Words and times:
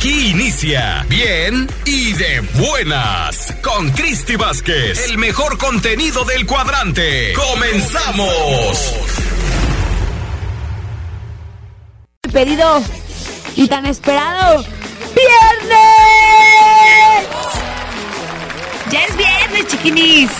Aquí 0.00 0.30
inicia 0.30 1.04
Bien 1.08 1.68
y 1.84 2.12
de 2.14 2.40
buenas 2.54 3.54
con 3.62 3.90
Cristi 3.90 4.36
Vázquez, 4.36 5.08
el 5.10 5.18
mejor 5.18 5.58
contenido 5.58 6.24
del 6.24 6.46
cuadrante. 6.46 7.34
¡Comenzamos! 7.34 8.94
Pedido 12.32 12.82
y 13.56 13.68
tan 13.68 13.84
esperado 13.86 14.64
viernes. 15.14 15.80
Ya 18.90 19.04
es 19.04 19.16
viernes, 19.16 19.66
chiquinis. 19.68 20.30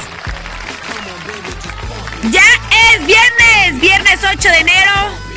Ya 2.31 2.45
es 2.93 3.07
viernes, 3.07 3.81
viernes 3.81 4.21
8 4.23 4.49
de 4.49 4.59
enero. 4.59 5.30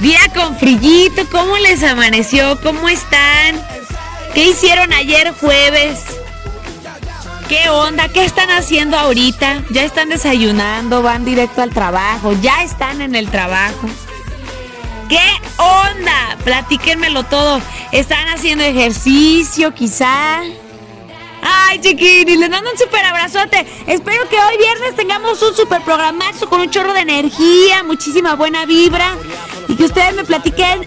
Día 0.00 0.20
con 0.34 0.56
frillito, 0.56 1.28
¿cómo 1.30 1.58
les 1.58 1.82
amaneció? 1.82 2.58
¿Cómo 2.62 2.88
están? 2.88 3.62
¿Qué 4.32 4.44
hicieron 4.48 4.94
ayer 4.94 5.34
jueves? 5.38 6.00
¿Qué 7.50 7.68
onda? 7.68 8.08
¿Qué 8.08 8.24
están 8.24 8.48
haciendo 8.50 8.96
ahorita? 8.96 9.62
¿Ya 9.68 9.84
están 9.84 10.08
desayunando? 10.08 11.02
¿Van 11.02 11.26
directo 11.26 11.60
al 11.60 11.68
trabajo? 11.68 12.32
¿Ya 12.40 12.62
están 12.62 13.02
en 13.02 13.14
el 13.14 13.28
trabajo? 13.28 13.88
¿Qué 15.10 15.20
onda? 15.58 16.38
Platíquenmelo 16.44 17.24
todo. 17.24 17.60
¿Están 17.92 18.26
haciendo 18.28 18.64
ejercicio 18.64 19.74
quizá? 19.74 20.40
Ay, 21.42 21.80
chiquini, 21.80 22.36
les 22.36 22.50
mando 22.50 22.70
un 22.70 22.78
súper 22.78 23.04
abrazote. 23.04 23.66
Espero 23.86 24.28
que 24.28 24.36
hoy 24.36 24.58
viernes 24.58 24.96
tengamos 24.96 25.42
un 25.42 25.54
súper 25.54 25.82
programazo 25.82 26.48
con 26.48 26.60
un 26.60 26.70
chorro 26.70 26.92
de 26.92 27.00
energía, 27.00 27.82
muchísima 27.84 28.34
buena 28.34 28.66
vibra. 28.66 29.16
Y 29.68 29.76
que 29.76 29.84
ustedes 29.84 30.14
me 30.14 30.24
platiquen 30.24 30.84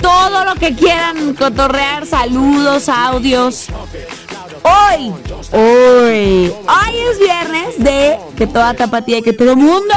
todo 0.00 0.44
lo 0.44 0.54
que 0.54 0.74
quieran 0.74 1.34
cotorrear, 1.34 2.06
saludos, 2.06 2.88
audios. 2.88 3.66
Hoy, 4.62 5.12
hoy, 5.52 6.50
hoy 6.50 6.98
es 7.10 7.18
viernes 7.18 7.78
de 7.78 8.18
que 8.36 8.46
toda 8.46 8.72
tapatía 8.74 9.18
y 9.18 9.22
que 9.22 9.34
todo 9.34 9.56
mundo 9.56 9.94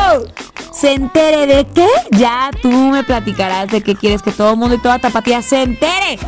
se 0.74 0.94
entere 0.94 1.48
de 1.48 1.66
qué. 1.74 1.88
Ya 2.12 2.52
tú 2.62 2.70
me 2.70 3.04
platicarás 3.04 3.70
de 3.70 3.82
qué 3.82 3.96
quieres 3.96 4.22
que 4.22 4.32
todo 4.32 4.56
mundo 4.56 4.76
y 4.76 4.80
toda 4.80 5.00
tapatía 5.00 5.42
se 5.42 5.64
entere. 5.64 6.20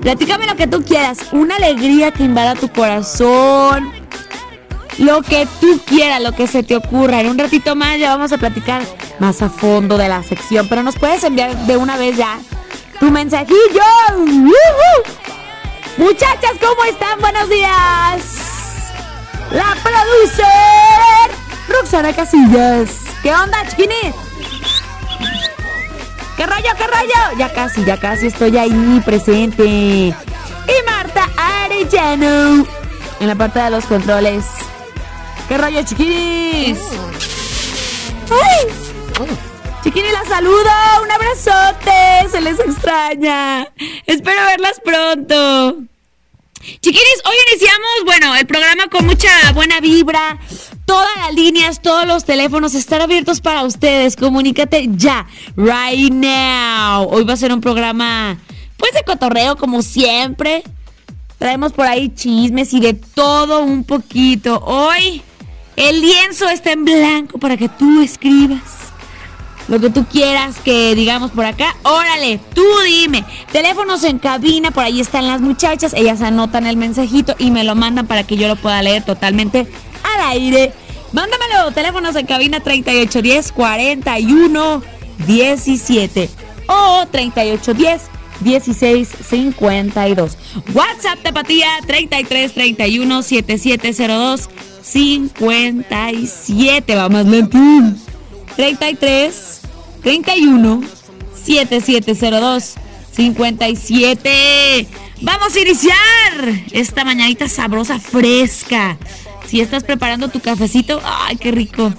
Platícame 0.00 0.46
lo 0.46 0.56
que 0.56 0.66
tú 0.66 0.82
quieras. 0.82 1.18
Una 1.32 1.56
alegría 1.56 2.12
que 2.12 2.22
invada 2.22 2.54
tu 2.54 2.68
corazón. 2.68 3.92
Lo 4.98 5.22
que 5.22 5.46
tú 5.60 5.80
quieras, 5.86 6.20
lo 6.20 6.32
que 6.32 6.46
se 6.46 6.62
te 6.62 6.76
ocurra. 6.76 7.20
En 7.20 7.28
un 7.28 7.38
ratito 7.38 7.76
más 7.76 7.98
ya 7.98 8.10
vamos 8.10 8.32
a 8.32 8.38
platicar 8.38 8.82
más 9.18 9.42
a 9.42 9.48
fondo 9.48 9.96
de 9.96 10.08
la 10.08 10.22
sección. 10.22 10.66
Pero 10.68 10.82
nos 10.82 10.96
puedes 10.96 11.22
enviar 11.24 11.56
de 11.66 11.76
una 11.76 11.96
vez 11.96 12.16
ya 12.16 12.38
tu 12.98 13.10
mensajillo. 13.10 13.82
Muchachas, 15.96 16.52
¿cómo 16.60 16.84
están? 16.84 17.20
Buenos 17.20 17.48
días. 17.48 18.48
La 19.52 19.76
producer, 19.82 21.36
Roxana 21.68 22.12
Casillas. 22.12 22.90
¿Qué 23.22 23.32
onda, 23.32 23.66
chiquini? 23.68 24.27
¿Qué 26.38 26.46
rollo, 26.46 26.70
qué 26.78 26.86
rollo? 26.86 27.36
Ya 27.36 27.52
casi, 27.52 27.84
ya 27.84 27.96
casi 27.96 28.28
estoy 28.28 28.56
ahí 28.56 29.02
presente. 29.04 29.64
Y 29.64 30.14
Marta 30.86 31.28
Arellano 31.36 32.64
en 33.18 33.26
la 33.26 33.34
parte 33.34 33.58
de 33.58 33.70
los 33.70 33.84
controles. 33.86 34.44
¿Qué 35.48 35.58
rollo, 35.58 35.82
chiquinis? 35.82 36.78
¡Ay! 38.30 38.68
Chiquini, 39.82 40.12
la 40.12 40.24
saludo. 40.26 40.70
Un 41.02 41.10
abrazote. 41.10 42.28
Se 42.30 42.40
les 42.40 42.60
extraña. 42.60 43.66
Espero 44.06 44.40
verlas 44.46 44.80
pronto. 44.84 45.78
Chiquinis, 46.60 47.22
hoy 47.24 47.34
iniciamos, 47.50 48.04
bueno, 48.04 48.36
el 48.36 48.46
programa 48.46 48.86
con 48.86 49.06
mucha 49.06 49.30
buena 49.54 49.80
vibra. 49.80 50.38
Todas 50.88 51.18
las 51.18 51.34
líneas, 51.34 51.82
todos 51.82 52.06
los 52.06 52.24
teléfonos 52.24 52.74
están 52.74 53.02
abiertos 53.02 53.42
para 53.42 53.62
ustedes. 53.62 54.16
Comunícate 54.16 54.88
ya, 54.92 55.26
right 55.54 56.10
now. 56.10 57.06
Hoy 57.10 57.24
va 57.24 57.34
a 57.34 57.36
ser 57.36 57.52
un 57.52 57.60
programa, 57.60 58.38
pues 58.78 58.94
de 58.94 59.02
cotorreo 59.02 59.56
como 59.56 59.82
siempre. 59.82 60.62
Traemos 61.36 61.74
por 61.74 61.84
ahí 61.84 62.08
chismes 62.14 62.72
y 62.72 62.80
de 62.80 62.94
todo 62.94 63.62
un 63.64 63.84
poquito. 63.84 64.64
Hoy 64.64 65.20
el 65.76 66.00
lienzo 66.00 66.48
está 66.48 66.72
en 66.72 66.86
blanco 66.86 67.36
para 67.38 67.58
que 67.58 67.68
tú 67.68 68.00
escribas 68.00 68.88
lo 69.68 69.78
que 69.78 69.90
tú 69.90 70.06
quieras 70.06 70.56
que 70.64 70.94
digamos 70.94 71.30
por 71.32 71.44
acá. 71.44 71.76
Órale, 71.82 72.40
tú 72.54 72.64
dime. 72.86 73.26
Teléfonos 73.52 74.02
en 74.04 74.18
cabina, 74.18 74.70
por 74.70 74.84
ahí 74.84 75.00
están 75.00 75.26
las 75.26 75.42
muchachas. 75.42 75.92
Ellas 75.92 76.22
anotan 76.22 76.66
el 76.66 76.78
mensajito 76.78 77.34
y 77.38 77.50
me 77.50 77.64
lo 77.64 77.74
mandan 77.74 78.06
para 78.06 78.24
que 78.24 78.38
yo 78.38 78.48
lo 78.48 78.56
pueda 78.56 78.82
leer 78.82 79.04
totalmente 79.04 79.70
al 80.02 80.32
aire. 80.32 80.72
Mándamelo. 81.12 81.70
Teléfonos 81.72 82.16
en 82.16 82.26
cabina 82.26 82.60
3810 82.60 83.52
41 83.52 84.82
17 85.26 86.28
o 86.66 87.06
3810 87.10 88.02
1652. 88.40 90.38
WhatsApp 90.74 91.22
Tapatía 91.22 91.68
33 91.86 92.54
31 92.54 93.22
7702 93.22 94.48
57. 94.82 96.94
Vamos 96.94 97.26
lentín. 97.26 97.96
33 98.56 99.60
31 100.02 100.82
7702 101.44 102.74
57. 103.12 104.88
Vamos 105.20 105.56
a 105.56 105.60
iniciar 105.60 105.96
esta 106.70 107.04
mañanita 107.04 107.48
sabrosa, 107.48 107.98
fresca. 107.98 108.96
Si 109.48 109.62
estás 109.62 109.82
preparando 109.82 110.28
tu 110.28 110.40
cafecito, 110.40 111.00
¡ay, 111.02 111.36
qué 111.36 111.50
rico! 111.50 111.90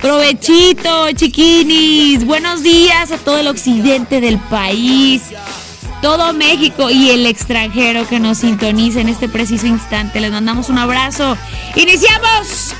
Provechito, 0.00 1.10
chiquinis. 1.12 2.24
Buenos 2.24 2.62
días 2.62 3.10
a 3.10 3.18
todo 3.18 3.38
el 3.38 3.48
occidente 3.48 4.20
del 4.20 4.38
país, 4.38 5.22
todo 6.00 6.32
México 6.32 6.90
y 6.90 7.10
el 7.10 7.26
extranjero 7.26 8.06
que 8.06 8.20
nos 8.20 8.38
sintoniza 8.38 9.00
en 9.00 9.08
este 9.08 9.28
preciso 9.28 9.66
instante. 9.66 10.20
Les 10.20 10.30
mandamos 10.30 10.68
un 10.68 10.78
abrazo. 10.78 11.36
¡Iniciamos! 11.74 12.74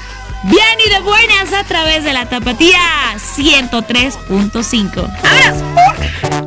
Bien 0.44 0.78
y 0.86 0.90
de 0.90 1.00
buenas 1.00 1.52
a 1.52 1.64
través 1.64 2.04
de 2.04 2.12
la 2.12 2.28
tapatía 2.28 2.78
103.5. 3.16 5.10
¡Abrazo! 5.24 6.43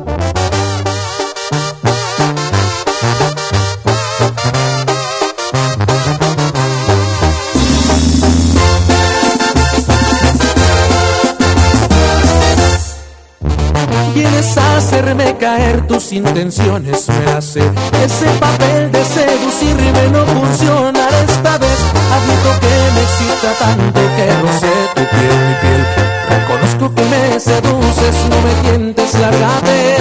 Quieres 14.18 14.58
hacerme 14.58 15.36
caer 15.36 15.86
tus 15.86 16.10
intenciones, 16.10 17.06
me 17.08 17.30
hace 17.30 17.60
ese 18.04 18.26
papel 18.40 18.90
de 18.90 19.04
seducirme 19.04 20.08
no 20.10 20.26
funcionará 20.26 21.20
esta 21.20 21.56
vez. 21.56 21.78
Admito 22.16 22.50
que 22.58 22.74
me 22.94 23.02
excita 23.02 23.52
tanto 23.60 24.00
que 24.16 24.26
no 24.42 24.58
sé 24.58 24.72
tu 24.96 25.02
piel, 25.14 25.38
mi 25.46 25.54
piel. 25.62 25.86
Reconozco 26.30 26.94
que 26.96 27.04
me 27.04 27.38
seduces, 27.38 28.16
no 28.28 28.40
me 28.42 28.54
tientes, 28.68 29.14
lárgate. 29.14 29.96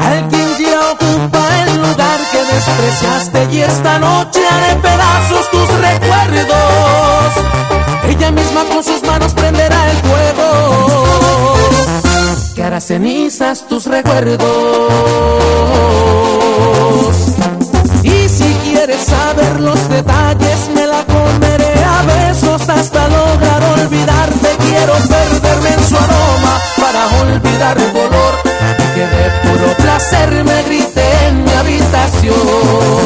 Alguien 0.00 0.48
ya 0.58 0.80
ocupa 0.92 1.42
el 1.62 1.76
lugar 1.76 2.20
que 2.32 2.38
despreciaste 2.54 3.48
y 3.52 3.60
esta 3.60 3.98
noche 3.98 4.40
haré 4.50 4.76
pedazos 4.76 5.50
tus 5.50 5.61
tus 13.60 13.84
recuerdos. 13.84 14.42
Y 18.02 18.28
si 18.28 18.54
quieres 18.64 19.02
saber 19.02 19.60
los 19.60 19.88
detalles, 19.90 20.70
me 20.74 20.86
la 20.86 21.04
comeré 21.04 21.84
a 21.84 22.02
besos 22.02 22.66
hasta 22.66 23.08
lograr 23.08 23.62
olvidarte. 23.78 24.56
Quiero 24.58 24.94
perderme 24.94 25.68
en 25.68 25.84
su 25.84 25.96
aroma 25.96 26.60
para 26.78 27.06
olvidar 27.20 27.76
tu 27.76 27.98
dolor 27.98 28.42
que 28.94 29.06
de 29.06 29.30
puro 29.42 29.76
placer 29.76 30.44
me 30.44 30.62
grité 30.62 31.26
en 31.28 31.44
mi 31.44 31.52
habitación. 31.52 33.01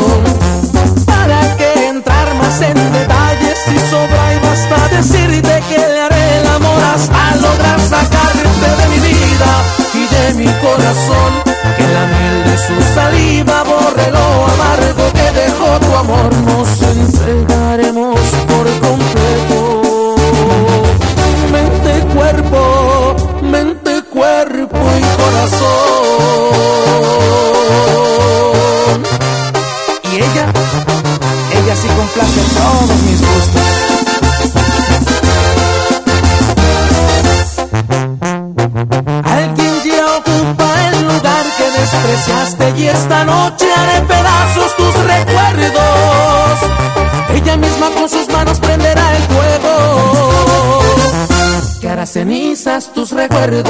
cenizas 52.17 52.91
tus 52.95 53.11
recuerdos. 53.11 53.69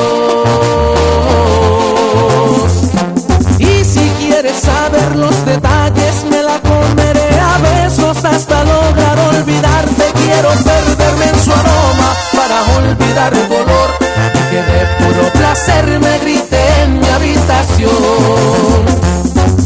Y 3.59 3.85
si 3.85 4.09
quieres 4.21 4.57
saber 4.61 5.17
los 5.17 5.35
detalles, 5.45 6.25
me 6.31 6.45
la 6.45 6.61
comeré 6.61 7.29
a 7.41 7.59
besos 7.59 8.25
hasta 8.25 8.63
lograr 8.63 9.19
olvidarte. 9.35 10.05
Quiero 10.23 10.51
perderme 10.71 11.25
en 11.25 11.39
su 11.45 11.51
aroma 11.51 12.15
para 12.39 12.59
olvidar 12.79 13.35
el 13.35 13.49
dolor 13.49 13.91
que 14.51 14.63
de 14.71 14.81
puro 15.01 15.33
placer 15.33 15.99
me 15.99 16.19
grité 16.21 16.63
en 16.85 17.01
mi 17.01 17.09
habitación. 17.09 18.81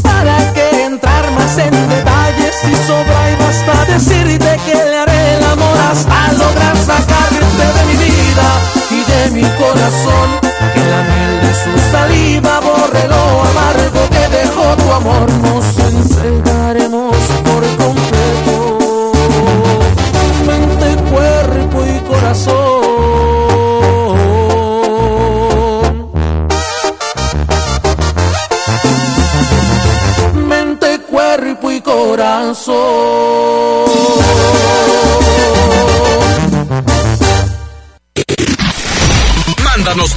¿Para 0.01 0.37
que 0.53 0.85
entrar 0.85 1.29
más 1.33 1.55
en 1.59 1.71
detalles 1.87 2.55
si 2.63 2.73
sobra 2.87 3.31
y 3.31 3.35
basta 3.35 3.85
decirte 3.93 4.59
que 4.65 4.70
mi 9.41 9.49
corazón, 9.57 10.29
que 10.73 10.83
la 10.91 11.01
miel 11.09 11.41
de 11.41 11.53
su 11.53 11.91
saliva 11.91 12.59
borre 12.59 13.07
lo 13.07 13.41
amargo 13.49 14.01
que 14.09 14.27
dejó 14.37 14.75
tu 14.77 14.91
amor. 14.93 15.31
No 15.41 15.61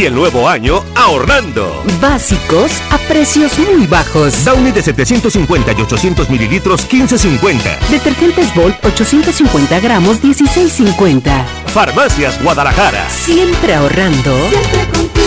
Inicia 0.00 0.08
el 0.08 0.14
nuevo 0.14 0.48
año 0.48 0.82
ahorrando. 0.94 1.84
Básicos 2.00 2.72
a 2.90 2.96
precios 3.06 3.58
muy 3.58 3.86
bajos. 3.86 4.46
Downy 4.46 4.70
de 4.72 4.82
750 4.82 5.72
y 5.72 5.82
800 5.82 6.30
mililitros 6.30 6.88
15.50. 6.88 7.78
Detergentes 7.90 8.54
Volt 8.54 8.82
850 8.82 9.78
gramos 9.80 10.22
16.50. 10.22 11.44
Farmacias 11.66 12.42
Guadalajara. 12.42 13.10
Siempre 13.10 13.74
ahorrando. 13.74 14.34
Siempre 14.48 15.19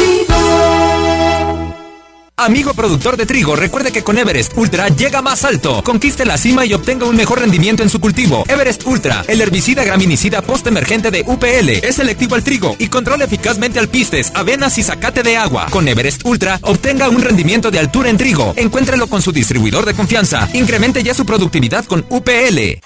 Amigo 2.44 2.74
productor 2.74 3.16
de 3.16 3.26
trigo, 3.26 3.56
recuerde 3.56 3.94
que 3.94 4.04
con 4.04 4.18
Everest 4.18 4.58
Ultra 4.58 4.90
llega 4.90 5.22
más 5.22 5.46
alto. 5.46 5.82
Conquiste 5.82 6.26
la 6.26 6.38
cima 6.38 6.66
y 6.66 6.74
obtenga 6.74 7.06
un 7.06 7.16
mejor 7.16 7.40
rendimiento 7.40 7.84
en 7.84 7.90
su 7.90 8.02
cultivo. 8.02 8.44
Everest 8.50 8.86
Ultra, 8.86 9.24
el 9.30 9.40
herbicida 9.40 9.86
graminicida 9.86 10.42
post-emergente 10.42 11.10
de 11.10 11.24
UPL, 11.26 11.70
es 11.70 11.96
selectivo 11.96 12.36
al 12.36 12.44
trigo 12.44 12.76
y 12.80 12.90
controla 12.90 13.24
eficazmente 13.24 13.80
alpistes, 13.80 14.34
avenas 14.36 14.78
y 14.78 14.84
zacate 14.84 15.24
de 15.24 15.38
agua. 15.38 15.68
Con 15.70 15.88
Everest 15.88 16.26
Ultra, 16.26 16.60
obtenga 16.64 17.08
un 17.08 17.22
rendimiento 17.22 17.72
de 17.72 17.80
altura 17.80 18.10
en 18.10 18.18
trigo. 18.18 18.54
Encuéntrelo 18.58 19.08
con 19.08 19.22
su 19.22 19.32
distribuidor 19.32 19.86
de 19.86 19.94
confianza. 19.94 20.50
Incremente 20.52 21.02
ya 21.02 21.14
su 21.14 21.26
productividad 21.26 21.86
con 21.86 22.06
UPL. 22.10 22.82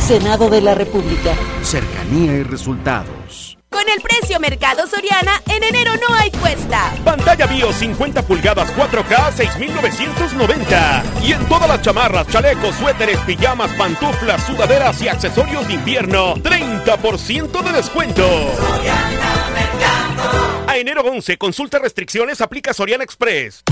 Senado 0.00 0.48
de 0.48 0.62
la 0.62 0.74
República. 0.74 1.34
Cercanía 1.62 2.38
y 2.38 2.44
resultados. 2.44 3.58
Con 3.68 3.88
el 3.88 4.02
precio 4.02 4.38
Mercado 4.38 4.86
Soriana, 4.86 5.32
en 5.46 5.64
enero 5.64 5.92
no 5.96 6.14
hay 6.14 6.30
cuesta. 6.30 6.92
Pantalla 7.04 7.46
Bio 7.46 7.72
50 7.72 8.22
pulgadas 8.22 8.70
4K 8.76 9.32
6,990. 9.34 11.04
Y 11.24 11.32
en 11.32 11.46
todas 11.46 11.68
las 11.68 11.82
chamarras, 11.82 12.26
chalecos, 12.28 12.74
suéteres, 12.76 13.18
pijamas, 13.26 13.70
pantuflas, 13.72 14.46
sudaderas 14.46 15.00
y 15.02 15.08
accesorios 15.08 15.66
de 15.68 15.74
invierno, 15.74 16.36
30% 16.36 17.62
de 17.62 17.72
descuento. 17.72 18.24
A 18.24 19.31
enero 20.92 21.08
11, 21.10 21.38
consulta 21.38 21.78
restricciones, 21.78 22.42
aplica 22.42 22.74
Soriana 22.74 23.02
Express. 23.02 23.62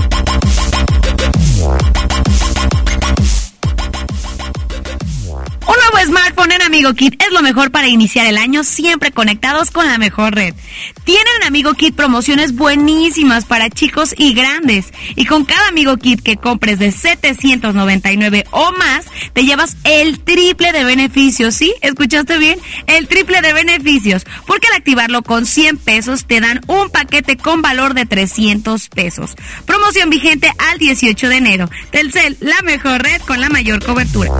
En 6.49 6.61
Amigo 6.63 6.95
Kit 6.95 7.21
es 7.21 7.31
lo 7.31 7.43
mejor 7.43 7.69
para 7.69 7.87
iniciar 7.87 8.25
el 8.25 8.37
año 8.37 8.63
siempre 8.63 9.11
conectados 9.11 9.69
con 9.69 9.85
la 9.85 9.99
mejor 9.99 10.33
red. 10.33 10.55
Tienen 11.03 11.27
en 11.39 11.47
Amigo 11.47 11.73
Kit 11.75 11.95
promociones 11.95 12.55
buenísimas 12.55 13.45
para 13.45 13.69
chicos 13.69 14.15
y 14.17 14.33
grandes. 14.33 14.87
Y 15.15 15.25
con 15.25 15.45
cada 15.45 15.67
Amigo 15.67 15.97
Kit 15.97 16.21
que 16.23 16.37
compres 16.37 16.79
de 16.79 16.91
799 16.91 18.45
o 18.49 18.71
más, 18.71 19.05
te 19.33 19.45
llevas 19.45 19.77
el 19.83 20.19
triple 20.19 20.71
de 20.71 20.83
beneficios. 20.83 21.53
¿Sí? 21.53 21.75
¿Escuchaste 21.81 22.39
bien? 22.39 22.59
El 22.87 23.07
triple 23.07 23.41
de 23.41 23.53
beneficios. 23.53 24.25
Porque 24.47 24.67
al 24.67 24.77
activarlo 24.77 25.21
con 25.21 25.45
100 25.45 25.77
pesos 25.77 26.25
te 26.25 26.41
dan 26.41 26.61
un 26.65 26.89
paquete 26.89 27.37
con 27.37 27.61
valor 27.61 27.93
de 27.93 28.07
300 28.07 28.89
pesos. 28.89 29.35
Promoción 29.65 30.09
vigente 30.09 30.51
al 30.71 30.79
18 30.79 31.29
de 31.29 31.35
enero. 31.35 31.69
Telcel, 31.91 32.37
la 32.39 32.59
mejor 32.63 33.03
red 33.03 33.21
con 33.21 33.39
la 33.39 33.49
mayor 33.49 33.83
cobertura. 33.85 34.31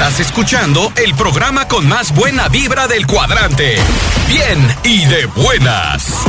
Estás 0.00 0.20
escuchando 0.20 0.90
el 0.96 1.14
programa 1.14 1.68
con 1.68 1.86
más 1.86 2.14
buena 2.14 2.48
vibra 2.48 2.88
del 2.88 3.06
cuadrante. 3.06 3.76
Bien 4.28 4.58
y 4.82 5.04
de 5.04 5.26
buenas. 5.26 6.19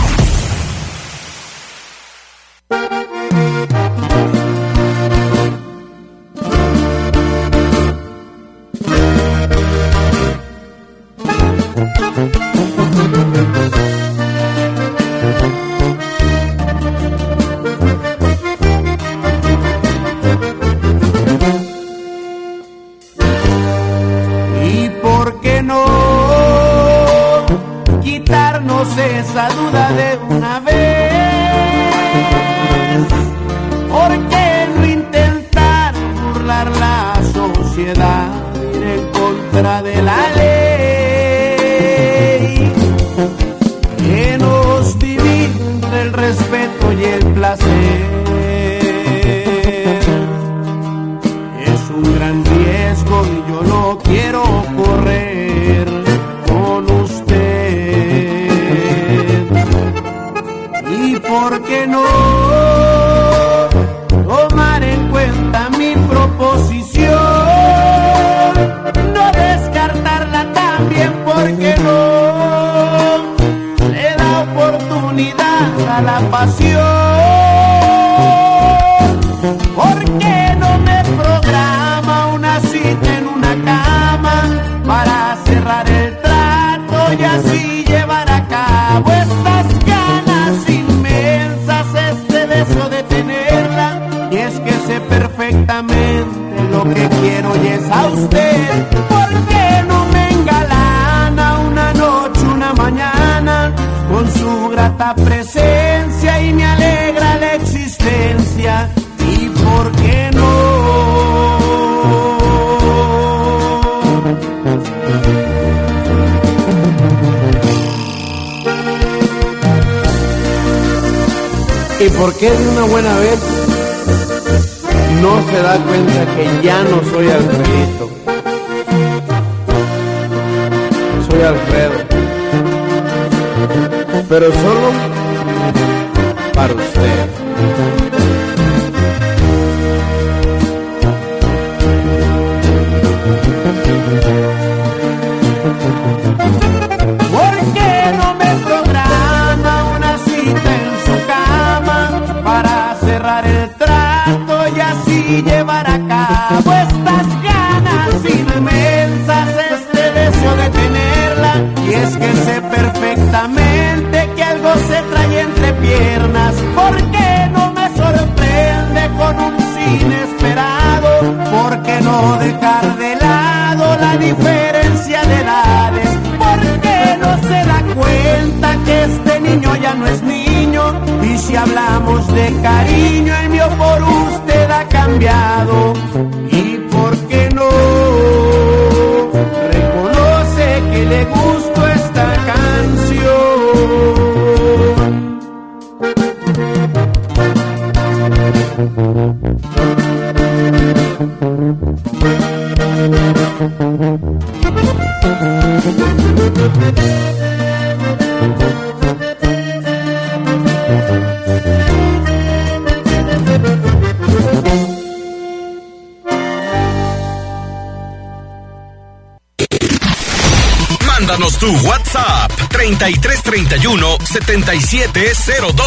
¿Y 122.42 122.48
por 122.48 122.58
qué 122.58 122.64
de 122.64 122.70
una 122.70 122.84
buena 122.86 123.21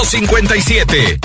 770257. 0.05 1.19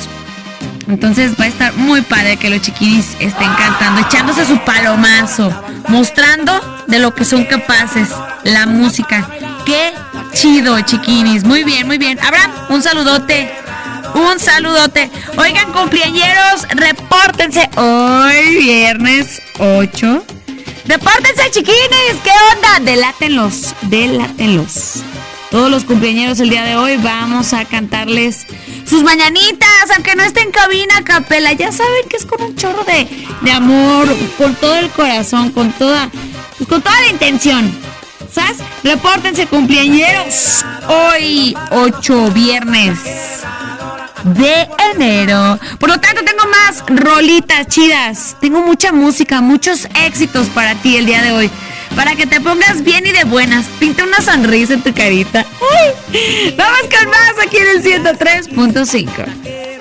Entonces 0.88 1.34
va 1.40 1.46
a 1.46 1.48
estar 1.48 1.74
muy 1.74 2.02
padre 2.02 2.38
que 2.38 2.50
los 2.50 2.62
chiquinis 2.62 3.16
estén 3.20 3.54
cantando, 3.54 4.02
echándose 4.02 4.46
su 4.46 4.60
palomazo, 4.60 5.54
mostrando 5.88 6.84
de 6.88 7.00
lo 7.00 7.14
que 7.14 7.24
son 7.24 7.46
capaces, 7.46 8.10
la 8.44 8.66
música. 8.66 9.28
Qué 9.66 9.94
chido, 10.34 10.80
chiquinis. 10.82 11.44
Muy 11.44 11.64
bien, 11.64 11.88
muy 11.88 11.98
bien. 11.98 12.20
Abraham, 12.20 12.52
un 12.70 12.82
saludote. 12.82 13.52
Un 14.14 14.40
saludote. 14.40 15.10
Oigan, 15.38 15.72
cumpleañeros, 15.72 16.68
repórtense 16.70 17.70
hoy, 17.78 18.56
viernes 18.58 19.42
8. 19.60 20.26
Repórtense, 20.86 21.52
chiquinis. 21.52 22.18
¿Qué 22.24 22.32
onda? 22.56 22.80
Delátenlos, 22.92 23.74
delátenlos. 23.84 25.04
Todos 25.50 25.70
los 25.70 25.84
cumpleañeros 25.84 26.40
el 26.40 26.50
día 26.50 26.64
de 26.64 26.76
hoy 26.76 26.98
vamos 26.98 27.54
a 27.54 27.66
cantarles 27.66 28.48
sus 28.86 29.04
mañanitas, 29.04 29.92
aunque 29.96 30.16
no 30.16 30.24
esté 30.24 30.42
en 30.42 30.52
cabina, 30.52 31.04
capela. 31.04 31.54
Ya 31.54 31.72
saben 31.72 32.08
que 32.10 32.18
es 32.18 32.26
con 32.26 32.42
un 32.42 32.56
chorro 32.56 32.84
de, 32.84 33.08
de 33.42 33.52
amor, 33.52 34.08
con 34.38 34.56
todo 34.56 34.76
el 34.76 34.90
corazón, 34.90 35.52
con 35.52 35.72
toda, 35.74 36.10
con 36.68 36.82
toda 36.82 37.00
la 37.02 37.08
intención. 37.08 37.72
¿Sabes? 38.32 38.60
Repórtense 38.84 39.46
cumpleañeros 39.48 40.64
hoy, 40.88 41.56
8 41.72 42.32
viernes 42.32 43.00
de 44.24 44.68
enero. 44.94 45.60
Por 45.80 45.90
lo 45.90 46.00
tanto, 46.00 46.24
tengo 46.24 46.44
más 46.50 46.84
rolitas 46.88 47.68
chidas. 47.68 48.36
Tengo 48.40 48.62
mucha 48.62 48.92
música, 48.92 49.42
muchos 49.42 49.88
éxitos 50.06 50.48
para 50.50 50.76
ti 50.76 50.98
el 50.98 51.06
día 51.06 51.22
de 51.22 51.32
hoy. 51.32 51.50
Para 51.96 52.16
que 52.16 52.26
te 52.26 52.40
pongas 52.40 52.84
bien 52.84 53.06
y 53.06 53.12
de 53.12 53.24
buenas. 53.26 53.66
Pinta 53.80 54.04
una 54.04 54.22
sonrisa 54.22 54.74
en 54.74 54.82
tu 54.82 54.94
carita. 54.94 55.46
Vamos 56.58 56.82
con 56.82 57.10
más 57.10 57.34
aquí 57.46 57.58
en 57.58 57.68
el 57.68 57.84
103.5. 57.84 59.81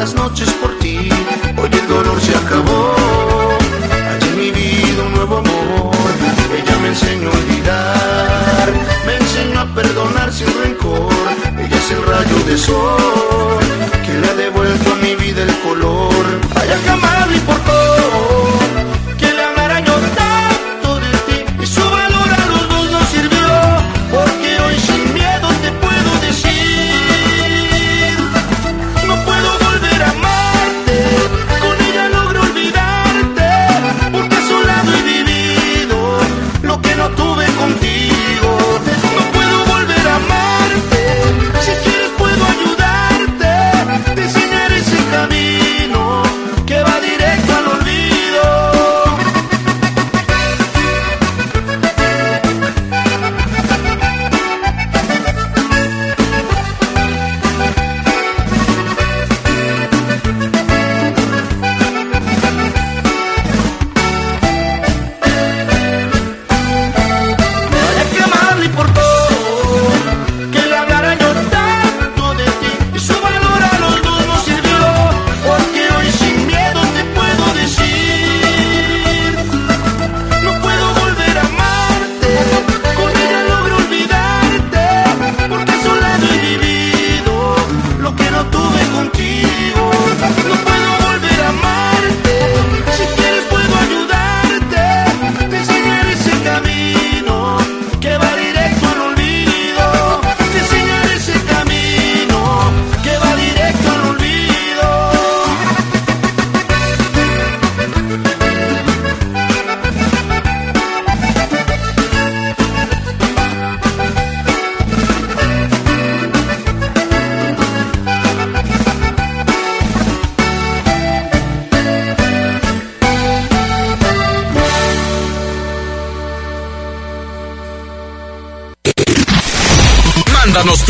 las 0.00 0.14
noches 0.14 0.50
por 0.62 0.70
ti. 0.78 1.10
Hoy 1.58 1.68
el 1.70 1.86
dolor 1.86 2.18
se 2.22 2.34
acabó. 2.34 2.94
Hay 4.08 4.28
en 4.30 4.38
mi 4.38 4.50
vida 4.50 5.02
un 5.06 5.12
nuevo 5.12 5.36
amor. 5.44 5.94
Ella 6.58 6.76
me 6.80 6.88
enseñó 6.88 7.28
a 7.28 7.32
olvidar. 7.32 8.66
Me 9.04 9.16
enseñó 9.16 9.60
a 9.60 9.66
perdonar 9.74 10.32
sin 10.32 10.48
rencor. 10.62 11.12
Ella 11.58 11.76
es 11.76 11.90
el 11.90 12.02
rayo 12.12 12.38
de 12.48 12.56
sol 12.56 13.60
que 14.06 14.14
le 14.20 14.26
ha 14.30 14.34
devuelto 14.34 14.90
a 14.90 14.96
mi 15.04 15.14
vida 15.16 15.42
el 15.42 15.54
color. 15.66 16.24
Hay 16.58 16.68
que 16.82 16.90
amarla 16.98 17.36
y 17.36 17.40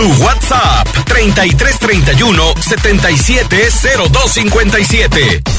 Tu 0.01 0.07
WhatsApp 0.23 0.89
3331 1.05 2.55
770257. 2.63 5.50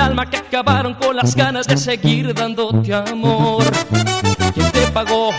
El 0.00 0.06
alma 0.06 0.30
que 0.30 0.38
acabaron 0.38 0.94
con 0.94 1.14
las 1.14 1.34
ganas 1.34 1.66
de 1.66 1.76
seguir 1.76 2.32
dándote 2.32 2.94
amor. 2.94 3.64
¿Quién 4.54 4.72
te 4.72 4.86
pagó? 4.92 5.30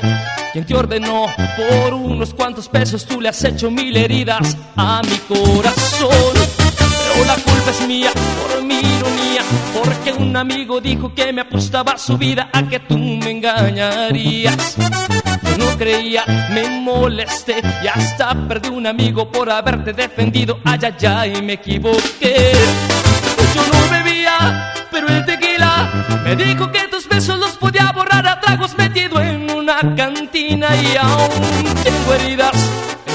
¿Quién 0.54 0.66
te 0.66 0.76
ordenó? 0.76 1.26
Por 1.58 1.94
unos 1.94 2.34
cuantos 2.34 2.70
pesos 2.70 3.06
tú 3.06 3.20
le 3.20 3.30
has 3.30 3.44
hecho 3.44 3.72
mil 3.72 3.96
heridas 3.98 4.56
a 4.76 5.02
mi 5.04 5.18
corazón. 5.36 6.34
Pero 6.78 7.26
la 7.26 7.36
culpa 7.36 7.72
es 7.72 7.88
mía 7.88 8.12
por 8.14 8.64
mi 8.64 8.76
ironía, 8.76 9.42
porque 9.74 10.14
un 10.14 10.36
amigo 10.38 10.80
dijo 10.80 11.14
que 11.14 11.34
me 11.34 11.42
apostaba 11.42 11.98
su 11.98 12.18
vida 12.18 12.50
a 12.54 12.62
que 12.64 12.80
tú 12.82 12.98
me 12.98 13.32
engañarías. 13.32 14.78
Yo 14.78 15.58
no 15.58 15.78
creía, 15.78 16.24
me 16.52 16.70
molesté 16.70 17.62
y 17.84 17.88
hasta 17.88 18.36
perdí 18.48 18.70
un 18.70 18.86
amigo 18.86 19.30
por 19.30 19.50
haberte 19.50 19.92
defendido. 19.92 20.60
Ay, 20.64 20.80
ay, 20.84 21.06
ay, 21.08 21.42
me 21.42 21.54
equivoqué. 21.54 22.52
Me 26.36 26.46
dijo 26.46 26.72
que 26.72 26.88
tus 26.88 27.10
besos 27.10 27.38
los 27.40 27.58
podía 27.58 27.92
borrar 27.92 28.26
a 28.26 28.40
tragos 28.40 28.78
metido 28.78 29.20
en 29.20 29.52
una 29.52 29.96
cantina 29.96 30.70
y 30.82 30.96
aún 30.96 31.66
tengo 31.84 32.14
heridas, 32.14 32.52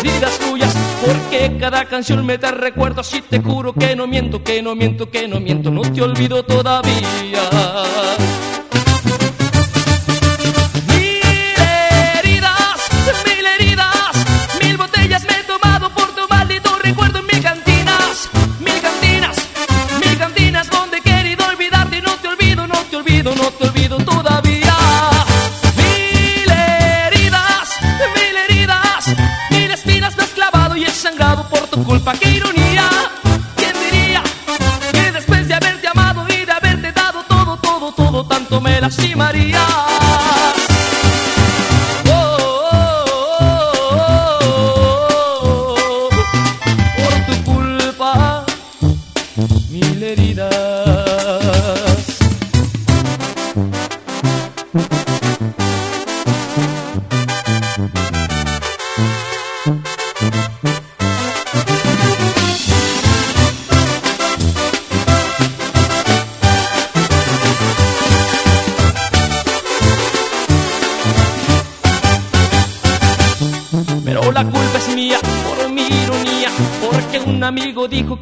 heridas 0.00 0.38
tuyas, 0.38 0.76
porque 1.04 1.56
cada 1.58 1.86
canción 1.86 2.26
me 2.26 2.36
da 2.36 2.50
recuerdos 2.50 3.14
y 3.14 3.22
te 3.22 3.40
juro 3.40 3.72
que 3.72 3.96
no 3.96 4.06
miento, 4.06 4.42
que 4.44 4.62
no 4.62 4.74
miento, 4.74 5.10
que 5.10 5.26
no 5.28 5.40
miento, 5.40 5.70
no 5.70 5.80
te 5.80 6.02
olvido 6.02 6.42
todavía. 6.44 7.65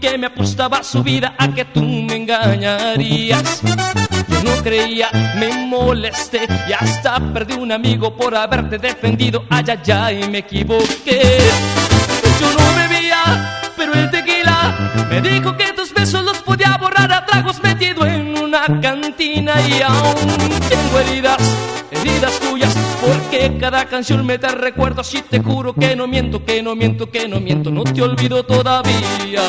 Que 0.05 0.19
me 0.19 0.27
apostaba 0.27 0.83
su 0.83 1.03
vida 1.03 1.35
a 1.39 1.49
que 1.49 1.65
tú 1.65 1.83
me 1.83 2.17
engañarías. 2.17 3.63
Yo 4.29 4.43
no 4.43 4.63
creía, 4.63 5.09
me 5.39 5.67
molesté 5.67 6.47
y 6.69 6.73
hasta 6.73 7.19
perdí 7.33 7.55
un 7.55 7.73
amigo 7.73 8.15
por 8.15 8.37
haberte 8.37 8.77
defendido. 8.77 9.47
Ay, 9.49 9.65
ay, 9.69 9.93
ay, 9.93 10.29
me 10.29 10.39
equivoqué. 10.39 11.39
Yo 12.39 12.51
no 12.51 12.77
bebía, 12.77 13.61
pero 13.79 13.95
el 13.95 14.11
tequila 14.11 15.07
me 15.09 15.23
dijo 15.23 15.57
que 15.57 15.73
tus 15.73 15.95
besos 15.95 16.23
los 16.23 16.37
podía 16.43 16.77
borrar 16.79 17.11
a 17.11 17.25
tragos 17.25 17.63
metidos 17.63 18.07
la 18.55 18.81
cantina 18.81 19.55
y 19.67 19.83
aún 19.83 20.15
tengo 20.69 21.01
heridas, 21.01 21.43
cada 23.65 23.87
canción 23.87 24.27
me 24.27 24.37
da 24.37 24.49
recuerdos 24.49 25.15
y 25.15 25.23
te 25.23 25.43
juro 25.43 25.73
que 25.73 25.97
no 25.97 26.07
miento, 26.07 26.45
que 26.45 26.63
no 26.63 26.77
miento, 26.77 27.11
que 27.11 27.27
no 27.27 27.41
miento, 27.41 27.71
no 27.71 27.83
te 27.83 28.03
olvido 28.03 28.45
todavía. 28.45 29.41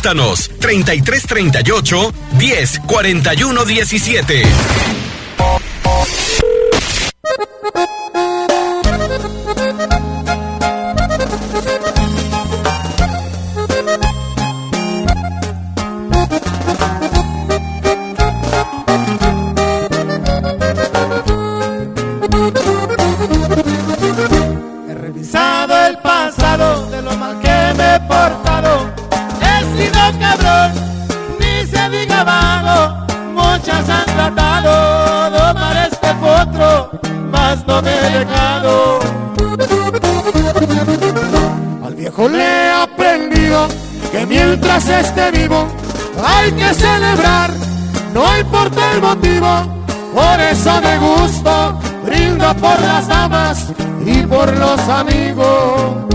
Contáctanos 0.00 0.50
3338 0.58 2.14
10 2.38 2.80
41 2.86 3.64
17. 3.66 5.09
Eso 50.50 50.80
me 50.80 50.98
gusto, 50.98 51.78
brindo 52.04 52.54
por 52.56 52.80
las 52.80 53.06
damas 53.06 53.66
y 54.04 54.22
por 54.22 54.56
los 54.56 54.80
amigos. 54.88 56.06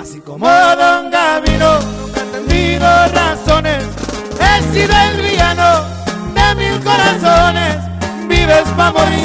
Así 0.00 0.20
como 0.20 0.46
Don 0.48 1.10
Gavino, 1.10 1.80
nunca 1.80 2.20
he 2.20 2.22
entendido 2.22 2.86
razones. 3.08 3.84
He 4.40 4.72
sido 4.72 4.94
el 5.10 5.20
villano 5.20 5.84
de 6.34 6.54
mil 6.54 6.80
corazones. 6.82 7.76
Vives 8.28 8.68
para 8.76 8.92
morirte 8.92 9.23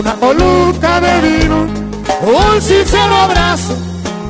Una 0.00 0.14
coluca 0.14 0.98
de 0.98 1.20
vino. 1.20 1.66
Un 2.22 2.62
sincero 2.62 3.14
abrazo 3.14 3.76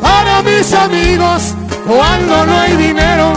para 0.02 0.42
mis 0.42 0.74
amigos. 0.74 1.54
Cuando 1.86 2.44
no 2.44 2.58
hay 2.58 2.76
dinero 2.76 3.34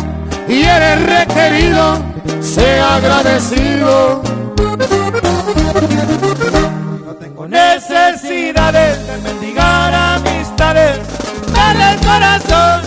y 0.47 0.63
eres 0.63 0.99
requerido, 1.05 2.01
sea 2.41 2.95
agradecido. 2.95 4.23
No 7.05 7.13
tengo 7.19 7.47
necesidades 7.47 9.05
de 9.05 9.17
mendigar 9.29 9.93
amistades. 9.93 10.97
Dale 11.53 11.91
el 11.91 11.99
corazón, 11.99 12.81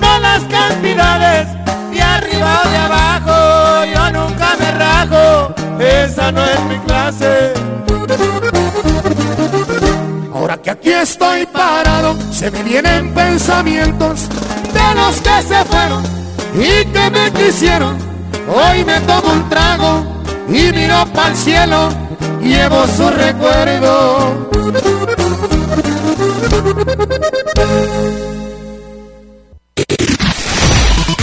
no 0.00 0.18
las 0.18 0.42
cantidades. 0.44 1.46
De 1.92 2.00
arriba 2.00 2.62
o 2.64 2.68
de 2.70 2.76
abajo, 2.78 3.84
yo 3.84 4.12
nunca 4.12 4.56
me 4.58 4.70
rajo. 4.72 5.54
Esa 5.78 6.32
no 6.32 6.42
es 6.42 6.60
mi 6.62 6.78
clase. 6.86 7.07
Estoy 11.10 11.46
parado, 11.46 12.14
se 12.30 12.50
me 12.50 12.62
vienen 12.62 13.14
pensamientos 13.14 14.28
de 14.28 14.94
los 14.94 15.18
que 15.22 15.42
se 15.48 15.64
fueron 15.64 16.04
y 16.54 16.84
que 16.84 17.10
me 17.10 17.32
quisieron. 17.32 17.96
Hoy 18.46 18.84
me 18.84 19.00
tomo 19.00 19.32
un 19.32 19.48
trago 19.48 20.04
y 20.48 20.70
miro 20.70 21.06
para 21.14 21.30
el 21.30 21.36
cielo, 21.36 21.88
llevo 22.42 22.86
su 22.88 23.08
recuerdo. 23.08 24.50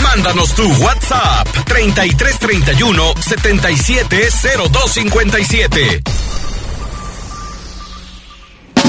Mándanos 0.02 0.52
tu 0.54 0.68
WhatsApp 0.82 1.46
3331 1.66 3.14
770257. 3.20 6.02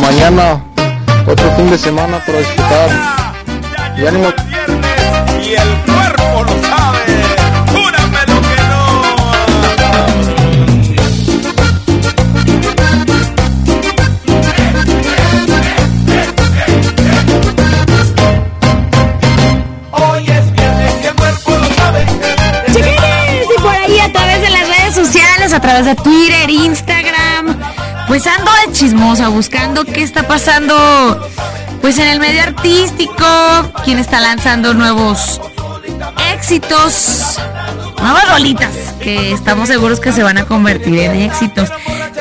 Mañana, 0.01 0.66
otro 1.27 1.51
fin 1.55 1.69
de 1.69 1.77
semana 1.77 2.23
para 2.25 2.39
disfrutar. 2.39 2.89
Y 3.97 4.05
ánimo. 4.05 4.27
Y 5.41 5.53
el 5.53 5.83
cuerpo 5.85 6.43
lo 6.43 6.67
sabe. 6.67 6.99
Júrame 7.71 8.19
lo 8.27 8.41
que 8.41 8.57
Hoy 19.91 20.29
es 20.29 20.51
viernes 20.51 20.93
y 21.01 21.07
el 21.07 21.15
cuerpo 21.15 21.51
lo 21.51 21.73
sabe. 21.75 22.05
Chiquilines, 22.67 23.47
y 23.57 23.61
por 23.61 23.75
ahí 23.75 23.99
a 23.99 24.11
través 24.11 24.41
de 24.41 24.49
las 24.49 24.67
redes 24.67 24.95
sociales, 24.95 25.53
a 25.53 25.59
través 25.59 25.85
de 25.85 25.95
Twitter, 25.95 26.49
Instagram, 26.49 26.96
pues 28.07 28.25
ando 28.25 28.51
de 28.65 28.71
chismosa 28.71 29.27
buscando 29.27 29.83
qué 29.83 30.01
está 30.01 30.27
pasando 30.27 31.29
pues 31.81 31.99
en 31.99 32.07
el 32.07 32.19
medio 32.19 32.41
artístico, 32.41 33.25
quién 33.83 33.99
está 33.99 34.19
lanzando 34.19 34.73
nuevos 34.73 35.39
éxitos, 36.33 37.37
nuevas 38.01 38.29
rolitas 38.29 38.73
que 39.01 39.31
estamos 39.31 39.67
seguros 39.67 39.99
que 39.99 40.11
se 40.11 40.23
van 40.23 40.37
a 40.37 40.45
convertir 40.45 40.99
en 40.99 41.21
éxitos. 41.21 41.69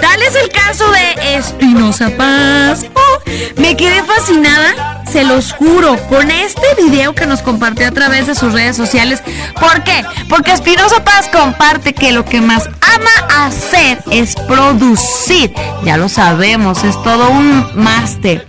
Tal 0.00 0.22
es 0.22 0.34
el 0.36 0.50
caso 0.50 0.84
de 0.90 1.36
Espinosa 1.36 2.10
Paz. 2.16 2.86
Oh, 2.94 3.30
me 3.56 3.76
quedé 3.76 4.02
fascinada, 4.02 5.02
se 5.10 5.24
los 5.24 5.52
juro, 5.52 5.96
con 6.08 6.30
este 6.30 6.66
video 6.76 7.14
que 7.14 7.26
nos 7.26 7.42
compartió 7.42 7.86
a 7.88 7.90
través 7.92 8.26
de 8.26 8.34
sus 8.34 8.52
redes 8.52 8.76
sociales. 8.76 9.22
¿Por 9.58 9.82
qué? 9.84 10.04
Porque 10.28 10.52
Espinosa 10.52 11.04
Paz 11.04 11.28
comparte 11.32 11.92
que 11.92 12.12
lo 12.12 12.24
que 12.24 12.40
más 12.40 12.68
ama 12.80 13.44
hacer 13.46 14.02
es 14.10 14.34
producir. 14.34 15.52
Ya 15.84 15.96
lo 15.96 16.08
sabemos, 16.08 16.84
es 16.84 17.00
todo 17.02 17.30
un 17.30 17.70
máster. 17.74 18.46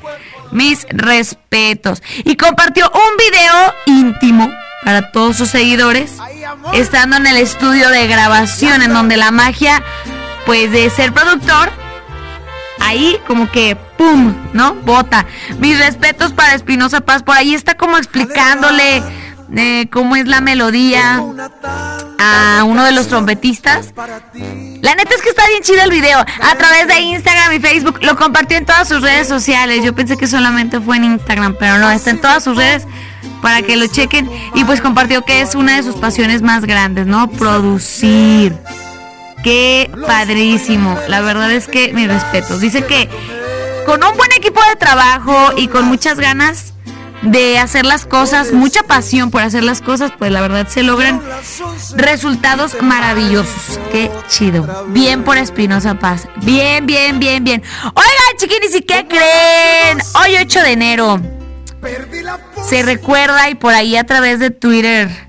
Mis 0.51 0.85
respetos. 0.89 2.01
Y 2.23 2.35
compartió 2.35 2.89
un 2.91 3.17
video 3.17 3.75
íntimo 3.85 4.49
para 4.83 5.11
todos 5.11 5.35
sus 5.35 5.49
seguidores, 5.49 6.13
estando 6.73 7.17
en 7.17 7.27
el 7.27 7.37
estudio 7.37 7.89
de 7.89 8.07
grabación, 8.07 8.81
en 8.81 8.93
donde 8.93 9.17
la 9.17 9.31
magia, 9.31 9.83
pues 10.45 10.71
de 10.71 10.89
ser 10.89 11.13
productor, 11.13 11.69
ahí 12.79 13.19
como 13.27 13.51
que 13.51 13.77
¡pum! 13.97 14.33
¿No? 14.53 14.73
Bota. 14.75 15.25
Mis 15.59 15.77
respetos 15.77 16.31
para 16.33 16.53
Espinosa 16.53 17.01
Paz. 17.01 17.23
Por 17.23 17.35
ahí 17.35 17.53
está 17.53 17.75
como 17.75 17.97
explicándole 17.97 19.03
eh, 19.55 19.87
cómo 19.91 20.15
es 20.15 20.27
la 20.27 20.41
melodía 20.41 21.23
a 22.19 22.63
uno 22.65 22.83
de 22.83 22.91
los 22.91 23.07
trompetistas. 23.07 23.93
La 24.81 24.95
neta 24.95 25.15
es 25.15 25.21
que 25.21 25.29
está 25.29 25.47
bien 25.47 25.61
chido 25.63 25.83
el 25.83 25.91
video. 25.91 26.19
A 26.19 26.55
través 26.55 26.87
de 26.87 26.99
Instagram 26.99 27.53
y 27.53 27.59
Facebook 27.59 27.99
lo 28.01 28.15
compartió 28.15 28.57
en 28.57 28.65
todas 28.65 28.87
sus 28.87 29.01
redes 29.01 29.27
sociales. 29.27 29.83
Yo 29.83 29.93
pensé 29.93 30.17
que 30.17 30.27
solamente 30.27 30.79
fue 30.79 30.97
en 30.97 31.05
Instagram, 31.05 31.55
pero 31.59 31.77
no, 31.77 31.89
está 31.89 32.11
en 32.11 32.21
todas 32.21 32.43
sus 32.43 32.57
redes 32.57 32.85
para 33.41 33.61
que 33.61 33.75
lo 33.75 33.87
chequen. 33.87 34.29
Y 34.55 34.63
pues 34.63 34.81
compartió 34.81 35.23
que 35.23 35.41
es 35.41 35.55
una 35.55 35.77
de 35.77 35.83
sus 35.83 35.95
pasiones 35.95 36.41
más 36.41 36.65
grandes, 36.65 37.07
¿no? 37.07 37.29
Producir. 37.29 38.55
Qué 39.43 39.89
padrísimo. 40.05 40.97
La 41.07 41.21
verdad 41.21 41.51
es 41.51 41.67
que 41.67 41.93
mis 41.93 42.07
respetos. 42.07 42.59
Dice 42.59 42.85
que 42.85 43.09
con 43.85 44.03
un 44.03 44.17
buen 44.17 44.31
equipo 44.33 44.59
de 44.69 44.75
trabajo 44.75 45.51
y 45.55 45.67
con 45.67 45.85
muchas 45.85 46.19
ganas 46.19 46.73
de 47.21 47.57
hacer 47.57 47.85
las 47.85 48.05
cosas, 48.05 48.51
mucha 48.51 48.83
pasión 48.83 49.31
por 49.31 49.41
hacer 49.41 49.63
las 49.63 49.81
cosas, 49.81 50.11
pues 50.17 50.31
la 50.31 50.41
verdad 50.41 50.67
se 50.67 50.83
logran 50.83 51.21
resultados 51.95 52.77
maravillosos. 52.81 53.79
Qué 53.91 54.11
chido. 54.27 54.85
Bien 54.89 55.23
por 55.23 55.37
Espinosa 55.37 55.95
Paz. 55.95 56.27
Bien, 56.43 56.85
bien, 56.85 57.19
bien, 57.19 57.43
bien. 57.43 57.63
Oigan, 57.83 58.37
chiquinis, 58.37 58.75
¿y 58.75 58.81
qué 58.81 59.07
creen? 59.07 59.99
Hoy 60.21 60.37
8 60.39 60.61
de 60.61 60.71
enero. 60.71 61.21
Se 62.67 62.83
recuerda 62.83 63.49
y 63.49 63.55
por 63.55 63.73
ahí 63.73 63.95
a 63.95 64.03
través 64.03 64.39
de 64.39 64.49
Twitter 64.49 65.27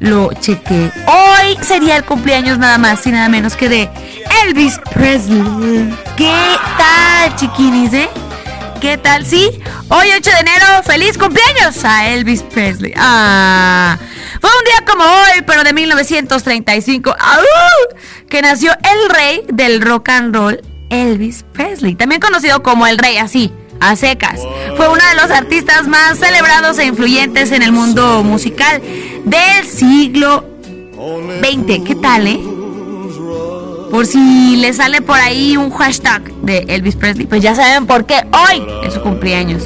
lo 0.00 0.32
chequé. 0.34 0.90
Hoy 1.06 1.56
sería 1.62 1.96
el 1.96 2.04
cumpleaños 2.04 2.58
nada 2.58 2.78
más 2.78 3.06
y 3.06 3.12
nada 3.12 3.28
menos 3.28 3.56
que 3.56 3.68
de 3.68 3.88
Elvis 4.44 4.78
Presley. 4.92 5.94
¿Qué 6.16 6.32
tal, 6.76 7.36
chiquinis, 7.36 7.92
eh? 7.94 8.08
¿Qué 8.84 8.98
tal? 8.98 9.24
Sí, 9.24 9.48
hoy 9.88 10.08
8 10.14 10.30
de 10.30 10.40
enero, 10.40 10.66
feliz 10.84 11.16
cumpleaños 11.16 11.82
a 11.86 12.06
Elvis 12.10 12.42
Presley. 12.42 12.92
Ah, 12.98 13.96
fue 14.42 14.50
un 14.50 14.64
día 14.66 14.84
como 14.86 15.04
hoy, 15.04 15.42
pero 15.46 15.64
de 15.64 15.72
1935, 15.72 17.16
que 18.28 18.42
nació 18.42 18.72
el 18.72 19.08
rey 19.08 19.42
del 19.48 19.80
rock 19.80 20.10
and 20.10 20.36
roll, 20.36 20.60
Elvis 20.90 21.46
Presley, 21.54 21.94
también 21.94 22.20
conocido 22.20 22.62
como 22.62 22.86
el 22.86 22.98
rey, 22.98 23.16
así, 23.16 23.50
a 23.80 23.96
secas. 23.96 24.40
Fue 24.76 24.86
uno 24.86 25.02
de 25.02 25.14
los 25.14 25.30
artistas 25.30 25.88
más 25.88 26.18
celebrados 26.18 26.78
e 26.78 26.84
influyentes 26.84 27.52
en 27.52 27.62
el 27.62 27.72
mundo 27.72 28.22
musical 28.22 28.82
del 29.24 29.66
siglo 29.66 30.44
XX. 31.40 31.82
¿Qué 31.86 31.94
tal, 31.94 32.26
eh? 32.26 32.38
Por 33.94 34.06
si 34.06 34.56
le 34.56 34.72
sale 34.72 35.02
por 35.02 35.16
ahí 35.16 35.56
un 35.56 35.70
hashtag 35.70 36.24
de 36.42 36.64
Elvis 36.66 36.96
Presley, 36.96 37.26
pues 37.26 37.40
ya 37.40 37.54
saben 37.54 37.86
por 37.86 38.06
qué 38.06 38.16
hoy 38.32 38.66
es 38.82 38.94
su 38.94 39.00
cumpleaños. 39.00 39.62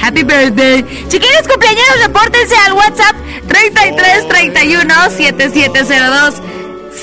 Happy 0.00 0.22
birthday. 0.22 0.82
Chiquillos 1.08 1.46
cumpleaños, 1.46 1.84
repórtense 2.06 2.56
al 2.56 2.72
WhatsApp 2.72 3.14
33 3.48 4.28
31 4.28 5.10
7702 5.10 6.40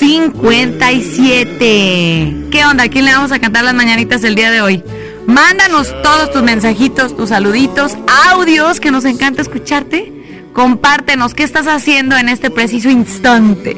57. 0.00 2.48
¿Qué 2.50 2.64
onda? 2.64 2.82
¿A 2.82 2.88
quién 2.88 3.04
le 3.04 3.12
vamos 3.12 3.30
a 3.30 3.38
cantar 3.38 3.62
las 3.62 3.74
mañanitas 3.74 4.24
el 4.24 4.34
día 4.34 4.50
de 4.50 4.60
hoy? 4.60 4.82
Mándanos 5.28 5.94
todos 6.02 6.32
tus 6.32 6.42
mensajitos, 6.42 7.16
tus 7.16 7.28
saluditos, 7.28 7.96
audios, 8.32 8.80
que 8.80 8.90
nos 8.90 9.04
encanta 9.04 9.42
escucharte. 9.42 10.12
Compártenos 10.54 11.34
qué 11.34 11.44
estás 11.44 11.68
haciendo 11.68 12.16
en 12.16 12.28
este 12.28 12.50
preciso 12.50 12.90
instante. 12.90 13.76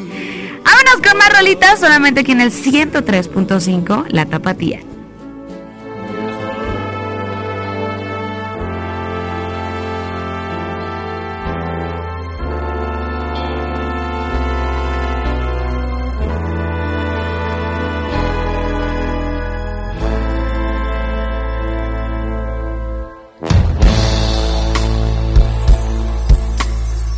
Vámonos 0.64 1.06
con 1.06 1.18
más 1.18 1.32
rolitas, 1.36 1.80
solamente 1.80 2.20
aquí 2.20 2.32
en 2.32 2.40
el 2.40 2.52
103.5, 2.52 4.06
La 4.08 4.26
Tapatía. 4.26 4.80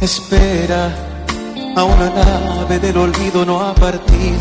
Espera, 0.02 0.92
a 1.76 1.84
una 1.84 2.10
del 2.78 2.96
olvido 2.96 3.44
no 3.44 3.60
ha 3.60 3.74
partido. 3.74 4.40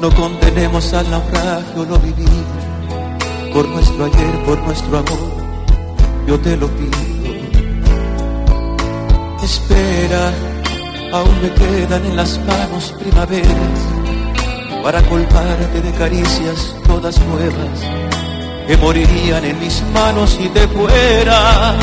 No 0.00 0.10
condenemos 0.14 0.92
al 0.94 1.10
naufragio 1.10 1.84
lo 1.84 1.98
vivido. 1.98 2.30
Por 3.52 3.68
nuestro 3.68 4.04
ayer, 4.06 4.44
por 4.44 4.58
nuestro 4.62 4.98
amor, 4.98 5.18
yo 6.26 6.38
te 6.40 6.56
lo 6.56 6.68
pido. 6.68 6.98
Espera, 9.42 10.32
aún 11.12 11.42
me 11.42 11.52
quedan 11.52 12.04
en 12.06 12.16
las 12.16 12.38
manos 12.46 12.94
primaveras 12.98 13.80
para 14.82 15.02
colmarte 15.02 15.80
de 15.80 15.92
caricias 15.92 16.74
todas 16.86 17.20
nuevas 17.26 17.80
que 18.66 18.76
morirían 18.76 19.44
en 19.44 19.58
mis 19.58 19.82
manos 19.92 20.30
si 20.30 20.48
te 20.48 20.66
fuera. 20.68 21.74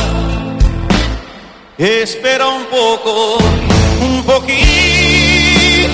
Espera 1.78 2.48
un 2.48 2.66
poco, 2.66 3.38
un 4.02 4.24
poquito 4.24 5.27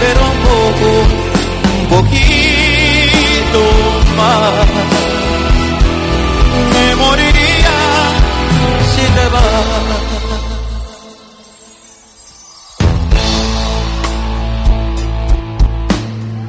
Espera 0.00 0.20
un 0.22 0.38
poco, 0.46 0.88
un 1.80 1.86
poquito 1.88 3.62
más. 4.16 4.66
Me 6.72 6.86
moriría 6.94 7.78
si 8.92 9.04
te 9.16 9.24
vas. 9.34 9.66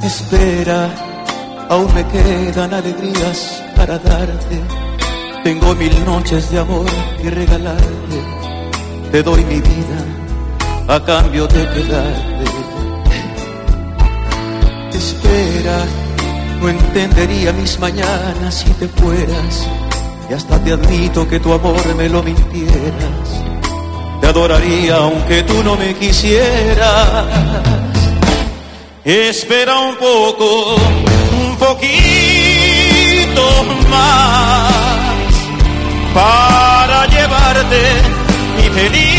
Espera, 0.03 0.81
aún 1.69 1.89
me 1.95 2.05
quedan 2.05 2.71
alegrías 2.71 3.63
para 3.76 3.97
darte. 3.97 4.61
Tengo 5.43 5.74
mil 5.74 6.05
noches 6.05 6.51
de 6.51 6.59
amor 6.59 6.86
que 7.19 7.32
regalarte. 7.32 8.17
Te 9.11 9.24
doy 9.24 9.43
mi 9.45 9.59
vida 9.59 10.05
a 10.88 11.03
cambio 11.03 11.47
de 11.47 11.67
quedarte. 11.67 12.78
Espera, 15.00 15.86
no 16.60 16.68
entendería 16.68 17.54
mis 17.54 17.80
mañanas 17.80 18.54
si 18.54 18.70
te 18.72 18.86
fueras. 18.89 19.66
Y 20.30 20.34
hasta 20.34 20.60
te 20.62 20.74
admito 20.74 21.26
que 21.26 21.39
tu 21.39 21.54
amor 21.54 21.95
me 21.95 22.10
lo 22.10 22.22
mintieras. 22.22 23.28
Te 24.20 24.28
adoraría 24.28 24.97
aunque 24.97 25.43
tú 25.43 25.64
no 25.64 25.78
me 25.78 25.95
quisieras. 25.95 27.28
Espera 29.06 29.80
un 29.80 29.95
poco, 29.95 30.76
un 30.76 31.56
poquito 31.56 31.86
más 33.89 34.74
para 36.14 37.08
llevarte 37.08 37.82
mi 38.58 38.64
felicidad. 38.78 39.18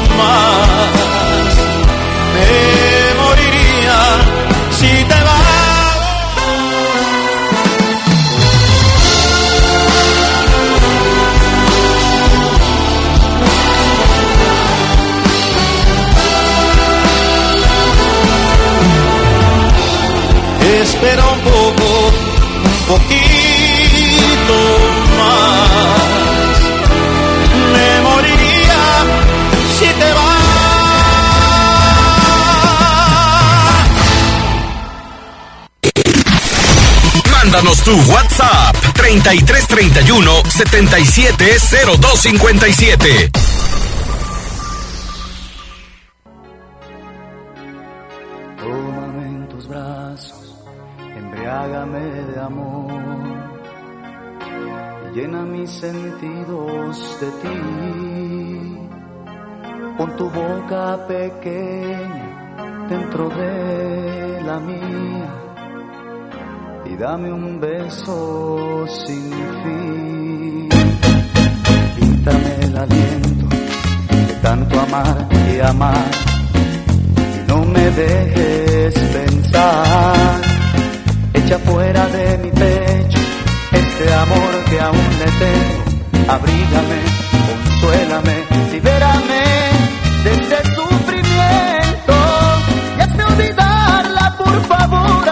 Me 2.33 3.13
moriría 3.21 3.99
si 4.71 4.91
te 5.09 5.19
vas. 5.23 5.41
Espera 20.81 21.25
un 21.27 21.39
poco, 21.41 21.87
un 22.65 22.85
poquito 22.87 23.30
Mándanos 37.51 37.83
tu 37.83 37.91
WhatsApp 38.13 38.77
3331 38.93 40.31
770257. 40.47 43.31
Tómame 48.57 49.27
en 49.27 49.49
tus 49.49 49.67
brazos, 49.67 50.55
embriágame 51.17 51.99
de 51.99 52.39
amor 52.39 52.89
y 55.03 55.07
llena 55.19 55.41
mis 55.41 55.69
sentidos 55.71 57.19
de 57.19 57.31
ti. 57.41 57.59
Pon 59.97 60.15
tu 60.15 60.29
boca 60.29 61.05
pequeña 61.05 62.87
dentro 62.87 63.27
de 63.27 64.41
la 64.45 64.57
mía 64.61 65.40
dame 67.01 67.33
un 67.33 67.59
beso 67.59 68.85
sin 68.87 69.31
fin. 69.61 70.69
Quítame 71.97 72.51
el 72.65 72.77
aliento 72.77 73.45
de 74.27 74.33
tanto 74.43 74.79
amar 74.79 75.27
y 75.51 75.59
amar 75.61 76.05
no 77.47 77.65
me 77.65 77.85
dejes 78.01 78.93
pensar. 79.17 80.41
Echa 81.33 81.57
fuera 81.69 82.05
de 82.07 82.37
mi 82.43 82.51
pecho 82.51 83.19
este 83.81 84.13
amor 84.23 84.51
que 84.69 84.79
aún 84.79 85.11
le 85.21 85.29
tengo. 85.43 86.33
Abrígame, 86.35 86.99
consuélame, 87.47 88.35
libérame 88.73 89.43
de 90.23 90.31
este 90.39 90.57
sufrimiento. 90.75 92.15
Y 92.97 93.01
hazme 93.01 93.23
olvidarla, 93.23 94.35
por 94.37 94.57
favor, 94.65 95.29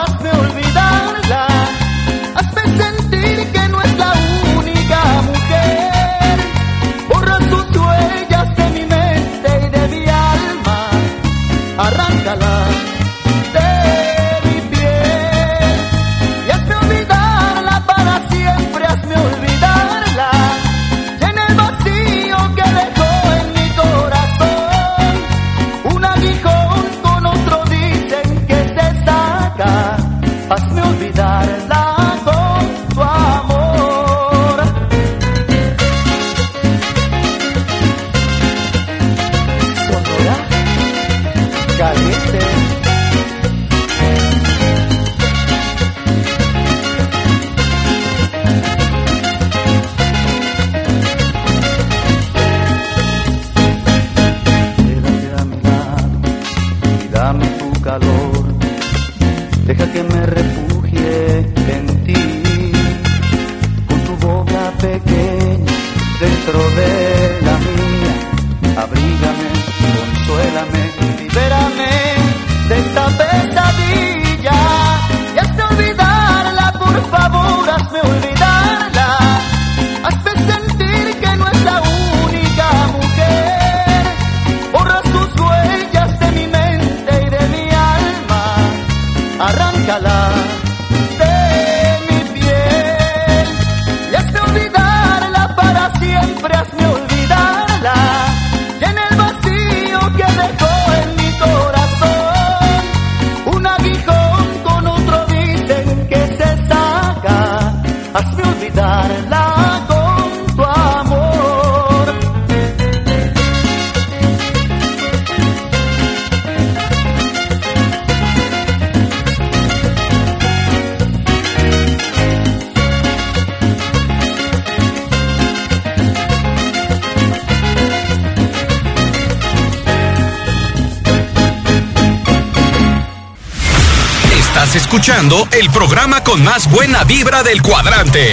el 135.11 135.69
programa 135.71 136.23
con 136.23 136.43
más 136.43 136.69
buena 136.69 137.03
vibra 137.03 137.41
del 137.41 137.63
cuadrante. 137.63 138.31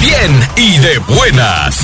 Bien 0.00 0.40
y 0.56 0.76
de 0.78 0.98
buenas. 0.98 1.78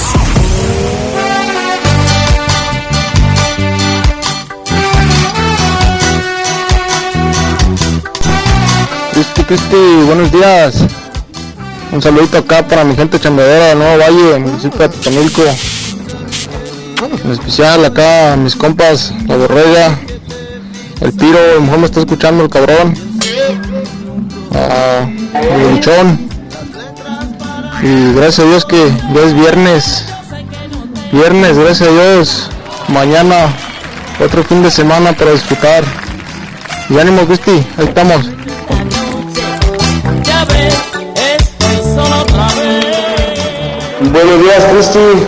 Cristi, 9.13 9.45
Cristi, 9.45 9.77
buenos 10.07 10.33
días. 10.33 10.87
Un 11.93 12.03
saludito 12.03 12.39
acá 12.39 12.67
para 12.67 12.83
mi 12.83 12.97
gente 12.97 13.21
chambeadora 13.21 13.69
de 13.69 13.75
Nuevo 13.77 13.99
Valle, 13.99 14.39
municipio 14.41 14.81
de 14.81 14.89
Totonilco. 14.89 15.43
En 17.25 17.31
especial 17.31 17.85
acá 17.85 18.37
mis 18.37 18.57
compas, 18.57 19.15
la 19.29 19.37
borrega, 19.37 20.01
el 21.01 21.13
piro, 21.13 21.39
mejor 21.61 21.79
me 21.79 21.87
está 21.87 22.01
escuchando 22.01 22.43
el 22.43 22.51
cabrón. 22.51 23.12
El 24.55 25.71
luchón. 25.75 26.29
Y 27.83 28.13
gracias 28.15 28.41
a 28.41 28.49
Dios 28.49 28.65
que 28.65 28.93
ya 29.15 29.21
es 29.23 29.35
viernes. 29.35 30.05
Viernes, 31.11 31.59
gracias 31.59 31.89
a 31.89 31.93
Dios. 31.93 32.51
Mañana 32.89 33.49
otro 34.25 34.45
fin 34.45 34.63
de 34.63 34.71
semana 34.71 35.13
para 35.13 35.33
disfrutar. 35.33 35.85
Y 36.89 36.99
ánimo, 36.99 37.27
Cristi, 37.27 37.65
ahí 37.79 37.87
estamos. 37.87 38.23
Buenos 44.13 44.43
días, 44.43 44.65
Cristi. 44.71 45.27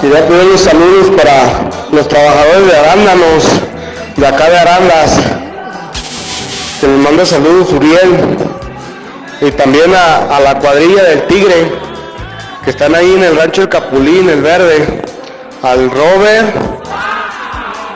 Quería 0.00 0.28
pedir 0.28 0.44
los 0.44 0.60
saludos 0.60 1.10
para 1.16 1.68
los 1.90 2.06
trabajadores 2.06 2.66
de 2.66 2.76
arándanos, 2.78 3.44
de 4.16 4.26
acá 4.26 4.48
de 4.48 4.58
Arandas. 4.58 5.37
Que 6.80 6.86
les 6.86 6.98
manda 6.98 7.26
saludos 7.26 7.72
Uriel. 7.72 8.36
Y 9.40 9.50
también 9.52 9.92
a, 9.94 10.38
la 10.40 10.58
cuadrilla 10.60 11.02
del 11.02 11.26
Tigre, 11.26 11.72
que 12.64 12.70
están 12.70 12.94
ahí 12.94 13.14
en 13.14 13.24
el 13.24 13.36
rancho 13.36 13.62
del 13.62 13.70
Capulín, 13.70 14.28
el 14.28 14.42
verde. 14.42 15.02
Al 15.62 15.90
Robert, 15.90 16.54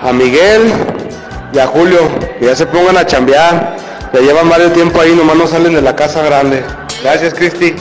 a 0.03 0.12
Miguel 0.12 0.72
y 1.53 1.59
a 1.61 1.66
Julio, 1.68 2.01
que 2.41 2.47
ya 2.47 2.57
se 2.57 2.66
pongan 2.66 2.97
a 2.97 3.07
chambear. 3.07 3.76
Ya 4.12 4.20
llevan 4.20 4.49
varios 4.49 4.72
tiempo 4.72 5.01
ahí, 5.01 5.14
nomás 5.14 5.37
no 5.37 5.47
salen 5.47 5.74
de 5.74 5.83
la 5.83 5.95
casa 5.95 6.22
grande. 6.22 6.64
Gracias, 7.05 7.35
Cristi. 7.35 7.74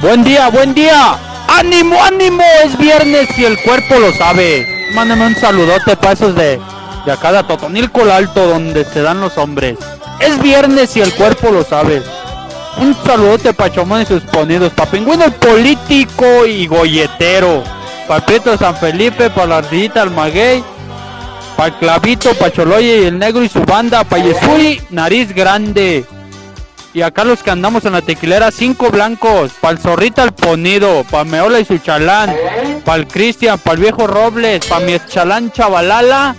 Buen 0.00 0.24
día, 0.24 0.48
buen 0.48 0.74
día. 0.74 1.16
¡Ánimo, 1.48 2.02
ánimo! 2.02 2.42
Es 2.64 2.76
viernes 2.78 3.28
y 3.38 3.44
el 3.44 3.62
cuerpo 3.62 3.96
lo 3.98 4.12
sabe. 4.12 4.77
Mándame 4.94 5.26
un 5.26 5.36
saludote 5.36 5.96
para 5.96 6.12
esos 6.12 6.34
de, 6.34 6.60
de 7.04 7.12
acá 7.12 7.32
de 7.32 7.42
Totonilco 7.44 8.02
Alto, 8.10 8.46
donde 8.48 8.84
se 8.84 9.02
dan 9.02 9.20
los 9.20 9.36
hombres. 9.38 9.78
Es 10.20 10.40
viernes 10.42 10.96
y 10.96 11.00
el 11.00 11.12
cuerpo 11.14 11.50
lo 11.50 11.64
sabe. 11.64 12.02
Un 12.80 12.96
saludote 13.04 13.52
para 13.52 13.72
Chomón 13.72 14.02
y 14.02 14.06
sus 14.06 14.22
ponidos, 14.22 14.72
para 14.72 14.90
Pingüino 14.90 15.30
político 15.32 16.46
y 16.46 16.66
golletero, 16.66 17.62
para 18.06 18.24
Prieto 18.24 18.56
San 18.56 18.76
Felipe, 18.76 19.30
para 19.30 19.46
la 19.46 19.56
Ardillita 19.58 20.02
Almaguey, 20.02 20.62
para 21.56 21.76
Clavito, 21.78 22.34
para 22.34 22.52
Choloye 22.52 23.02
y 23.02 23.06
el 23.06 23.18
Negro 23.18 23.42
y 23.42 23.48
su 23.48 23.60
banda, 23.62 24.04
para 24.04 24.22
Yesuri, 24.22 24.80
Nariz 24.90 25.34
Grande. 25.34 26.06
Y 26.98 27.02
acá 27.02 27.22
los 27.22 27.44
que 27.44 27.52
andamos 27.52 27.84
en 27.84 27.92
la 27.92 28.02
tequilera, 28.02 28.50
cinco 28.50 28.90
blancos, 28.90 29.52
para 29.60 29.74
el 29.74 29.78
Zorrita 29.78 30.24
el 30.24 30.32
Ponido, 30.32 31.04
para 31.08 31.22
Meola 31.22 31.60
y 31.60 31.64
su 31.64 31.78
chalán, 31.78 32.34
para 32.84 32.98
el 32.98 33.06
Cristian, 33.06 33.56
para 33.56 33.74
el 33.74 33.82
viejo 33.82 34.08
Robles, 34.08 34.66
para 34.66 34.84
mi 34.84 34.98
chalán 35.06 35.52
Chavalala 35.52 36.34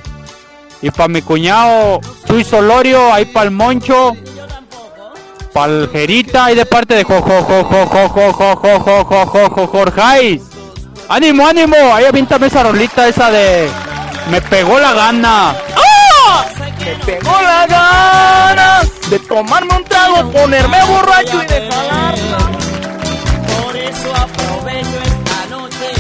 y 0.82 0.91
para 0.91 1.07
mi 1.07 1.22
cuñado 1.22 2.01
Chuy 2.28 2.43
Solorio, 2.43 3.14
ahí 3.14 3.24
para 3.24 3.45
el 3.45 3.51
Moncho, 3.51 4.18
para 5.53 5.72
el 5.72 5.89
Jerita 5.93 6.51
y 6.51 6.55
de 6.55 6.66
parte 6.66 6.95
de 6.95 7.05
Jorjais. 9.72 10.41
¡Ánimo, 11.07 11.47
ánimo! 11.47 11.78
Ahí 11.93 12.03
avíntame 12.03 12.47
esa 12.47 12.64
rolita 12.64 13.07
esa 13.07 13.32
de... 13.32 13.70
Me 14.30 14.41
pegó 14.41 14.78
la 14.78 14.91
gana. 14.91 15.51
¡Ah! 15.51 15.89
Me 16.78 16.95
pegó 17.05 17.32
la 17.41 17.65
gana 17.67 18.82
de 19.09 19.20
tomarme 19.20 19.76
un 19.76 19.84
trago, 19.86 20.32
ponerme 20.32 20.84
borracho 20.86 21.43
y 21.43 21.47
de 21.47 21.70
jalarla. 21.70 22.38
Por 23.61 23.76
eso 23.76 24.15
aprovecho 24.15 25.01
esta 25.03 25.45
noche. 25.49 25.91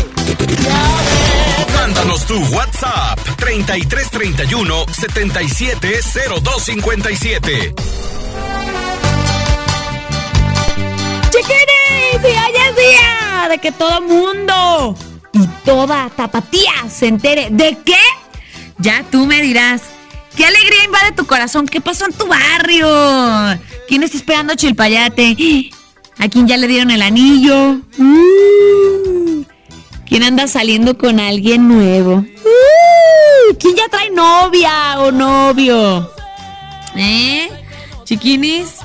Mándanos 1.75 2.25
tu 2.25 2.37
WhatsApp 2.55 3.19
3331 3.37 4.85
770257. 4.91 7.73
Chiquinis, 11.31 12.23
y 12.23 12.25
hoy 12.25 12.53
es 12.69 12.75
día 12.75 13.47
de 13.49 13.57
que 13.57 13.71
todo 13.71 14.01
mundo 14.01 14.95
y 15.33 15.47
toda 15.65 16.09
tapatía 16.09 16.73
se 16.89 17.07
entere. 17.07 17.47
¿De 17.49 17.77
qué? 17.85 17.97
Ya 18.77 19.03
tú 19.11 19.25
me 19.25 19.41
dirás. 19.41 19.81
¿Qué 20.39 20.45
alegría 20.45 20.85
invade 20.85 21.11
tu 21.11 21.25
corazón? 21.25 21.67
¿Qué 21.67 21.81
pasó 21.81 22.05
en 22.05 22.13
tu 22.13 22.25
barrio? 22.25 22.87
¿Quién 23.89 24.03
está 24.03 24.15
esperando 24.15 24.55
Chilpayate? 24.55 25.35
¿A 26.17 26.29
quién 26.29 26.47
ya 26.47 26.55
le 26.55 26.65
dieron 26.67 26.91
el 26.91 27.01
anillo? 27.01 27.81
Mm. 27.97 29.41
¿Quién 30.07 30.23
anda 30.23 30.47
saliendo 30.47 30.97
con 30.97 31.19
alguien 31.19 31.67
nuevo? 31.67 32.23
Uh, 32.23 33.53
¿Quién 33.59 33.75
ya 33.75 33.89
trae 33.89 34.11
novia 34.11 35.01
o 35.01 35.11
novio? 35.11 36.09
¿Eh? 36.95 37.49
Chiquinis, 38.05 38.75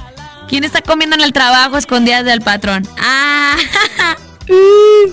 ¿quién 0.49 0.65
está 0.65 0.83
comiendo 0.83 1.15
en 1.15 1.23
el 1.23 1.33
trabajo 1.33 1.77
a 1.77 1.79
escondidas 1.79 2.25
del 2.25 2.41
patrón? 2.41 2.85
Ah, 2.99 3.55
uh. 4.49 5.13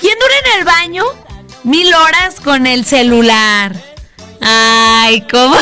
¿quién 0.00 0.18
dura 0.18 0.34
en 0.44 0.58
el 0.58 0.64
baño 0.64 1.04
mil 1.62 1.94
horas 1.94 2.40
con 2.40 2.66
el 2.66 2.84
celular? 2.84 3.87
Ay, 4.40 5.22
¿cómo? 5.30 5.56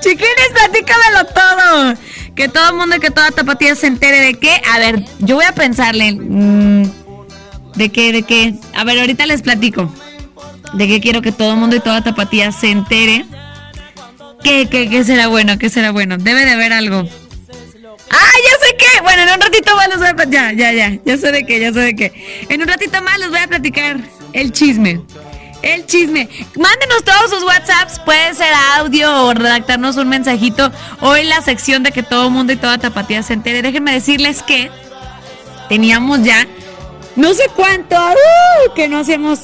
Chiquines, 0.00 0.50
platícamelo 0.52 1.24
todo. 1.26 1.94
Que 2.34 2.48
todo 2.48 2.70
el 2.70 2.76
mundo 2.76 2.96
y 2.96 3.00
que 3.00 3.10
toda 3.10 3.30
tapatía 3.30 3.74
se 3.74 3.86
entere 3.86 4.20
de 4.20 4.34
qué. 4.34 4.60
A 4.72 4.78
ver, 4.78 5.04
yo 5.20 5.36
voy 5.36 5.44
a 5.44 5.52
pensarle. 5.52 6.12
mm, 6.12 6.90
¿De 7.74 7.88
qué? 7.90 8.12
¿De 8.12 8.22
qué? 8.22 8.54
A 8.74 8.84
ver, 8.84 8.98
ahorita 8.98 9.26
les 9.26 9.42
platico. 9.42 9.92
¿De 10.74 10.88
qué 10.88 11.00
quiero 11.00 11.22
que 11.22 11.32
todo 11.32 11.52
el 11.52 11.58
mundo 11.58 11.76
y 11.76 11.80
toda 11.80 12.02
tapatía 12.02 12.50
se 12.52 12.70
entere? 12.70 13.24
¿Qué, 14.42 14.68
qué, 14.68 14.90
qué 14.90 15.04
será 15.04 15.28
bueno? 15.28 15.58
¿Qué 15.58 15.70
será 15.70 15.90
bueno? 15.92 16.18
Debe 16.18 16.44
de 16.44 16.52
haber 16.52 16.72
algo. 16.72 17.08
¡Ah, 18.10 18.32
ya 18.44 18.66
sé 18.66 18.76
qué! 18.76 19.00
Bueno, 19.02 19.22
en 19.22 19.28
un 19.30 19.40
ratito 19.40 19.74
más 19.76 19.88
les 19.88 19.98
voy 19.98 20.08
a 20.08 20.14
platicar. 20.14 20.54
Ya, 20.56 20.72
ya, 20.72 20.90
ya. 20.90 20.98
Ya 21.04 21.16
sé 21.16 21.32
de 21.32 21.46
qué, 21.46 21.60
ya 21.60 21.72
sé 21.72 21.80
de 21.80 21.94
qué. 21.96 22.46
En 22.48 22.60
un 22.60 22.68
ratito 22.68 23.00
más 23.02 23.18
les 23.18 23.30
voy 23.30 23.38
a 23.38 23.46
platicar 23.48 23.98
el 24.32 24.52
chisme. 24.52 25.00
El 25.64 25.86
chisme. 25.86 26.28
Mándenos 26.56 27.04
todos 27.04 27.30
sus 27.30 27.42
WhatsApps. 27.42 27.98
Puede 28.00 28.34
ser 28.34 28.52
audio 28.76 29.26
o 29.26 29.32
redactarnos 29.32 29.96
un 29.96 30.08
mensajito. 30.08 30.70
Hoy 31.00 31.24
la 31.24 31.40
sección 31.40 31.82
de 31.82 31.90
que 31.90 32.02
todo 32.02 32.28
mundo 32.28 32.52
y 32.52 32.56
toda 32.56 32.76
tapatía 32.76 33.22
se 33.22 33.32
entere. 33.32 33.62
Déjenme 33.62 33.92
decirles 33.92 34.42
que 34.42 34.70
teníamos 35.70 36.22
ya 36.22 36.46
no 37.16 37.32
sé 37.32 37.44
cuánto 37.56 37.96
¡uh! 37.96 38.74
que 38.74 38.88
no 38.88 38.98
hacemos 38.98 39.40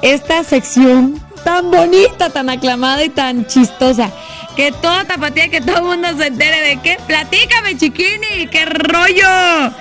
esta 0.00 0.42
sección 0.44 1.20
tan 1.44 1.70
bonita, 1.70 2.30
tan 2.30 2.48
aclamada 2.48 3.04
y 3.04 3.10
tan 3.10 3.46
chistosa. 3.46 4.10
Que 4.56 4.70
toda 4.70 5.04
tapatía, 5.04 5.48
que 5.48 5.60
todo 5.60 5.82
mundo 5.82 6.08
se 6.16 6.28
entere 6.28 6.60
de 6.60 6.80
qué. 6.80 6.98
Platícame, 7.06 7.76
chiquini, 7.76 8.46
qué 8.50 8.64
rollo. 8.64 9.74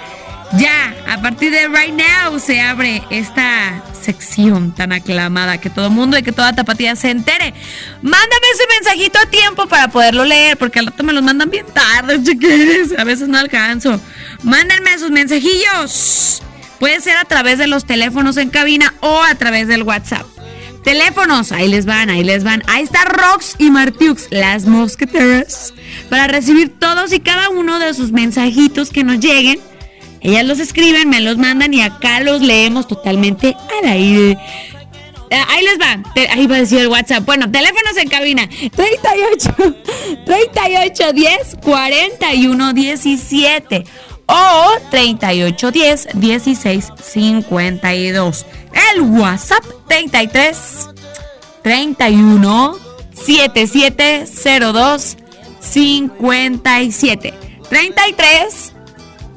Ya, 0.57 0.93
a 1.07 1.21
partir 1.21 1.51
de 1.51 1.67
right 1.69 1.93
now 1.93 2.37
se 2.37 2.59
abre 2.59 3.01
esta 3.09 3.81
sección 4.01 4.73
tan 4.75 4.91
aclamada, 4.91 5.59
que 5.59 5.69
todo 5.69 5.89
mundo 5.89 6.17
y 6.17 6.23
que 6.23 6.33
toda 6.33 6.53
tapatía 6.53 6.95
se 6.97 7.09
entere. 7.09 7.53
Mándame 8.01 8.47
ese 8.53 8.63
mensajito 8.67 9.19
a 9.19 9.29
tiempo 9.29 9.67
para 9.67 9.87
poderlo 9.87 10.25
leer, 10.25 10.57
porque 10.57 10.79
al 10.79 10.87
rato 10.87 11.03
me 11.03 11.13
los 11.13 11.23
mandan 11.23 11.49
bien 11.49 11.65
tarde, 11.67 12.21
chiquines. 12.23 12.97
A 12.97 13.05
veces 13.05 13.29
no 13.29 13.37
alcanzo. 13.37 14.01
Mándenme 14.43 14.97
sus 14.99 15.11
mensajillos. 15.11 16.43
Puede 16.79 16.99
ser 16.99 17.15
a 17.15 17.25
través 17.25 17.57
de 17.57 17.67
los 17.67 17.85
teléfonos 17.85 18.35
en 18.35 18.49
cabina 18.49 18.93
o 18.99 19.21
a 19.23 19.35
través 19.35 19.67
del 19.69 19.83
WhatsApp. 19.83 20.25
Teléfonos, 20.83 21.51
ahí 21.51 21.69
les 21.69 21.85
van, 21.85 22.09
ahí 22.09 22.23
les 22.23 22.43
van. 22.43 22.63
Ahí 22.67 22.83
está 22.83 23.05
Rox 23.05 23.55
y 23.59 23.69
Martiux, 23.69 24.27
las 24.31 24.65
mosqueteras, 24.65 25.73
para 26.09 26.27
recibir 26.27 26.77
todos 26.77 27.13
y 27.13 27.19
cada 27.19 27.49
uno 27.49 27.77
de 27.77 27.93
sus 27.93 28.11
mensajitos 28.11 28.89
que 28.89 29.03
nos 29.03 29.19
lleguen. 29.19 29.59
Ellas 30.21 30.45
los 30.45 30.59
escriben, 30.59 31.09
me 31.09 31.19
los 31.19 31.37
mandan 31.37 31.73
y 31.73 31.81
acá 31.81 32.21
los 32.21 32.41
leemos 32.41 32.87
totalmente 32.87 33.57
al 33.81 33.89
aire. 33.89 34.37
Eh, 35.31 35.37
Ahí 35.47 35.63
les 35.63 35.79
va, 35.79 35.97
ahí 36.33 36.45
va 36.45 36.57
a 36.57 36.59
decir 36.59 36.79
el 36.79 36.89
WhatsApp. 36.89 37.25
Bueno, 37.25 37.49
teléfonos 37.49 37.95
en 37.97 38.09
cabina: 38.09 38.47
38 38.75 39.55
38 40.25 41.13
10 41.13 41.57
41 41.63 42.73
17 42.73 43.85
o 44.25 44.65
38 44.89 45.71
10 45.71 46.07
16 46.15 46.91
52. 47.01 48.45
El 48.93 49.01
WhatsApp 49.01 49.63
33 49.87 50.89
31 51.63 52.77
7702 53.13 55.17
57 55.59 57.33
33 57.69 58.73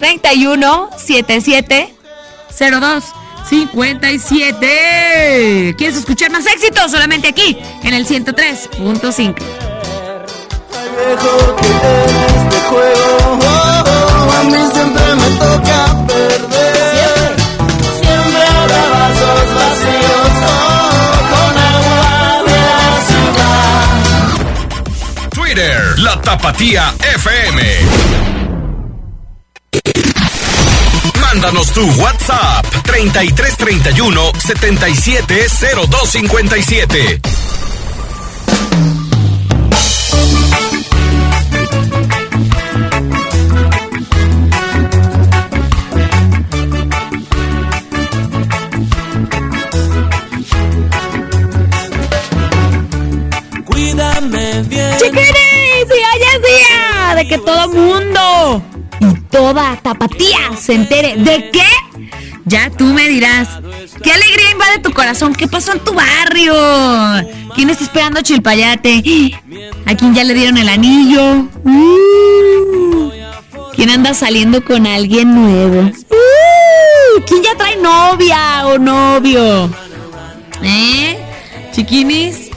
31 0.05 0.91
77 0.99 1.95
02 2.51 3.05
57. 3.49 5.75
¿Quieres 5.79 5.97
escuchar 5.97 6.31
más 6.31 6.45
éxitos? 6.47 6.91
Solamente 6.91 7.29
aquí, 7.29 7.57
en 7.83 7.95
el 7.95 8.07
103.5. 8.07 9.35
este 12.37 12.61
juego. 12.69 13.39
a 14.31 14.43
mí 14.45 14.53
siempre 14.75 15.15
me 15.15 15.31
toca 15.39 15.97
perder. 16.07 17.37
Siempre 18.03 18.43
habrá 18.47 18.89
vasos 18.91 19.55
vacíos 19.55 20.33
oh, 20.45 21.17
con 21.31 21.59
agua 21.59 22.43
de 22.45 22.61
la 22.61 22.93
ciudad. 23.09 23.89
Twitter, 25.31 25.81
la 25.99 26.21
Tapatía 26.21 26.93
FM. 27.15 28.14
Mándanos 31.35 31.73
tu 31.73 31.85
WhatsApp 32.01 32.65
3331 32.85 34.33
770257. 34.39 37.21
Cuídame 53.65 54.63
bien. 54.69 54.97
Chiquinis, 54.99 55.27
y 55.27 55.91
hoy 55.91 56.23
es 56.33 56.41
día 56.43 57.17
de 57.17 57.27
que 57.27 57.39
todo 57.39 57.69
mundo 57.71 58.63
toda 59.31 59.77
tapatía 59.83 60.57
se 60.61 60.75
entere. 60.75 61.17
¿De 61.17 61.51
qué? 61.51 61.67
Ya 62.45 62.71
tú 62.71 62.85
me 62.85 63.09
dirás. 63.09 63.49
¿Qué 64.03 64.13
alegría 64.13 64.51
invade 64.53 64.79
tu 64.81 64.93
corazón? 64.93 65.35
¿Qué 65.35 65.49
pasó 65.49 65.73
en 65.73 65.81
tu 65.81 65.95
barrio? 65.95 66.55
¿Quién 67.55 67.71
está 67.71 67.85
esperando 67.85 68.21
a 68.21 68.23
Chilpayate? 68.23 69.03
¿A 69.87 69.95
quién 69.95 70.15
ya 70.15 70.25
le 70.25 70.35
dieron 70.35 70.59
el 70.59 70.69
anillo? 70.69 71.49
Uh. 71.65 73.11
¿Quién 73.75 73.91
anda 73.91 74.15
saliendo 74.15 74.65
con 74.65 74.87
alguien 74.87 75.35
nuevo? 75.35 75.81
Uh. 75.81 77.21
¿Quién 77.27 77.43
ya 77.43 77.57
trae 77.57 77.77
novia 77.77 78.67
o 78.67 78.79
novio? 78.79 79.71
¿Eh? 80.63 81.19
Chiquinis, 81.73 82.51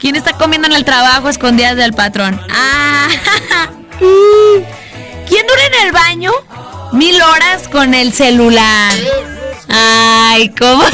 ¿quién 0.00 0.16
está 0.16 0.32
comiendo 0.32 0.66
en 0.66 0.74
el 0.74 0.84
trabajo 0.84 1.28
escondidas 1.28 1.76
del 1.76 1.92
patrón? 1.92 2.40
Ah, 2.50 3.08
¿Quién 5.28 5.46
dura 5.46 5.66
en 5.66 5.86
el 5.86 5.92
baño? 5.92 6.32
Mil 6.92 7.20
horas 7.20 7.68
con 7.68 7.94
el 7.94 8.12
celular. 8.12 8.94
Ay, 9.68 10.50
¿cómo? 10.50 10.84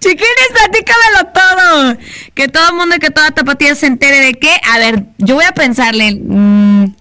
Chiquines, 0.00 0.50
platícamelo 0.52 1.32
todo. 1.32 1.96
Que 2.34 2.48
todo 2.48 2.70
el 2.70 2.76
mundo 2.76 2.96
y 2.96 2.98
que 2.98 3.10
toda 3.10 3.30
tapatía 3.30 3.74
se 3.74 3.86
entere 3.86 4.18
de 4.20 4.34
qué. 4.34 4.50
A 4.72 4.78
ver, 4.78 5.04
yo 5.18 5.36
voy 5.36 5.44
a 5.44 5.52
pensarle. 5.52 6.18
Mm, 6.20 6.94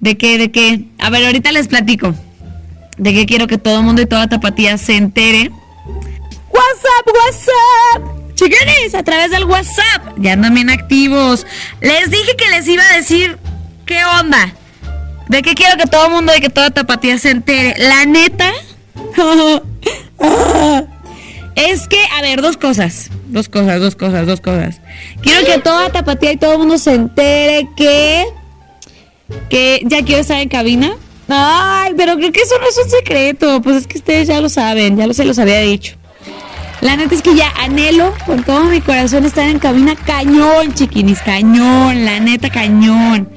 ¿De 0.00 0.18
qué? 0.18 0.36
¿De 0.36 0.50
qué? 0.50 0.84
A 0.98 1.10
ver, 1.10 1.24
ahorita 1.24 1.52
les 1.52 1.68
platico. 1.68 2.14
De 2.98 3.14
qué 3.14 3.24
quiero 3.24 3.46
que 3.46 3.56
todo 3.58 3.82
mundo 3.82 4.02
y 4.02 4.06
toda 4.06 4.28
tapatía 4.28 4.76
se 4.76 4.96
entere. 4.96 5.50
WhatsApp, 6.50 7.06
WhatsApp. 7.14 8.34
Chiquines, 8.34 8.94
a 8.94 9.02
través 9.02 9.30
del 9.30 9.44
WhatsApp. 9.44 10.18
Ya 10.18 10.34
andan 10.34 10.54
bien 10.54 10.70
activos. 10.70 11.46
Les 11.80 12.10
dije 12.10 12.36
que 12.36 12.50
les 12.50 12.68
iba 12.68 12.84
a 12.84 12.96
decir 12.96 13.38
qué 13.88 14.04
onda. 14.20 14.54
De 15.28 15.42
qué 15.42 15.54
quiero 15.54 15.76
que 15.76 15.86
todo 15.86 16.06
el 16.06 16.12
mundo 16.12 16.32
y 16.36 16.40
que 16.40 16.50
toda 16.50 16.70
tapatía 16.70 17.18
se 17.18 17.30
entere. 17.30 17.74
La 17.78 18.04
neta. 18.04 18.52
es 21.56 21.88
que, 21.88 21.98
a 22.16 22.22
ver, 22.22 22.40
dos 22.40 22.56
cosas. 22.56 23.10
Dos 23.26 23.48
cosas, 23.48 23.80
dos 23.80 23.96
cosas, 23.96 24.26
dos 24.26 24.40
cosas. 24.40 24.80
Quiero 25.22 25.44
que 25.44 25.58
toda 25.58 25.90
tapatía 25.90 26.32
y 26.32 26.36
todo 26.36 26.52
el 26.52 26.58
mundo 26.58 26.78
se 26.78 26.94
entere 26.94 27.68
que. 27.76 28.26
Que 29.50 29.82
ya 29.84 30.02
quiero 30.04 30.20
estar 30.20 30.40
en 30.40 30.48
cabina. 30.48 30.92
Ay, 31.28 31.92
pero 31.96 32.16
creo 32.16 32.32
que 32.32 32.40
eso 32.40 32.54
no 32.58 32.68
es 32.68 32.78
un 32.82 32.90
secreto. 32.90 33.60
Pues 33.60 33.76
es 33.76 33.86
que 33.86 33.98
ustedes 33.98 34.28
ya 34.28 34.40
lo 34.40 34.48
saben, 34.48 34.96
ya 34.96 35.06
lo 35.06 35.12
se 35.12 35.24
los 35.24 35.38
había 35.38 35.60
dicho. 35.60 35.96
La 36.80 36.96
neta 36.96 37.14
es 37.14 37.22
que 37.22 37.34
ya 37.34 37.52
anhelo 37.58 38.14
con 38.24 38.44
todo 38.44 38.64
mi 38.64 38.80
corazón 38.80 39.24
estar 39.24 39.48
en 39.48 39.58
cabina 39.58 39.96
cañón, 39.96 40.72
chiquinis, 40.74 41.20
cañón, 41.20 42.04
la 42.04 42.20
neta 42.20 42.50
cañón, 42.50 43.28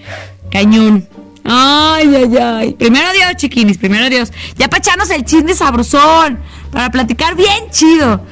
cañón. 0.51 1.07
Ay, 1.43 2.15
ay, 2.15 2.37
ay. 2.37 2.73
Primero 2.73 3.11
Dios, 3.13 3.35
chiquinis, 3.37 3.77
primero 3.77 4.09
Dios. 4.09 4.31
Ya 4.57 4.69
para 4.69 4.79
echarnos 4.79 5.09
el 5.09 5.25
chisme 5.25 5.53
sabrosón, 5.55 6.39
para 6.71 6.91
platicar 6.91 7.35
bien 7.35 7.69
chido, 7.71 8.23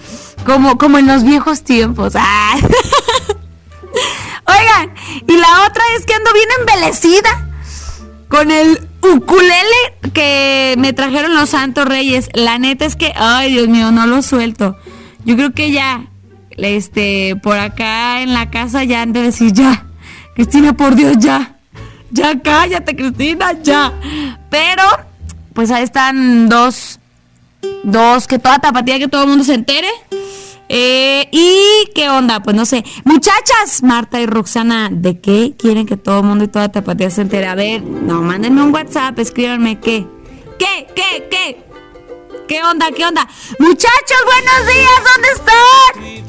como, 0.46 0.78
como 0.78 0.98
en 0.98 1.08
los 1.08 1.24
viejos 1.24 1.64
tiempos. 1.64 2.14
Ay. 2.16 2.62
Oigan, 4.46 4.94
y 5.28 5.38
la 5.38 5.66
otra 5.68 5.84
es 5.98 6.06
que 6.06 6.14
ando 6.14 6.32
bien 6.34 6.48
embelecida 6.60 7.48
con 8.28 8.52
el 8.52 8.80
ukulele 9.02 10.12
que 10.14 10.76
me 10.78 10.94
trajeron 10.94 11.36
los 11.36 11.50
Santos 11.50 11.86
Reyes. 11.86 12.30
La 12.34 12.58
neta 12.58 12.86
es 12.86 12.96
que, 12.96 13.12
ay, 13.16 13.52
Dios 13.52 13.68
mío, 13.68 13.92
no 13.92 14.06
lo 14.08 14.22
suelto. 14.22 14.78
Yo 15.26 15.36
creo 15.36 15.52
que 15.54 15.72
ya, 15.72 16.06
este, 16.58 17.36
por 17.42 17.58
acá 17.58 18.22
en 18.22 18.34
la 18.34 18.50
casa 18.50 18.84
ya 18.84 19.02
han 19.02 19.14
de 19.14 19.24
decir, 19.24 19.52
ya, 19.52 19.86
Cristina, 20.36 20.74
por 20.74 20.96
Dios, 20.96 21.18
ya. 21.20 21.59
Ya 22.12 22.40
cállate, 22.42 22.96
Cristina, 22.96 23.54
ya. 23.62 23.94
Pero, 24.50 24.84
pues 25.54 25.72
ahí 25.72 25.84
están 25.84 26.50
dos, 26.50 27.00
dos, 27.84 28.28
que 28.28 28.40
toda 28.40 28.60
tapatía, 28.60 29.00
que 29.00 29.08
todo 29.08 29.24
el 29.24 29.30
mundo 29.30 29.44
se 29.44 29.54
entere. 29.54 29.90
Eh, 30.72 31.28
y 31.32 31.90
qué 31.96 32.10
onda, 32.10 32.42
pues 32.42 32.56
no 32.56 32.66
sé. 32.66 32.86
Muchachas, 33.04 33.82
Marta 33.82 34.22
y 34.22 34.28
Roxana, 34.28 34.90
¿de 34.92 35.20
qué 35.20 35.56
quieren 35.58 35.88
que 35.88 35.98
todo 35.98 36.20
el 36.20 36.26
mundo 36.26 36.44
y 36.44 36.48
toda 36.48 36.70
tapatía 36.70 37.10
se 37.10 37.22
entere? 37.22 37.48
A 37.48 37.56
ver, 37.56 37.82
no, 37.82 38.22
mándenme 38.22 38.62
un 38.62 38.74
WhatsApp, 38.74 39.18
escríbanme 39.18 39.80
qué. 39.80 40.06
¿Qué? 40.60 40.88
¿Qué? 40.96 41.28
¿Qué? 41.30 41.64
¿Qué 42.48 42.64
onda? 42.64 42.92
¿Qué 42.92 43.06
onda? 43.06 43.28
Muchachos, 43.58 44.18
buenos 44.26 44.74
días, 44.74 45.00
¿dónde 45.14 45.30
están? 45.36 46.04
¡Eh, 46.04 46.24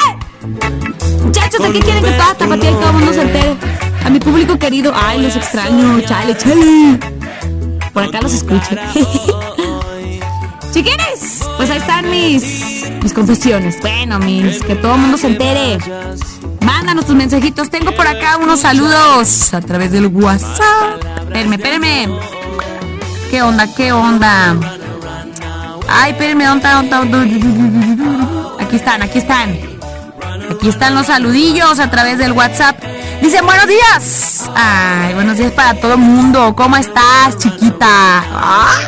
eh! 0.00 1.22
Muchachos, 1.24 1.62
¿de 1.62 1.72
qué 1.72 1.80
quieren 1.80 2.04
que 2.04 2.10
toda 2.12 2.34
tapatía 2.34 2.70
y 2.70 2.74
todo 2.74 2.90
el 2.90 2.96
mundo 2.96 3.12
se 3.12 3.22
entere? 3.22 3.83
A 4.04 4.10
mi 4.10 4.20
público 4.20 4.58
querido, 4.58 4.92
ay, 4.94 5.22
los 5.22 5.34
extraño, 5.34 6.00
chale, 6.02 6.36
chale. 6.36 6.98
Por 7.92 8.02
acá 8.02 8.20
los 8.20 8.34
escucho. 8.34 8.76
Chiquines, 10.72 11.48
pues 11.56 11.70
ahí 11.70 11.78
están 11.78 12.10
mis, 12.10 12.84
mis 13.02 13.12
confesiones. 13.12 13.80
Bueno, 13.80 14.18
mis, 14.18 14.60
que 14.62 14.74
todo 14.74 14.94
el 14.96 15.00
mundo 15.00 15.16
se 15.16 15.28
entere. 15.28 15.78
Mándanos 16.60 17.06
tus 17.06 17.14
mensajitos. 17.14 17.70
Tengo 17.70 17.92
por 17.92 18.06
acá 18.06 18.36
unos 18.36 18.60
saludos 18.60 19.54
a 19.54 19.60
través 19.60 19.90
del 19.92 20.08
WhatsApp. 20.08 21.02
Espérenme, 21.20 21.56
espérenme. 21.56 22.08
¿Qué 23.30 23.40
onda? 23.42 23.72
¿Qué 23.74 23.92
onda? 23.92 24.56
Ay, 25.88 26.12
espérenme, 26.12 26.44
¿dónde? 26.44 26.68
¿Dónde? 26.90 28.54
Aquí 28.60 28.76
están, 28.76 29.02
aquí 29.02 29.18
están. 29.18 29.73
Aquí 30.50 30.68
están 30.68 30.94
los 30.94 31.06
saludillos 31.06 31.78
a 31.78 31.90
través 31.90 32.18
del 32.18 32.32
WhatsApp. 32.32 32.76
Dicen 33.22 33.44
buenos 33.46 33.66
días. 33.66 34.50
Ay, 34.54 35.14
buenos 35.14 35.38
días 35.38 35.52
para 35.52 35.74
todo 35.74 35.94
el 35.94 36.00
mundo. 36.00 36.54
¿Cómo 36.56 36.76
estás, 36.76 37.38
chiquita? 37.38 37.86
Ah. 37.88 38.78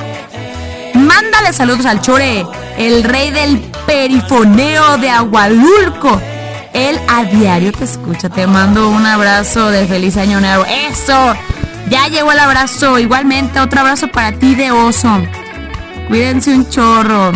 Mándale 0.95 1.53
saludos 1.53 1.87
al 1.87 2.01
Chore, 2.01 2.47
el 2.79 3.05
rey 3.05 3.31
del 3.31 3.59
perifoneo 3.87 4.99
de 4.99 5.11
Agualulco. 5.11 6.21
Él 6.73 7.01
a 7.09 7.25
diario 7.25 7.73
te 7.73 7.85
escucha. 7.85 8.29
Te 8.29 8.47
mando 8.47 8.89
un 8.91 9.07
abrazo 9.07 9.71
de 9.71 9.87
feliz 9.87 10.17
año 10.17 10.41
nuevo. 10.41 10.65
Eso. 10.65 11.35
Ya 11.89 12.09
llegó 12.09 12.33
el 12.33 12.39
abrazo. 12.39 12.99
Igualmente, 12.99 13.61
otro 13.61 13.81
abrazo 13.81 14.09
para 14.09 14.33
ti 14.33 14.55
de 14.55 14.73
oso. 14.73 15.23
Cuídense 16.09 16.53
un 16.53 16.69
chorro. 16.69 17.33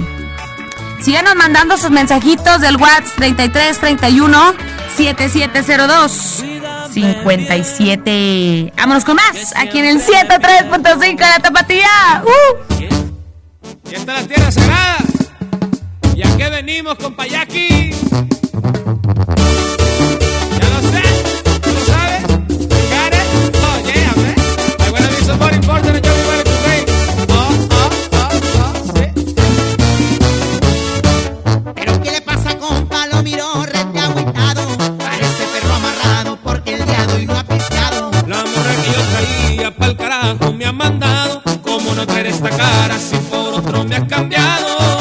Síganos 1.00 1.34
mandando 1.34 1.76
sus 1.78 1.90
mensajitos 1.90 2.60
del 2.60 2.76
WhatsApp 2.76 3.16
33 3.16 3.78
31 3.78 4.54
7702 4.96 6.44
57. 6.92 8.72
Vámonos 8.76 9.04
con 9.04 9.16
más. 9.16 9.54
Aquí 9.56 9.78
en 9.78 9.86
el 9.86 10.00
103.5 10.00 10.98
de 10.98 11.16
la 11.16 11.38
tapatía. 11.38 12.22
Uh. 12.24 12.56
Ya 13.90 13.96
está 13.98 14.14
la 14.14 14.22
tierra 14.22 14.50
sagrada. 14.50 14.98
¿Y 16.14 16.22
a 16.22 16.36
qué 16.36 16.50
venimos 16.50 16.96
con 16.96 17.14
Payaki? 17.14 17.92
Ya 20.60 20.68
lo 20.68 20.80
mandado. 40.72 41.42
¿Cómo 41.62 41.94
no 41.94 42.06
traer 42.06 42.26
esta 42.26 42.50
cara 42.50 42.98
si 42.98 43.16
por 43.16 43.54
otro 43.54 43.84
me 43.84 43.96
has 43.96 44.04
cambiado? 44.04 44.99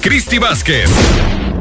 Cristi 0.00 0.38
Vázquez. 0.38 1.57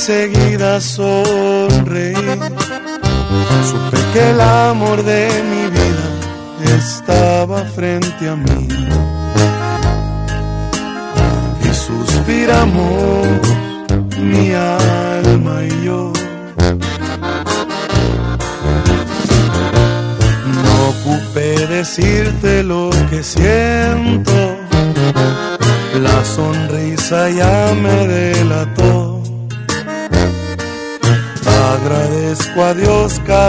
enseguida 0.00 0.80
sonreí. 0.80 2.14
Supe 3.68 3.98
que 4.14 4.30
el 4.30 4.40
amor 4.40 5.02
de 5.04 5.28
mi 5.50 5.64
vida 5.76 6.06
estaba 6.78 7.58
frente 7.66 8.26
a 8.26 8.34
mí. 8.34 8.68
Y 11.62 11.74
suspiramos 11.74 13.19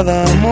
cada 0.03 0.23
amor. 0.23 0.50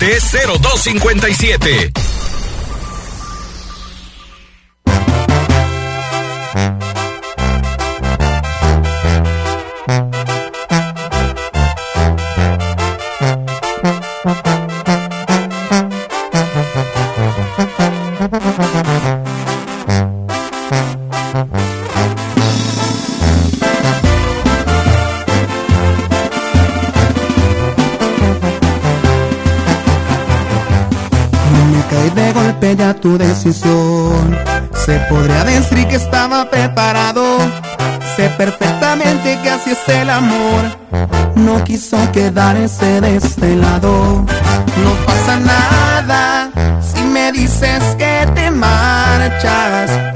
siete 0.00 0.18
cero 0.18 0.54
dos 0.62 0.80
cincuenta 0.82 1.28
y 1.28 1.34
siete. 1.34 1.92
quedarse 42.30 43.00
de 43.00 43.16
este 43.16 43.56
lado. 43.56 44.24
No 44.84 44.92
pasa 45.06 45.36
nada 45.40 46.50
si 46.80 47.02
me 47.02 47.32
dices 47.32 47.82
que 47.98 48.26
te 48.34 48.50
marchas 48.50 50.09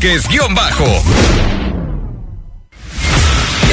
Vázquez, 0.00 0.28
guion 0.28 0.54
bajo. 0.54 0.86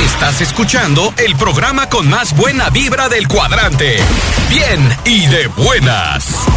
Estás 0.03 0.41
escuchando 0.41 1.13
el 1.25 1.37
programa 1.37 1.87
con 1.87 2.09
más 2.09 2.35
buena 2.35 2.69
vibra 2.69 3.07
del 3.07 3.29
cuadrante. 3.29 3.97
Bien 4.49 4.97
y 5.05 5.25
de 5.27 5.47
buenas. 5.47 6.56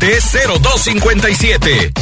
770257. 0.00 1.97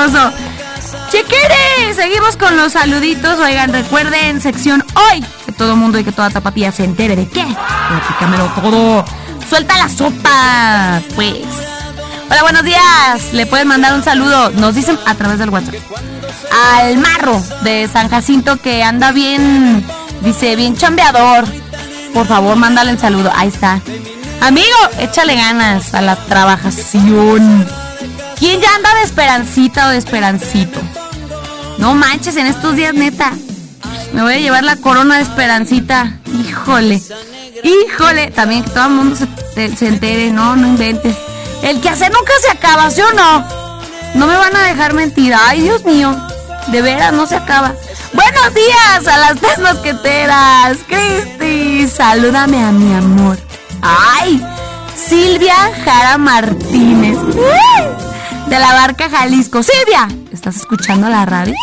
Chistoso. 0.00 0.32
Chequere, 1.10 1.94
seguimos 1.94 2.36
con 2.36 2.56
los 2.56 2.72
saluditos. 2.72 3.38
Oigan, 3.38 3.72
recuerden 3.72 4.40
sección 4.40 4.84
hoy 4.94 5.24
que 5.44 5.52
todo 5.52 5.76
mundo 5.76 5.98
y 5.98 6.04
que 6.04 6.12
toda 6.12 6.30
tapatía 6.30 6.72
se 6.72 6.84
entere 6.84 7.16
de 7.16 7.28
qué. 7.28 7.44
Platícamelo 7.44 8.46
todo. 8.60 9.04
Suelta 9.48 9.76
la 9.78 9.88
sopa, 9.88 11.00
pues. 11.14 11.44
Hola, 12.30 12.42
buenos 12.42 12.64
días. 12.64 13.32
Le 13.32 13.46
pueden 13.46 13.68
mandar 13.68 13.94
un 13.94 14.04
saludo. 14.04 14.50
Nos 14.50 14.74
dicen 14.74 14.98
a 15.06 15.14
través 15.16 15.38
del 15.38 15.50
WhatsApp. 15.50 15.74
Al 16.76 16.96
marro 16.98 17.42
de 17.62 17.88
San 17.88 18.08
Jacinto 18.08 18.56
que 18.56 18.82
anda 18.82 19.12
bien, 19.12 19.84
dice, 20.22 20.54
bien 20.56 20.76
chambeador. 20.76 21.44
Por 22.14 22.26
favor, 22.26 22.56
mándale 22.56 22.92
el 22.92 22.98
saludo. 22.98 23.32
Ahí 23.34 23.48
está. 23.48 23.80
Amigo, 24.40 24.76
échale 24.98 25.34
ganas 25.34 25.92
a 25.94 26.00
la 26.00 26.16
trabajación. 26.16 27.66
¿Quién 28.40 28.58
ya 28.58 28.74
anda 28.74 28.89
de 29.00 29.06
esperancita 29.06 29.86
o 29.86 29.90
de 29.90 29.98
esperancito? 29.98 30.78
No 31.78 31.94
manches, 31.94 32.36
en 32.36 32.46
estos 32.46 32.76
días, 32.76 32.92
neta. 32.94 33.32
Me 34.12 34.22
voy 34.22 34.34
a 34.34 34.38
llevar 34.38 34.64
la 34.64 34.76
corona 34.76 35.16
de 35.16 35.22
esperancita. 35.22 36.18
Híjole. 36.38 37.00
Híjole. 37.64 38.30
También 38.30 38.62
que 38.62 38.70
todo 38.70 38.86
el 38.86 38.90
mundo 38.90 39.16
se, 39.16 39.76
se 39.76 39.88
entere. 39.88 40.30
No, 40.30 40.54
no 40.54 40.66
inventes. 40.66 41.16
El 41.62 41.80
que 41.80 41.88
hace 41.88 42.10
nunca 42.10 42.32
se 42.42 42.50
acaba, 42.50 42.90
¿sí 42.90 43.00
o 43.00 43.12
no? 43.12 43.44
No 44.14 44.26
me 44.26 44.36
van 44.36 44.54
a 44.54 44.62
dejar 44.64 44.92
mentir. 44.92 45.34
Ay, 45.34 45.62
Dios 45.62 45.84
mío. 45.84 46.14
De 46.68 46.82
veras, 46.82 47.12
no 47.12 47.26
se 47.26 47.36
acaba. 47.36 47.72
Buenos 48.12 48.54
días 48.54 49.08
a 49.08 49.18
las 49.18 49.40
tres 49.40 49.58
mosqueteras. 49.58 50.76
Cristi, 50.86 51.88
salúdame 51.88 52.62
a 52.62 52.72
mi 52.72 52.94
amor. 52.94 53.38
Ay, 53.80 54.44
Silvia 54.94 55.56
Jara 55.84 56.18
Martínez. 56.18 57.16
¡Uy! 57.16 57.79
De 58.50 58.58
la 58.58 58.72
barca 58.74 59.08
Jalisco. 59.08 59.62
Silvia, 59.62 60.08
¿estás 60.32 60.56
escuchando 60.56 61.08
la 61.08 61.24
radio? 61.24 61.54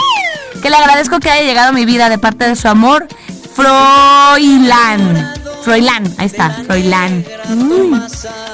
Que 0.61 0.69
le 0.69 0.77
agradezco 0.77 1.19
que 1.19 1.29
haya 1.29 1.45
llegado 1.45 1.69
a 1.69 1.71
mi 1.73 1.83
vida 1.83 2.07
de 2.07 2.17
parte 2.17 2.47
de 2.47 2.55
su 2.55 2.69
amor, 2.69 3.05
Froilán. 3.53 5.33
Froilán, 5.63 6.05
ahí 6.17 6.27
está, 6.27 6.49
Froilán. 6.65 7.25
Uy, 7.49 8.01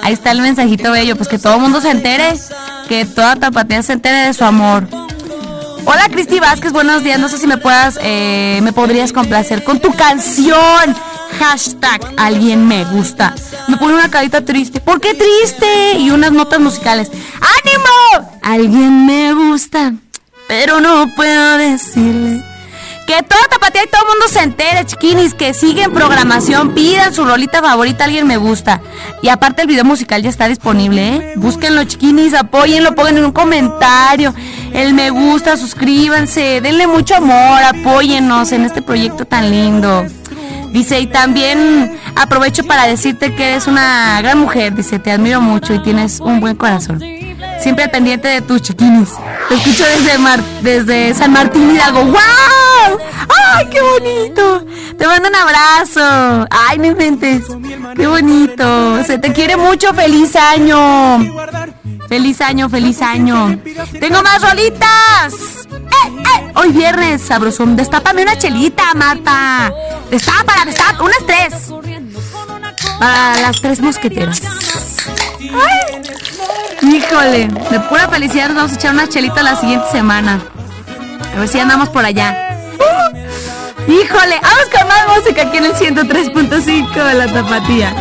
ahí 0.02 0.14
está 0.14 0.32
el 0.32 0.42
mensajito 0.42 0.92
bello, 0.92 1.16
pues 1.16 1.30
que 1.30 1.38
todo 1.38 1.58
el 1.58 1.62
mundo 1.62 1.80
se 1.80 1.92
entere, 1.92 2.34
que 2.90 3.06
toda 3.06 3.36
tapatía 3.36 3.84
se 3.84 3.94
entere 3.94 4.26
de 4.26 4.34
su 4.34 4.44
amor. 4.44 4.88
Hola 5.86 6.08
Cristi 6.12 6.40
Vázquez, 6.40 6.72
buenos 6.72 7.04
días. 7.04 7.20
No 7.20 7.30
sé 7.30 7.38
si 7.38 7.46
me 7.46 7.58
puedas, 7.58 8.00
eh, 8.02 8.62
me 8.64 8.74
podrías 8.74 9.14
complacer 9.14 9.64
con 9.64 9.80
tu 9.80 9.94
canción. 9.94 10.96
Hashtag 11.40 12.02
alguien 12.18 12.68
me 12.68 12.86
gusta. 12.86 13.34
Me 13.68 13.78
pone 13.78 13.94
una 13.94 14.10
carita 14.10 14.46
triste. 14.46 14.80
¿Por 14.80 15.02
qué 15.02 15.14
triste? 15.14 16.00
Y 16.00 16.12
unas 16.12 16.32
notas 16.32 16.60
musicales. 16.60 17.10
¡Ánimo! 17.10 17.83
Alguien 18.44 19.06
me 19.06 19.34
gusta, 19.34 19.94
pero 20.48 20.80
no 20.80 21.08
puedo 21.16 21.58
decirle. 21.58 22.44
Que 23.08 23.22
toda 23.24 23.48
tapatía 23.50 23.84
y 23.84 23.88
todo 23.88 24.02
el 24.02 24.08
mundo 24.08 24.28
se 24.30 24.42
entere, 24.42 24.86
chiquinis, 24.86 25.34
que 25.34 25.54
siguen 25.54 25.92
programación, 25.92 26.74
pidan 26.74 27.14
su 27.14 27.26
rolita 27.26 27.62
favorita, 27.62 28.06
alguien 28.06 28.28
me 28.28 28.38
gusta. 28.38 28.82
Y 29.22 29.30
aparte 29.30 29.64
el 29.64 29.68
video 29.68 29.84
musical 29.84 30.22
ya 30.22 30.30
está 30.30 30.48
disponible, 30.48 31.16
¿eh? 31.16 31.34
Búsquenlo, 31.36 31.84
chiquinis, 31.84 32.34
apóyenlo, 32.34 32.96
pongan 32.96 33.18
en 33.18 33.26
un 33.26 33.32
comentario 33.32 34.34
el 34.74 34.96
me 34.96 35.12
gusta, 35.12 35.56
suscríbanse, 35.56 36.60
denle 36.60 36.88
mucho 36.88 37.16
amor, 37.16 37.62
apóyennos 37.64 38.52
en 38.52 38.66
este 38.66 38.82
proyecto 38.82 39.24
tan 39.26 39.52
lindo. 39.52 40.04
Dice, 40.72 41.00
y 41.00 41.06
también 41.06 42.00
aprovecho 42.16 42.64
para 42.64 42.88
decirte 42.88 43.36
que 43.36 43.52
eres 43.52 43.68
una 43.68 44.20
gran 44.22 44.40
mujer, 44.40 44.74
dice, 44.74 44.98
te 44.98 45.12
admiro 45.12 45.42
mucho 45.42 45.76
y 45.76 45.80
tienes 45.80 46.20
un 46.20 46.40
buen 46.40 46.56
corazón. 46.56 47.00
Siempre 47.60 47.88
pendiente 47.88 48.28
de 48.28 48.42
tus 48.42 48.62
chiquinis. 48.62 49.10
Te 49.48 49.56
escucho 49.56 49.84
desde, 50.62 51.14
San 51.14 51.32
Martín 51.32 51.72
Hidalgo. 51.72 52.06
¡Wow! 52.06 53.00
¡Ay, 53.56 53.68
qué 53.72 53.82
bonito! 53.82 54.66
Te 54.98 55.08
mando 55.08 55.30
un 55.30 55.36
abrazo. 55.36 56.48
¡Ay, 56.50 56.78
no 56.78 56.86
inventes! 56.86 57.46
¡Qué 57.96 58.08
bonito! 58.08 59.04
Se 59.04 59.18
te 59.18 59.32
quiere 59.32 59.56
mucho. 59.56 59.94
¡Feliz 59.94 60.36
año! 60.36 61.20
¡Feliz 62.10 62.42
año, 62.42 62.70
feliz 62.70 63.02
año! 63.02 63.58
¡Tengo 64.00 64.22
más 64.22 64.42
rolitas! 64.42 65.34
¡Eh, 65.72 66.10
eh! 66.20 66.52
Hoy 66.56 66.72
viernes, 66.72 67.22
sabrosón. 67.22 67.76
Destápame 67.76 68.24
una 68.24 68.38
chelita, 68.38 68.94
Marta. 68.94 69.72
Destápala, 70.10 70.66
destapa. 70.66 71.04
Unas 71.04 71.26
tres. 71.26 71.72
Para 73.00 73.40
las 73.40 73.62
tres 73.62 73.80
mosqueteras. 73.80 74.42
¡Ay! 75.40 76.02
Híjole, 76.84 77.48
de 77.48 77.80
pura 77.88 78.10
felicidad 78.10 78.48
nos 78.50 78.56
vamos 78.58 78.72
a 78.74 78.76
echar 78.76 78.94
una 78.94 79.08
chelita 79.08 79.42
la 79.42 79.56
siguiente 79.56 79.90
semana. 79.90 80.42
A 81.34 81.40
ver 81.40 81.48
si 81.48 81.58
andamos 81.58 81.88
por 81.90 82.04
allá. 82.04 82.58
Uh, 82.78 83.92
híjole, 83.92 84.40
vamos 84.42 84.66
con 84.72 84.88
más 84.88 85.18
música 85.18 85.44
aquí 85.44 85.58
en 85.58 85.66
el 85.66 85.74
103.5 85.74 87.06
de 87.06 87.14
la 87.14 87.28
tapatía. 87.28 87.94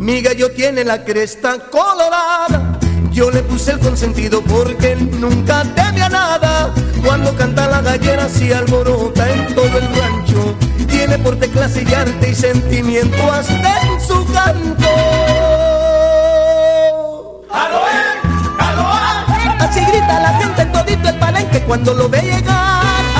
Mi 0.00 0.20
gallo 0.20 0.50
tiene 0.50 0.82
la 0.82 1.04
cresta 1.04 1.70
colorada 1.70 2.80
yo 3.12 3.30
le 3.30 3.42
puse 3.42 3.72
el 3.72 3.78
consentido 3.78 4.40
porque 4.42 4.92
él 4.92 5.20
nunca 5.20 5.64
teme 5.74 6.02
a 6.02 6.08
nada. 6.08 6.74
Cuando 7.04 7.36
canta 7.36 7.66
la 7.66 7.82
gallera 7.82 8.26
se 8.28 8.54
alborota 8.54 9.30
en 9.30 9.54
todo 9.54 9.78
el 9.78 9.86
rancho. 9.94 10.54
Tiene 10.88 11.18
porte, 11.18 11.48
clase 11.48 11.84
y 11.86 11.92
arte 11.92 12.30
y 12.30 12.34
sentimiento 12.34 13.30
hasta 13.30 13.82
en 13.82 14.00
su 14.00 14.24
canto. 14.32 14.88
Así 19.58 19.80
grita 19.80 20.20
la 20.20 20.38
gente 20.38 20.62
en 20.62 20.72
todito 20.72 21.08
el 21.08 21.18
palenque 21.18 21.60
cuando 21.64 21.92
lo 21.92 22.08
ve 22.08 22.22
llegar. 22.22 23.11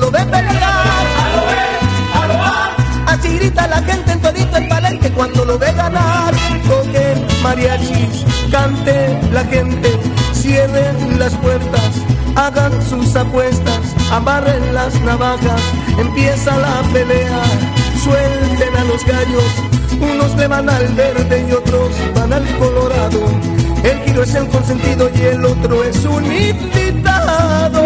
lo 0.00 0.10
ve 0.10 0.24
pelear. 0.26 0.94
Así 3.06 3.38
grita 3.38 3.66
la 3.68 3.82
gente 3.82 4.12
en 4.12 4.20
todito 4.20 4.56
el 4.56 4.68
palenque 4.68 5.10
cuando 5.12 5.44
lo 5.44 5.58
ve 5.58 5.72
ganar. 5.72 6.34
Toquen 6.66 7.26
mariachis, 7.42 8.24
cante 8.50 9.18
la 9.32 9.44
gente, 9.44 9.98
cierren 10.32 11.18
las 11.18 11.34
puertas, 11.34 11.90
hagan 12.36 12.72
sus 12.88 13.14
apuestas, 13.14 13.80
amarren 14.10 14.74
las 14.74 14.98
navajas, 15.02 15.60
empieza 15.98 16.56
la 16.58 16.82
pelea, 16.92 17.42
suelten 18.02 18.76
a 18.76 18.84
los 18.84 19.04
gallos, 19.04 19.44
unos 20.00 20.34
le 20.36 20.46
van 20.48 20.68
al 20.68 20.88
verde 20.94 21.46
y 21.48 21.52
otros 21.52 21.90
van 22.14 22.32
al 22.32 22.46
colorado. 22.58 23.20
El 23.84 24.00
giro 24.00 24.22
es 24.22 24.34
el 24.34 24.48
consentido 24.48 25.10
y 25.14 25.20
el 25.20 25.44
otro 25.44 25.84
es 25.84 26.04
un 26.04 26.24
invitado. 26.24 27.84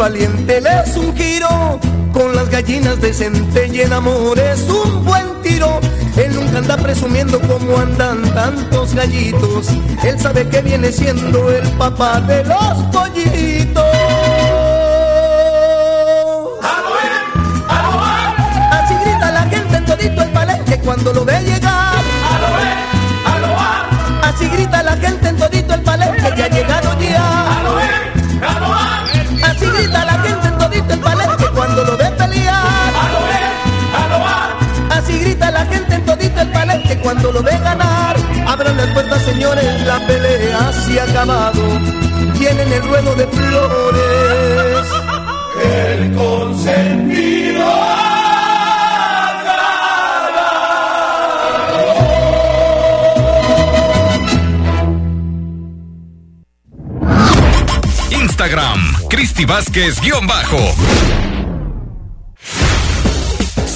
Valiente, 0.00 0.62
le 0.62 0.80
es 0.80 0.96
un 0.96 1.14
giro. 1.14 1.78
Con 2.14 2.34
las 2.34 2.48
gallinas 2.48 3.00
decente 3.00 3.68
y 3.68 3.82
en 3.82 3.92
amor 3.92 4.38
es 4.38 4.62
un 4.62 5.04
buen 5.04 5.26
tiro. 5.42 5.78
Él 6.16 6.34
nunca 6.34 6.58
anda 6.58 6.76
presumiendo 6.78 7.38
cómo 7.40 7.76
andan 7.76 8.22
tantos 8.34 8.94
gallitos. 8.94 9.68
Él 10.02 10.18
sabe 10.18 10.48
que 10.48 10.62
viene 10.62 10.90
siendo 10.90 11.50
el 11.50 11.68
papá 11.72 12.20
de 12.22 12.44
los 12.44 12.74
pollitos. 12.94 13.84
Así 18.72 18.94
grita 19.04 19.30
la 19.32 19.42
gente 19.42 19.76
en 19.76 19.84
todito 19.84 20.22
el 20.22 20.30
palenque 20.30 20.78
cuando 20.78 21.12
lo 21.12 21.24
ve 21.26 21.40
llegar. 21.42 22.02
Así 24.22 24.48
grita 24.48 24.82
la 24.82 24.96
gente 24.96 25.28
en 25.28 25.36
todito 25.36 25.74
el 25.74 25.82
palenque 25.82 26.34
que 26.34 26.42
ha 26.42 26.48
palenque 36.90 37.02
cuando 37.02 37.32
lo 37.32 37.42
ve 37.42 37.52
ganar. 37.62 38.16
Abran 38.46 38.76
las 38.76 38.86
puertas, 38.88 39.22
señores, 39.22 39.82
la 39.82 40.06
pelea 40.06 40.72
se 40.72 41.00
ha 41.00 41.04
acabado. 41.04 41.62
Tienen 42.38 42.72
el 42.72 42.82
ruedo 42.82 43.14
de 43.14 43.26
flores. 43.26 44.86
El 45.62 46.14
consentido. 46.14 47.64
Instagram, 58.10 58.96
Cristi 59.08 59.44
Vázquez 59.44 60.00
guion 60.00 60.26
bajo. 60.26 61.29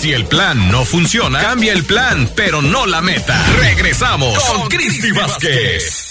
Si 0.05 0.13
el 0.13 0.27
plan 0.27 0.71
no 0.71 0.85
funciona, 0.85 1.41
cambia 1.41 1.73
el 1.73 1.83
plan, 1.83 2.31
pero 2.37 2.61
no 2.61 2.85
la 2.85 3.01
meta. 3.01 3.43
Regresamos 3.57 4.39
con 4.39 4.69
Cristi 4.69 5.11
Vázquez. 5.13 6.04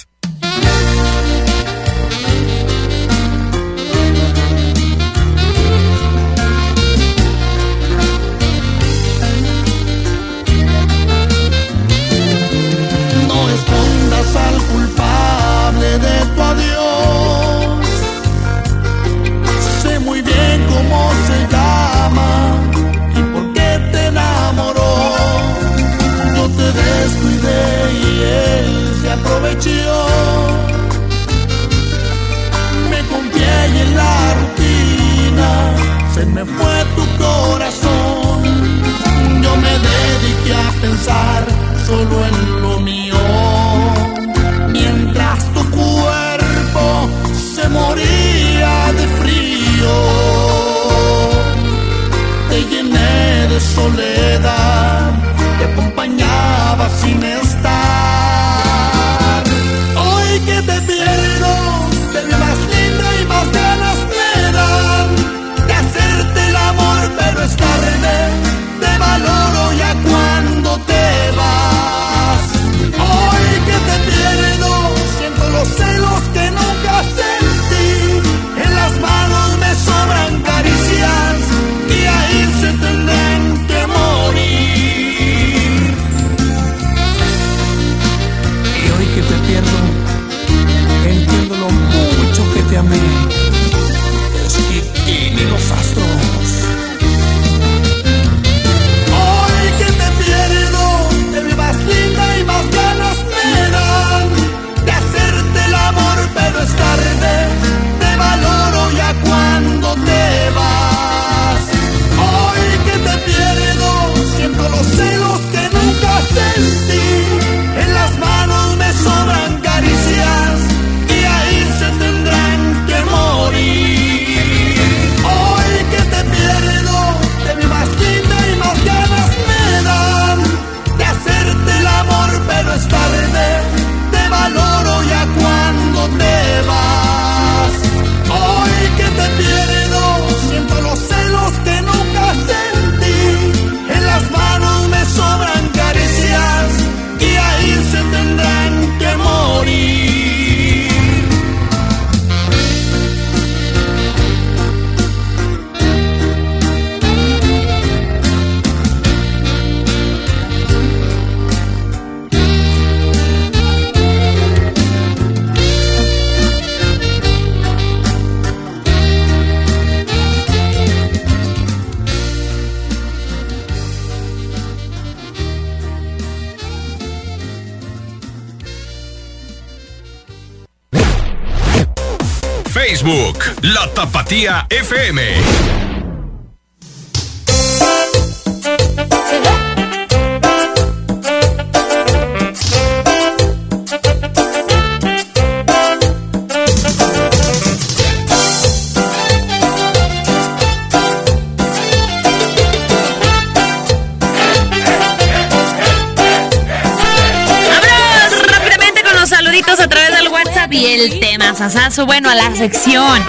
Del 210.10 210.28
WhatsApp 210.30 210.72
y 210.74 210.86
el 210.88 211.20
tema 211.20 211.54
sasazo. 211.56 212.06
Bueno, 212.06 212.30
a 212.30 212.36
la 212.36 212.56
sección. 212.56 213.24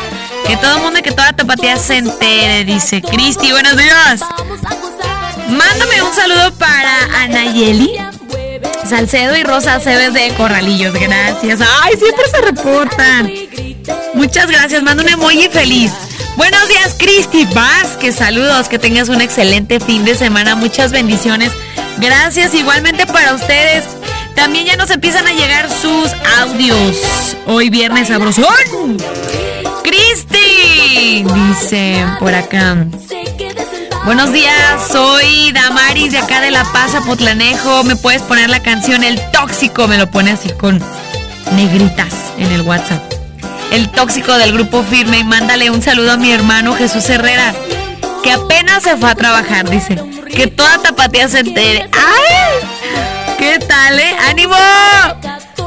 Que 0.46 0.56
todo 0.56 0.76
el 0.76 0.82
mundo, 0.82 1.00
que 1.02 1.10
toda 1.10 1.23
tapatía 1.54 1.76
se 1.76 1.98
entere, 1.98 2.64
dice 2.64 3.00
Cristi. 3.00 3.52
Buenos 3.52 3.76
días. 3.76 4.20
Mándame 5.48 6.02
un 6.02 6.12
saludo 6.12 6.52
para 6.54 7.22
Anayeli, 7.22 7.92
Salcedo 8.88 9.36
y 9.36 9.42
Rosa 9.44 9.78
Cebes 9.78 10.14
de 10.14 10.34
Corralillos. 10.34 10.94
Gracias. 10.94 11.60
Ay, 11.82 11.96
siempre 11.96 12.24
se 12.28 12.40
reportan. 12.40 13.30
Muchas 14.14 14.50
gracias. 14.50 14.82
Mando 14.82 15.02
un 15.02 15.08
emoji 15.08 15.48
feliz. 15.48 15.92
Buenos 16.36 16.66
días, 16.68 16.96
Cristi 16.98 17.44
Vázquez. 17.46 18.16
Saludos. 18.16 18.68
Que 18.68 18.78
tengas 18.78 19.08
un 19.08 19.20
excelente 19.20 19.78
fin 19.78 20.04
de 20.04 20.16
semana. 20.16 20.56
Muchas 20.56 20.90
bendiciones. 20.90 21.52
Gracias 21.98 22.54
igualmente 22.54 23.06
para 23.06 23.34
ustedes. 23.34 23.84
También 24.34 24.66
ya 24.66 24.76
nos 24.76 24.90
empiezan 24.90 25.26
a 25.26 25.32
llegar 25.32 25.70
sus 25.70 26.10
audios. 26.40 27.36
Hoy 27.46 27.70
viernes 27.70 28.08
sabrosón. 28.08 28.96
Dice 31.22 32.04
por 32.18 32.34
acá. 32.34 32.76
Buenos 34.04 34.32
días, 34.32 34.88
soy 34.90 35.52
Damaris 35.52 36.10
de 36.10 36.18
acá 36.18 36.40
de 36.40 36.50
La 36.50 36.64
Paz, 36.72 36.90
Potlanejo. 37.06 37.84
¿Me 37.84 37.94
puedes 37.94 38.20
poner 38.22 38.50
la 38.50 38.60
canción 38.60 39.04
El 39.04 39.20
Tóxico? 39.30 39.86
Me 39.86 39.96
lo 39.96 40.10
pone 40.10 40.32
así 40.32 40.50
con 40.50 40.82
negritas 41.52 42.12
en 42.36 42.50
el 42.50 42.62
WhatsApp. 42.62 43.00
El 43.70 43.88
Tóxico 43.90 44.36
del 44.36 44.52
grupo 44.52 44.82
firme. 44.82 45.18
Y 45.18 45.24
mándale 45.24 45.70
un 45.70 45.82
saludo 45.82 46.12
a 46.12 46.16
mi 46.16 46.32
hermano 46.32 46.74
Jesús 46.74 47.08
Herrera, 47.08 47.54
que 48.24 48.32
apenas 48.32 48.82
se 48.82 48.96
fue 48.96 49.08
a 49.08 49.14
trabajar, 49.14 49.70
dice. 49.70 49.96
Que 50.34 50.48
toda 50.48 50.78
tapatía 50.78 51.28
se 51.28 51.40
entere. 51.40 51.88
¡Ay! 51.92 53.36
¿Qué 53.38 53.60
tal, 53.60 54.00
eh? 54.00 54.16
¡Ánimo! 54.28 54.56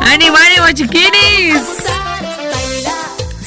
¡Ánimo, 0.02 0.36
ánimo, 0.36 0.72
chiquinis! 0.74 1.27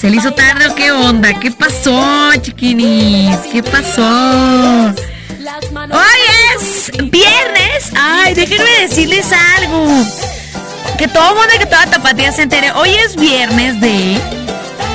¿Se 0.01 0.09
le 0.09 0.17
hizo 0.17 0.33
tarde 0.33 0.67
o 0.67 0.75
qué 0.75 0.91
onda? 0.93 1.39
¿Qué 1.39 1.51
pasó, 1.51 2.33
chiquinis? 2.41 3.37
¿Qué 3.53 3.63
pasó? 3.63 4.03
Hoy 5.93 6.21
es 6.55 6.91
viernes. 7.11 7.93
Ay, 7.95 8.33
déjenme 8.33 8.71
decirles 8.81 9.27
algo. 9.59 9.87
Que 10.97 11.07
todo 11.07 11.29
el 11.29 11.35
mundo, 11.35 11.53
que 11.59 11.67
toda 11.67 11.85
tapatía 11.85 12.33
se 12.33 12.41
entere. 12.41 12.73
Hoy 12.73 12.95
es 12.95 13.15
viernes 13.15 13.79
de 13.83 14.19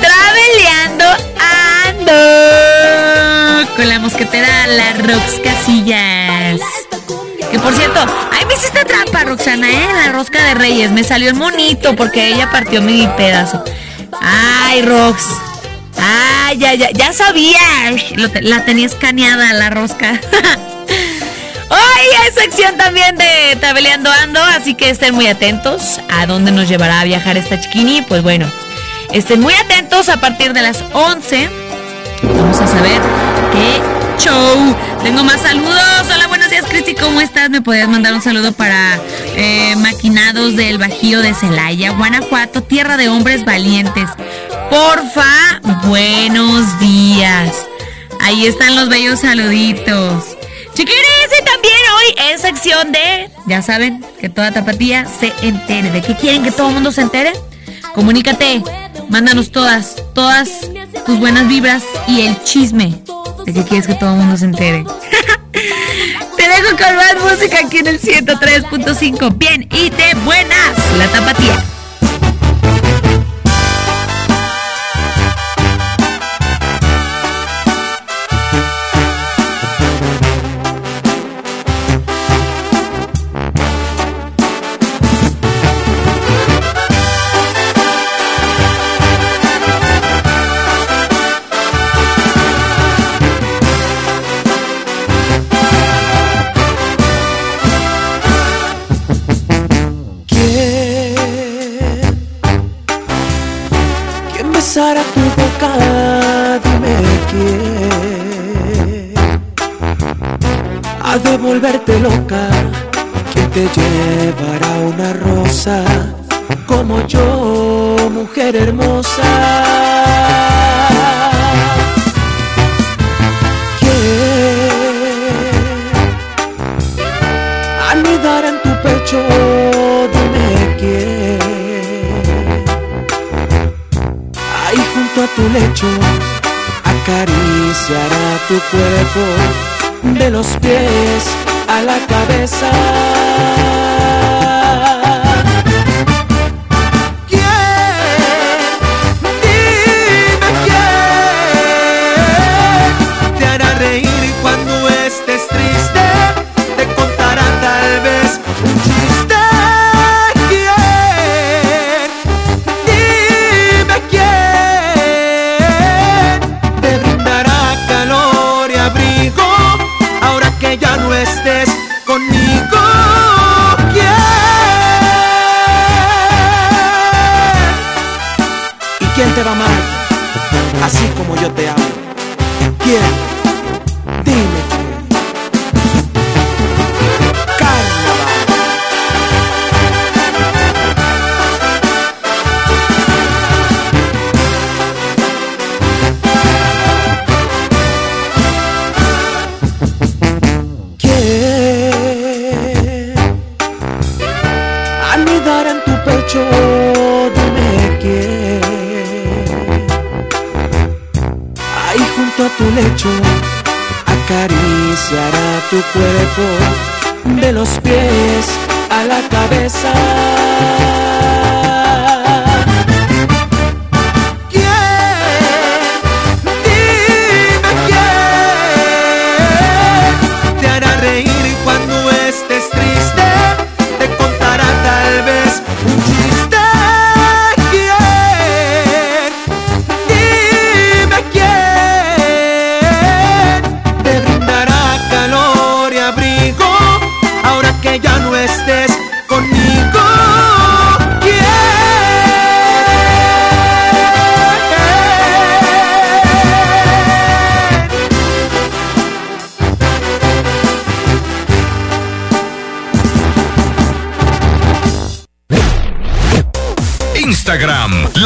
Traveleando 0.00 1.04
Ando. 1.86 2.12
Con 3.76 3.88
la 3.88 4.00
mosquetera 4.00 4.66
La 4.66 4.92
Rox 4.94 5.40
Casillas. 5.44 6.60
Que 7.52 7.60
por 7.60 7.72
cierto, 7.74 8.00
ay, 8.32 8.44
me 8.46 8.54
hiciste 8.54 8.84
trampa, 8.84 9.22
Roxana, 9.22 9.70
¿eh? 9.70 9.88
La 9.94 10.10
rosca 10.10 10.42
de 10.46 10.54
Reyes. 10.54 10.90
Me 10.90 11.04
salió 11.04 11.28
el 11.28 11.36
monito 11.36 11.94
porque 11.94 12.26
ella 12.26 12.50
partió 12.50 12.82
mi 12.82 13.06
pedazo. 13.16 13.62
Ay, 14.20 14.82
Rox. 14.82 15.24
Ay, 15.98 16.58
ya, 16.58 16.74
ya, 16.74 16.90
ya 16.90 17.12
sabía. 17.12 17.60
La 18.40 18.64
tenía 18.64 18.86
escaneada 18.86 19.52
la 19.52 19.70
rosca. 19.70 20.20
Hoy 21.68 22.06
hay 22.22 22.32
sección 22.32 22.76
también 22.76 23.16
de 23.16 23.56
Tabeleando 23.60 24.10
Ando, 24.10 24.40
así 24.40 24.74
que 24.74 24.90
estén 24.90 25.14
muy 25.14 25.26
atentos 25.26 26.00
a 26.08 26.26
dónde 26.26 26.52
nos 26.52 26.68
llevará 26.68 27.00
a 27.00 27.04
viajar 27.04 27.36
esta 27.36 27.60
chiquini. 27.60 28.02
Pues 28.02 28.22
bueno, 28.22 28.46
estén 29.12 29.40
muy 29.40 29.54
atentos 29.54 30.08
a 30.08 30.20
partir 30.20 30.52
de 30.52 30.62
las 30.62 30.84
11. 30.92 31.48
Vamos 32.22 32.60
a 32.60 32.66
saber 32.66 33.00
qué 33.52 33.80
show. 34.22 34.76
Tengo 35.02 35.24
más 35.24 35.40
saludos. 35.40 36.06
Hola, 36.12 36.28
Cristi. 36.68 36.94
¿Cómo 36.94 37.20
estás? 37.20 37.50
Me 37.50 37.60
podías 37.60 37.88
mandar 37.88 38.14
un 38.14 38.22
saludo 38.22 38.52
para 38.52 38.98
eh, 39.36 39.74
Maquinados 39.76 40.56
del 40.56 40.78
Bajío 40.78 41.20
de 41.20 41.34
Celaya, 41.34 41.90
Guanajuato, 41.90 42.62
tierra 42.62 42.96
de 42.96 43.08
hombres 43.08 43.44
valientes. 43.44 44.08
Porfa, 44.70 45.60
buenos 45.86 46.78
días. 46.80 47.66
Ahí 48.20 48.46
están 48.46 48.74
los 48.76 48.88
bellos 48.88 49.20
saluditos. 49.20 50.36
Chiquiris, 50.74 51.30
y 51.40 51.44
también 51.44 51.74
hoy 51.96 52.32
es 52.32 52.40
sección 52.40 52.92
de, 52.92 53.30
ya 53.46 53.62
saben, 53.62 54.04
que 54.20 54.28
toda 54.28 54.52
tapatía 54.52 55.06
se 55.06 55.32
entere. 55.42 55.90
¿De 55.90 56.02
qué 56.02 56.14
quieren 56.14 56.42
que 56.42 56.50
todo 56.50 56.68
el 56.68 56.74
mundo 56.74 56.92
se 56.92 57.00
entere? 57.00 57.32
Comunícate, 57.94 58.62
mándanos 59.08 59.50
todas, 59.52 59.96
todas 60.14 60.50
tus 61.06 61.18
buenas 61.18 61.48
vibras 61.48 61.82
y 62.08 62.22
el 62.22 62.42
chisme 62.44 62.94
de 63.46 63.54
que 63.54 63.64
quieres 63.64 63.86
que 63.86 63.94
todo 63.94 64.12
el 64.12 64.18
mundo 64.18 64.36
se 64.36 64.44
entere. 64.44 64.84
Te 66.36 66.42
dejo 66.42 66.76
con 66.76 66.96
más 66.96 67.14
música 67.20 67.60
aquí 67.64 67.78
en 67.78 67.86
el 67.86 68.00
103.5. 68.00 69.36
Bien 69.36 69.66
y 69.70 69.90
de 69.90 70.14
buenas, 70.24 70.76
la 70.98 71.06
tapatía. 71.08 71.75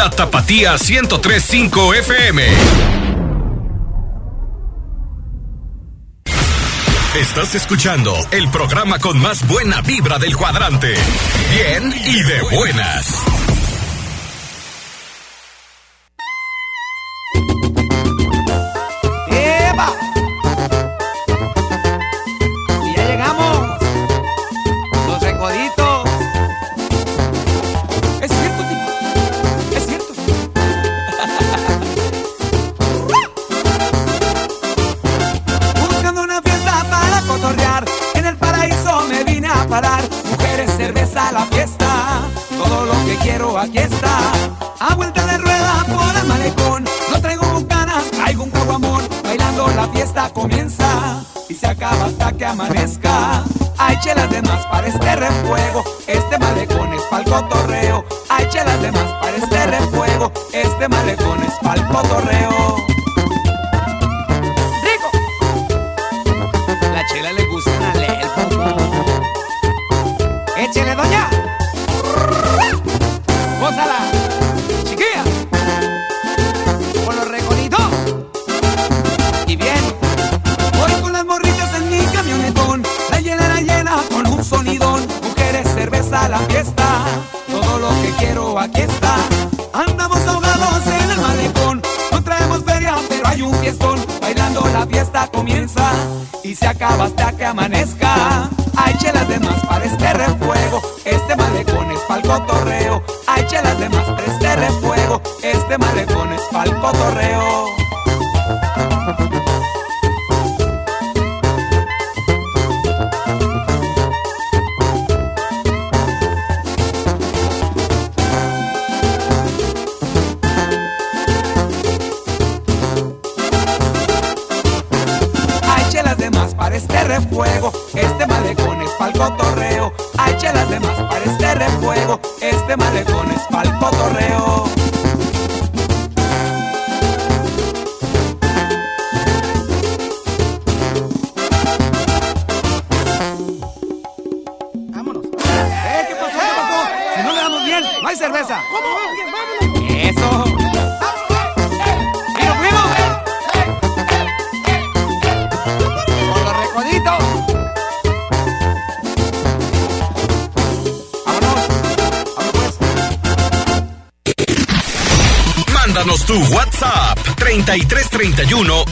La 0.00 0.08
Tapatía 0.08 0.76
1035 0.78 1.92
FM. 1.92 2.42
Estás 7.20 7.54
escuchando 7.54 8.16
el 8.30 8.48
programa 8.48 8.98
con 8.98 9.18
más 9.20 9.46
buena 9.46 9.82
vibra 9.82 10.18
del 10.18 10.34
cuadrante. 10.38 10.94
Bien 11.52 11.94
y 12.06 12.22
de 12.22 12.40
buenas. 12.56 13.29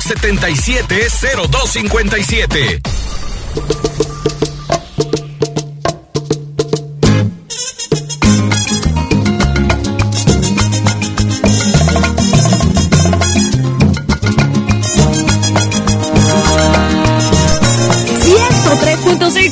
770257. 0.09 2.81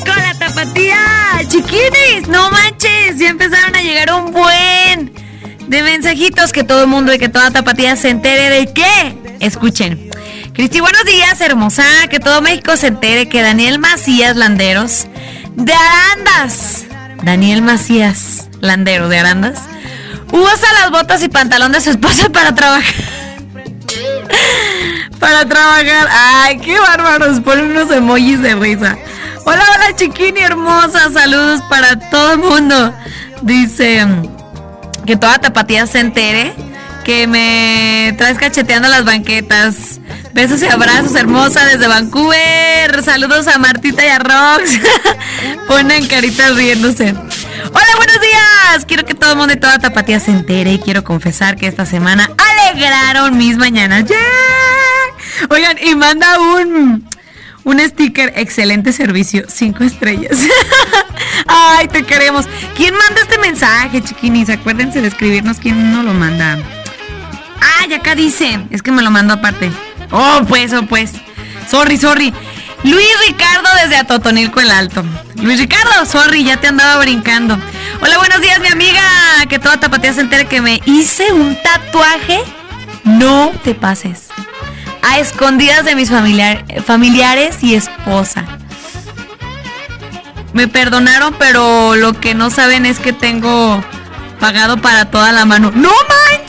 con 0.05 0.17
la 0.17 0.35
tapatía. 0.39 0.97
Chiquinis, 1.49 2.29
no 2.29 2.51
manches, 2.51 3.19
ya 3.19 3.29
empezaron 3.29 3.75
a 3.75 3.83
llegar 3.83 4.13
un 4.15 4.33
buen 4.33 5.13
de 5.69 5.83
mensajitos 5.83 6.53
que 6.53 6.65
todo 6.65 6.83
el 6.83 6.89
mundo 6.89 7.13
y 7.13 7.19
que 7.19 7.29
toda 7.29 7.51
tapatía 7.51 7.97
se 7.97 8.11
entere 8.11 8.51
de 8.51 8.73
qué. 8.73 9.37
Escuchen. 9.41 10.06
Cristi, 10.57 10.81
buenos 10.81 11.05
días, 11.05 11.39
hermosa. 11.43 11.85
Que 12.09 12.19
todo 12.19 12.41
México 12.41 12.79
se 12.79 12.87
entere 12.87 13.29
que 13.29 13.43
Daniel 13.43 13.79
Macías 13.79 14.37
Landeros 14.37 15.07
de 15.55 15.75
Arandas. 15.75 16.87
Daniel 17.23 17.61
Macías 17.61 18.49
Landero 18.61 19.11
de 19.11 19.19
Arandas. 19.19 19.61
Usa 20.33 20.73
las 20.81 20.91
botas 20.91 21.23
y 21.23 21.29
pantalón 21.29 21.73
de 21.73 21.83
su 21.83 21.91
esposa 21.91 22.29
para 22.33 22.55
trabajar. 22.55 22.95
para 25.21 25.47
trabajar. 25.47 26.09
Ay, 26.11 26.57
qué 26.57 26.81
bárbaros. 26.81 27.41
Ponen 27.41 27.73
unos 27.73 27.91
emojis 27.91 28.41
de 28.41 28.55
risa. 28.55 28.97
Hola, 29.45 29.63
hola, 29.75 29.95
chiquini 29.95 30.41
hermosa. 30.41 31.11
Saludos 31.13 31.61
para 31.69 31.99
todo 32.09 32.33
el 32.33 32.39
mundo. 32.39 32.95
Dice 33.43 34.07
que 35.05 35.19
toda 35.19 35.39
tapatía 35.39 35.87
se 35.87 36.01
entere 36.01 36.55
que 37.05 37.27
me 37.27 38.15
traes 38.17 38.39
cacheteando 38.39 38.89
las 38.89 39.05
banquetas. 39.05 39.96
Besos 40.37 40.61
y 40.61 40.67
abrazos, 40.67 41.15
hermosa, 41.15 41.65
desde 41.65 41.89
Vancouver. 41.89 43.03
Saludos 43.03 43.49
a 43.49 43.57
Martita 43.57 44.05
y 44.05 44.09
a 44.11 44.19
Rox. 44.19 44.71
Ponen 45.67 46.07
caritas 46.09 46.55
riéndose. 46.55 47.09
Hola, 47.09 47.97
buenos 47.97 48.21
días. 48.21 48.85
Quiero 48.87 49.07
que 49.07 49.15
todo 49.15 49.33
el 49.33 49.39
mundo 49.39 49.55
y 49.55 49.57
toda 49.57 49.79
tapatía 49.79 50.21
se 50.21 50.33
entere 50.33 50.75
y 50.75 50.79
quiero 50.79 51.05
confesar 51.05 51.57
que 51.57 51.67
esta 51.67 51.87
semana 51.87 52.31
alegraron 52.37 53.39
mis 53.39 53.57
mañanas. 53.57 54.05
¡Yeah! 54.05 54.17
Oigan, 55.49 55.79
y 55.83 55.95
manda 55.95 56.39
un 56.39 57.09
Un 57.65 57.81
sticker, 57.81 58.35
excelente 58.37 58.93
servicio, 58.93 59.45
cinco 59.49 59.85
estrellas. 59.85 60.37
Ay, 61.47 61.89
te 61.89 62.03
queremos. 62.03 62.47
¿Quién 62.77 62.93
manda 62.95 63.23
este 63.23 63.39
mensaje, 63.39 64.03
chiquinis? 64.03 64.51
Acuérdense 64.51 65.01
de 65.01 65.09
escribirnos 65.09 65.61
quién 65.61 65.93
nos 65.93 66.05
lo 66.05 66.13
manda. 66.13 66.59
Ay, 67.79 67.95
acá 67.95 68.15
dice. 68.15 68.61
Es 68.69 68.83
que 68.83 68.93
me 68.93 69.01
lo 69.01 69.11
mando 69.11 69.33
aparte. 69.33 69.71
Oh, 70.11 70.41
pues, 70.49 70.73
oh, 70.73 70.83
pues. 70.87 71.13
Sorry, 71.71 71.97
sorry. 71.99 72.33
Luis 72.85 73.07
Ricardo 73.27 73.69
desde 73.83 73.97
Atotonilco 73.97 74.61
el 74.61 74.71
Alto. 74.71 75.05
Luis 75.37 75.59
Ricardo, 75.59 76.07
sorry, 76.07 76.45
ya 76.45 76.59
te 76.59 76.69
andaba 76.69 76.99
brincando. 77.03 77.59
Hola, 78.01 78.19
buenos 78.19 78.41
días, 78.41 78.61
mi 78.61 78.69
amiga. 78.69 79.01
Que 79.49 79.59
toda 79.59 79.79
tapatía 79.81 80.13
se 80.13 80.21
entere 80.21 80.47
que 80.47 80.61
me 80.61 80.81
hice 80.87 81.33
un 81.33 81.57
tatuaje. 81.63 82.43
No 83.05 83.53
te 83.65 83.75
pases. 83.75 84.29
A 85.03 85.19
escondidas 85.19 85.85
de 85.85 85.95
mis 85.95 86.11
familiar- 86.11 86.65
familiares 86.85 87.63
y 87.63 87.75
esposa. 87.75 88.45
Me 90.53 90.69
perdonaron, 90.69 91.35
pero 91.39 91.97
lo 91.97 92.15
que 92.15 92.35
no 92.35 92.51
saben 92.51 92.87
es 92.87 92.99
que 92.99 93.13
tengo 93.13 93.83
pagado 94.41 94.79
para 94.79 95.11
toda 95.11 95.33
la 95.33 95.45
mano. 95.45 95.71
¡No 95.75 95.91
manches! 95.91 96.46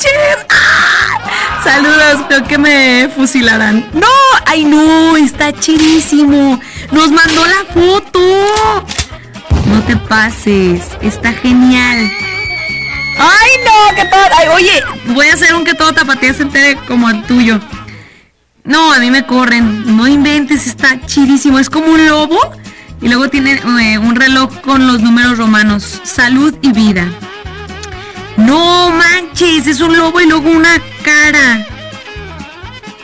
Saludos, 1.67 2.25
creo 2.29 2.43
que 2.45 2.57
me 2.57 3.09
fusilarán. 3.13 3.89
¡No! 3.91 4.07
¡Ay, 4.45 4.63
no! 4.63 5.17
Está 5.17 5.51
chidísimo. 5.51 6.57
Nos 6.93 7.11
mandó 7.11 7.45
la 7.45 7.73
foto. 7.73 8.19
No 9.65 9.83
te 9.83 9.97
pases. 9.97 10.81
Está 11.01 11.33
genial. 11.33 12.09
¡Ay, 13.19 13.51
no! 13.65 13.95
Que 13.95 14.05
todo. 14.05 14.53
Oye, 14.55 14.81
voy 15.07 15.27
a 15.27 15.33
hacer 15.33 15.53
un 15.55 15.65
que 15.65 15.73
todo 15.73 15.91
tapatía 15.91 16.33
se 16.33 16.43
entere 16.43 16.77
como 16.87 17.09
el 17.09 17.21
tuyo. 17.23 17.59
No, 18.63 18.93
a 18.93 18.99
mí 18.99 19.11
me 19.11 19.25
corren. 19.25 19.97
No 19.97 20.07
inventes, 20.07 20.67
está 20.67 21.05
chidísimo. 21.05 21.59
Es 21.59 21.69
como 21.69 21.87
un 21.87 22.07
lobo. 22.07 22.39
Y 23.01 23.09
luego 23.09 23.29
tiene 23.29 23.61
eh, 23.81 23.97
un 23.97 24.15
reloj 24.15 24.61
con 24.61 24.87
los 24.87 25.01
números 25.01 25.37
romanos. 25.37 25.99
Salud 26.05 26.55
y 26.61 26.71
vida. 26.71 27.09
No 28.37 28.91
manches, 28.91 29.67
es 29.67 29.81
un 29.81 29.97
lobo 29.97 30.21
y 30.21 30.27
luego 30.27 30.49
una 30.49 30.81
cara. 31.03 31.65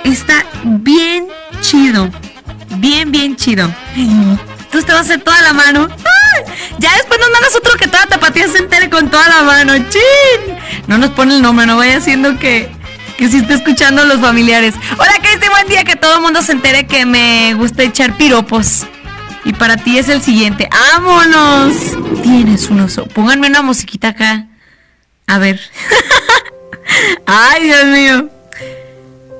Está 0.04 0.46
bien 0.64 1.28
chido. 1.62 2.10
Bien, 2.78 3.12
bien 3.12 3.36
chido. 3.36 3.70
Entonces 3.96 4.86
te 4.86 4.94
vas 4.94 5.02
a 5.02 5.02
hacer 5.02 5.22
toda 5.22 5.42
la 5.42 5.54
mano. 5.54 5.88
Ya 6.78 6.92
después 6.96 7.20
nos 7.20 7.32
mandas 7.32 7.56
otro 7.56 7.74
que 7.78 7.88
toda 7.88 8.06
tapatía 8.06 8.48
se 8.48 8.60
entere 8.60 8.90
con 8.90 9.10
toda 9.10 9.28
la 9.28 9.44
mano. 9.44 9.74
¡Chin! 9.90 10.56
No 10.88 10.98
nos 10.98 11.12
pone 11.12 11.36
el 11.36 11.42
nombre, 11.42 11.66
no 11.66 11.78
vaya 11.78 11.98
haciendo 11.98 12.38
que, 12.38 12.70
que 13.18 13.28
si 13.28 13.38
está 13.38 13.54
escuchando 13.56 14.02
a 14.02 14.06
los 14.06 14.20
familiares. 14.20 14.76
Hola, 14.98 15.14
Cristi, 15.22 15.50
buen 15.50 15.68
día. 15.68 15.84
Que 15.84 15.96
todo 15.96 16.16
el 16.16 16.22
mundo 16.22 16.42
se 16.42 16.52
entere 16.52 16.86
que 16.86 17.06
me 17.06 17.54
gusta 17.56 17.84
echar 17.84 18.18
piropos. 18.18 18.86
Y 19.46 19.54
para 19.54 19.78
ti 19.78 19.98
es 19.98 20.10
el 20.10 20.22
siguiente. 20.22 20.70
¡Vámonos! 20.72 21.76
Tienes 22.22 22.70
un 22.70 22.82
oso. 22.82 23.06
Pónganme 23.08 23.48
una 23.48 23.62
musiquita 23.62 24.10
acá. 24.10 24.48
A 25.34 25.40
ver. 25.40 25.60
Ay, 27.26 27.64
Dios 27.64 27.86
mío. 27.86 28.30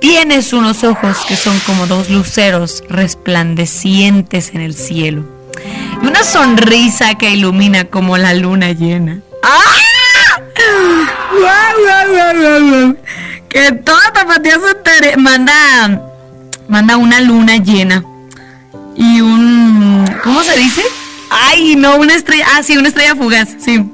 Tienes 0.02 0.52
unos 0.52 0.84
ojos 0.84 1.20
que 1.28 1.36
son 1.36 1.60
como 1.68 1.86
dos 1.86 2.10
luceros 2.10 2.84
resplandecientes 2.90 4.56
en 4.56 4.62
el 4.62 4.74
cielo. 4.74 5.24
Y 6.02 6.08
una 6.08 6.24
sonrisa 6.24 7.14
que 7.14 7.30
ilumina 7.30 7.86
como 7.86 8.18
la 8.18 8.34
luna 8.34 8.72
llena. 8.72 9.20
¡Ah! 9.44 10.40
¡Guau, 11.30 11.76
guau, 11.86 12.12
guau, 12.12 12.42
guau, 12.42 12.70
guau! 12.70 12.98
Que 13.48 13.72
toda 13.74 14.12
tapatía 14.14 14.58
se 14.60 14.72
entere. 14.72 15.18
Manda, 15.18 16.02
manda 16.68 16.98
una 16.98 17.22
luna 17.22 17.58
llena. 17.58 18.04
Y 18.96 19.22
un... 19.22 20.10
¿Cómo 20.24 20.42
se 20.42 20.58
dice? 20.58 20.82
Ay, 21.30 21.76
no, 21.76 21.98
una 21.98 22.16
estrella. 22.16 22.48
Ah, 22.56 22.64
sí, 22.64 22.78
una 22.78 22.88
estrella 22.88 23.16
fugaz. 23.16 23.50
Sí, 23.64 23.86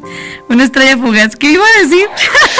una 0.50 0.64
estrella 0.64 0.98
fugaz. 0.98 1.36
¿Qué 1.36 1.52
iba 1.52 1.64
a 1.64 1.82
decir? 1.84 2.08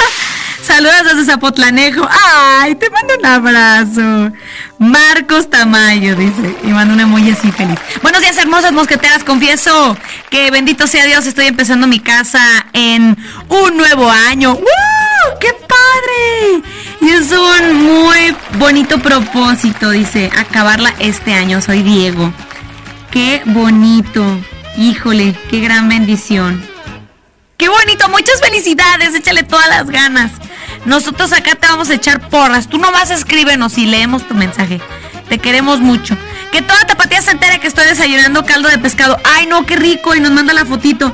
Saludos 0.62 1.02
desde 1.04 1.24
Zapotlanejo. 1.24 2.08
Ay, 2.08 2.76
te 2.76 2.88
mando 2.90 3.14
un 3.18 3.26
abrazo. 3.26 4.32
Marcos 4.78 5.50
Tamayo, 5.50 6.14
dice. 6.14 6.56
Y 6.62 6.68
manda 6.68 6.94
un 6.94 7.00
emoji 7.00 7.32
así 7.32 7.50
feliz. 7.50 7.78
Buenos 8.02 8.20
días, 8.20 8.38
hermosas 8.38 8.72
mosqueteras. 8.72 9.24
Confieso 9.24 9.96
que 10.30 10.50
bendito 10.50 10.86
sea 10.86 11.04
Dios, 11.06 11.26
estoy 11.26 11.46
empezando 11.46 11.86
mi 11.86 11.98
casa 11.98 12.40
en 12.72 13.18
un 13.48 13.76
nuevo 13.76 14.08
año. 14.08 14.54
¡Woo! 14.54 15.38
¡Qué 15.40 15.52
padre! 15.52 16.62
Y 17.00 17.08
es 17.08 17.32
un 17.32 17.82
muy 17.82 18.36
bonito 18.58 18.98
propósito, 18.98 19.90
dice, 19.90 20.30
acabarla 20.38 20.94
este 21.00 21.34
año. 21.34 21.60
Soy 21.60 21.82
Diego. 21.82 22.32
Qué 23.10 23.42
bonito. 23.46 24.24
Híjole, 24.76 25.34
qué 25.50 25.60
gran 25.60 25.88
bendición. 25.88 26.69
Qué 27.60 27.68
bonito, 27.68 28.08
muchas 28.08 28.40
felicidades, 28.40 29.14
échale 29.14 29.42
todas 29.42 29.68
las 29.68 29.90
ganas. 29.90 30.32
Nosotros 30.86 31.30
acá 31.34 31.56
te 31.56 31.66
vamos 31.66 31.90
a 31.90 31.94
echar 31.94 32.30
porras. 32.30 32.68
Tú 32.68 32.78
nomás 32.78 33.10
escríbenos 33.10 33.76
y 33.76 33.84
leemos 33.84 34.26
tu 34.26 34.32
mensaje. 34.32 34.80
Te 35.28 35.36
queremos 35.36 35.78
mucho. 35.78 36.16
Que 36.52 36.62
toda 36.62 36.86
tapatía 36.86 37.20
se 37.20 37.32
entere 37.32 37.60
que 37.60 37.66
estoy 37.66 37.84
desayunando 37.84 38.46
caldo 38.46 38.70
de 38.70 38.78
pescado. 38.78 39.18
Ay, 39.24 39.44
no, 39.44 39.66
qué 39.66 39.76
rico. 39.76 40.14
Y 40.14 40.20
nos 40.20 40.30
manda 40.32 40.54
la 40.54 40.64
fotito. 40.64 41.12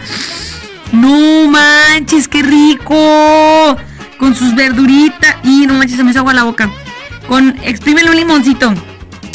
No 0.93 1.49
manches, 1.49 2.29
qué 2.29 2.43
rico. 2.43 3.77
Con 4.17 4.37
sus 4.37 4.55
verduritas. 4.55 5.35
Y 5.43 5.67
no 5.67 5.75
manches, 5.75 5.97
se 5.97 6.05
me 6.05 6.13
hizo 6.13 6.21
agua 6.21 6.33
la 6.33 6.45
boca. 6.45 6.71
Con, 7.27 7.59
exprímele 7.65 8.09
un 8.09 8.17
limoncito. 8.17 8.73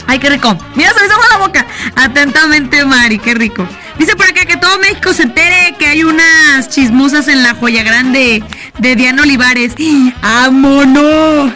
Ay, 0.08 0.18
qué 0.18 0.30
rico. 0.30 0.58
Mira, 0.76 0.94
se 0.94 1.02
me 1.02 1.08
hizo 1.08 1.16
agua 1.16 1.28
la 1.30 1.38
boca. 1.40 1.66
Atentamente, 1.94 2.86
Mari, 2.86 3.20
qué 3.20 3.34
rico. 3.34 3.68
Dice 3.98 4.16
por 4.16 4.26
acá 4.26 4.46
que 4.46 4.58
todo 4.58 4.80
México 4.80 5.14
se 5.14 5.24
entere 5.24 5.76
que 5.78 5.86
hay 5.86 6.04
unas 6.04 6.70
chismosas 6.70 7.28
en 7.28 7.44
la 7.44 7.56
joya 7.56 7.84
grande 7.84 8.44
de 8.78 8.96
Diana 8.96 9.24
Olivares. 9.24 9.74
¡Vámonos! 10.22 11.52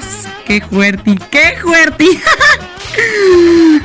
¡Qué 0.45 0.61
fuerte! 0.61 1.17
¡Qué 1.31 1.57
fuerte! 1.61 2.05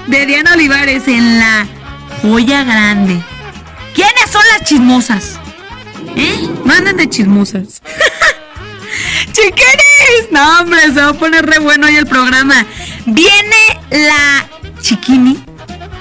De 0.06 0.26
Diana 0.26 0.52
Olivares 0.52 1.08
en 1.08 1.38
la 1.38 1.66
joya 2.22 2.62
grande. 2.64 3.20
¿Quiénes 3.94 4.30
son 4.30 4.42
las 4.52 4.68
chismosas? 4.68 5.40
¿Eh? 6.16 6.48
Manden 6.64 6.96
de 6.96 7.08
chismosas. 7.08 7.82
¡Chiquinis! 9.32 10.30
No, 10.30 10.60
hombre, 10.60 10.80
se 10.82 11.00
va 11.00 11.08
a 11.08 11.12
poner 11.14 11.46
re 11.46 11.58
bueno 11.58 11.86
hoy 11.86 11.96
el 11.96 12.06
programa. 12.06 12.66
Viene 13.06 13.80
la 13.90 14.48
chiquini 14.80 15.42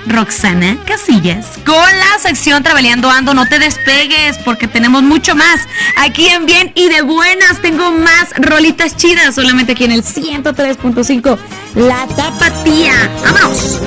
Roxana 0.09 0.77
Casillas 0.85 1.59
con 1.65 1.75
la 1.75 2.19
sección 2.19 2.63
Traveleando 2.63 3.09
Ando. 3.09 3.33
No 3.33 3.47
te 3.47 3.59
despegues 3.59 4.37
porque 4.43 4.67
tenemos 4.67 5.03
mucho 5.03 5.35
más. 5.35 5.61
Aquí 5.97 6.27
en 6.27 6.45
Bien 6.45 6.71
y 6.75 6.89
de 6.89 7.01
Buenas 7.01 7.61
tengo 7.61 7.91
más 7.91 8.33
rolitas 8.37 8.97
chidas 8.97 9.35
solamente 9.35 9.73
aquí 9.73 9.85
en 9.85 9.91
el 9.91 10.03
103.5 10.03 11.37
La 11.75 12.07
Tapatía. 12.07 13.09
¡Vámonos! 13.23 13.79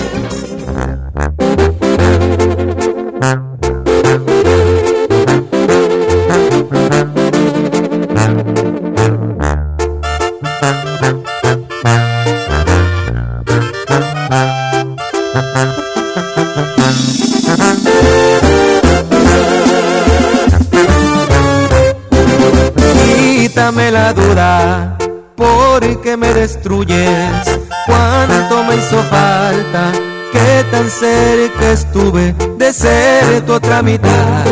Quítame 23.62 23.92
la 23.92 24.12
duda, 24.12 24.98
porque 25.36 26.16
me 26.16 26.34
destruyes. 26.34 27.60
Cuánto 27.86 28.64
me 28.64 28.74
hizo 28.74 29.00
falta, 29.04 29.92
que 30.32 30.64
tan 30.72 30.90
cerca 30.90 31.70
estuve 31.70 32.34
de 32.58 32.72
ser 32.72 33.42
tu 33.46 33.52
otra 33.52 33.80
mitad, 33.80 34.44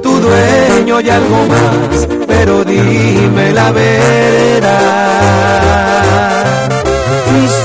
tu 0.00 0.20
dueño 0.20 1.00
y 1.00 1.10
algo 1.10 1.44
más. 1.48 2.06
Pero 2.28 2.62
dime 2.62 3.50
la 3.52 3.72
verdad. 3.72 4.70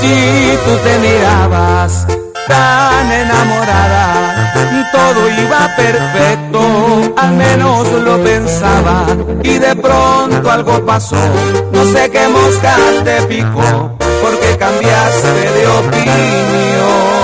Si 0.00 0.58
tú 0.64 0.72
te 0.82 0.98
mirabas 0.98 2.08
tan 2.48 3.12
enamorada, 3.12 4.37
todo 4.92 5.28
iba 5.28 5.74
perfecto, 5.76 7.14
al 7.16 7.32
menos 7.32 7.90
lo 7.92 8.22
pensaba, 8.22 9.06
y 9.42 9.58
de 9.58 9.76
pronto 9.76 10.50
algo 10.50 10.84
pasó, 10.84 11.16
no 11.72 11.84
sé 11.84 12.10
qué 12.10 12.28
mosca 12.28 12.76
te 13.04 13.22
picó, 13.22 13.96
porque 14.22 14.56
cambiaste 14.58 15.28
de 15.28 15.66
opinión. 15.66 17.18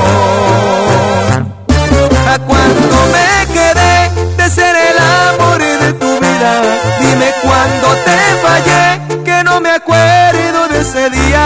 ¿A 2.28 2.38
cuánto 2.38 2.96
me 3.14 3.46
quedé 3.52 4.10
de 4.36 4.50
ser 4.50 4.74
el 4.74 4.98
amor 4.98 5.58
de 5.58 5.92
tu 5.94 6.20
vida? 6.20 6.62
Dime 7.00 7.32
cuándo 7.42 7.88
te 8.04 8.18
fallé, 8.42 9.22
que 9.24 9.44
no 9.44 9.60
me 9.60 9.70
acuerdo 9.70 10.68
de 10.70 10.80
ese 10.80 11.10
día. 11.10 11.44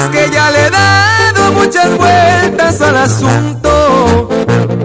Es 0.00 0.08
que 0.08 0.30
ya 0.30 0.50
le 0.50 0.66
he 0.66 0.70
dado 0.70 1.52
muchas 1.52 1.94
vueltas 1.98 2.80
al 2.80 2.96
asunto 2.96 4.30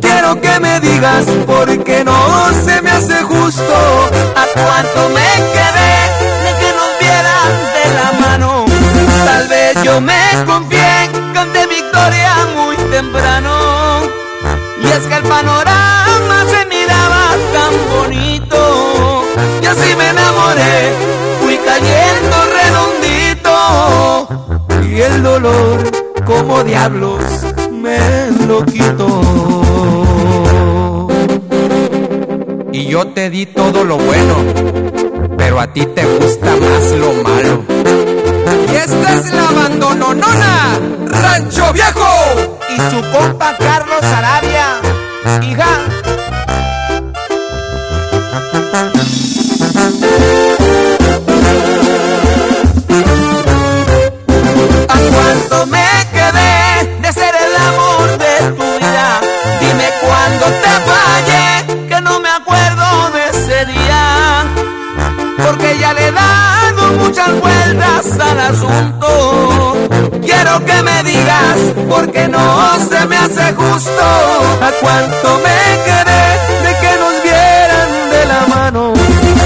Quiero 0.01 0.41
que 0.41 0.59
me 0.59 0.81
digas 0.81 1.25
porque 1.45 2.03
no 2.03 2.49
se 2.65 2.81
me 2.81 2.91
hace 2.91 3.23
justo 3.23 4.09
a 4.35 4.45
cuánto 4.53 5.07
me 5.09 5.29
quedé 5.55 5.93
de 6.43 6.51
que 6.59 6.69
nos 6.79 6.91
vieran 6.99 7.51
de 7.75 7.85
la 7.95 8.07
mano. 8.27 8.65
Tal 9.25 9.47
vez 9.47 9.73
yo 9.83 10.01
me 10.01 10.21
confié, 10.45 11.09
canté 11.33 11.65
victoria 11.67 12.33
muy 12.55 12.75
temprano. 12.91 13.53
Y 14.81 14.87
es 14.87 15.07
que 15.07 15.15
el 15.15 15.23
panorama 15.23 16.43
se 16.49 16.65
miraba 16.65 17.37
tan 17.53 17.73
bonito. 17.95 19.23
Y 19.61 19.65
así 19.65 19.95
me 19.95 20.09
enamoré, 20.09 20.93
fui 21.41 21.57
cayendo 21.57 22.37
redondito. 22.57 23.55
Y 24.95 25.01
el 25.01 25.23
dolor, 25.23 25.91
como 26.25 26.63
diablos, 26.63 27.21
me 27.69 28.31
lo 28.47 28.63
quitó. 28.63 29.21
Y 32.71 32.85
yo 32.85 33.05
te 33.07 33.29
di 33.29 33.45
todo 33.45 33.83
lo 33.83 33.97
bueno, 33.97 34.35
pero 35.37 35.59
a 35.59 35.67
ti 35.67 35.85
te 35.85 36.05
gusta 36.05 36.45
más 36.45 36.91
lo 36.93 37.11
malo. 37.23 37.63
Y 38.71 38.75
esta 38.77 39.15
es 39.15 39.33
la 39.33 39.49
abandononona, 39.49 40.79
Rancho 41.07 41.73
Viejo. 41.73 42.07
Y 42.69 42.77
su 42.89 43.01
compa 43.11 43.57
Carlos 43.57 44.01
Arabia. 44.01 44.79
Hija. 45.41 46.04
Al 68.13 68.39
asunto. 68.39 69.75
Quiero 70.21 70.63
que 70.65 70.83
me 70.83 71.03
digas, 71.03 71.57
porque 71.89 72.27
no 72.27 72.75
se 72.89 73.05
me 73.07 73.17
hace 73.17 73.53
justo. 73.53 74.05
¿A 74.61 74.71
cuánto 74.79 75.39
me 75.39 75.59
quedé 75.85 76.23
de 76.65 76.71
que 76.81 76.97
nos 76.99 77.23
vieran 77.23 77.89
de 78.11 78.25
la 78.25 78.47
mano? 78.47 78.93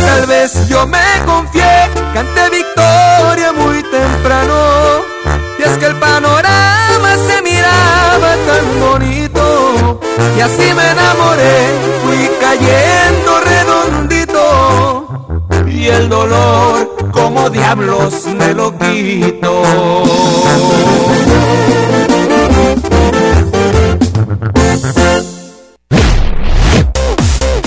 Tal 0.06 0.26
vez 0.26 0.68
yo 0.68 0.86
me 0.88 1.00
confié, 1.26 1.90
canté 2.14 2.50
victoria 2.50 3.54
muy 3.54 3.82
temprano. 3.84 4.56
Y 5.58 5.64
es 5.64 5.78
que 5.78 5.86
el 5.86 5.96
panorama 5.96 7.16
se 7.28 7.42
miraba 7.42 8.36
tan 8.48 8.80
bonito. 8.80 10.00
Y 10.38 10.42
así 10.42 10.74
me 10.74 10.92
enamoré, 10.92 11.58
fui 12.04 12.30
cayendo 12.40 13.40
redondito. 13.42 15.08
Y 15.68 15.88
el 15.88 16.10
dolor, 16.10 16.99
como 17.22 17.50
diablos, 17.50 18.26
me 18.28 18.54
lo 18.54 18.72
quito. 18.78 19.64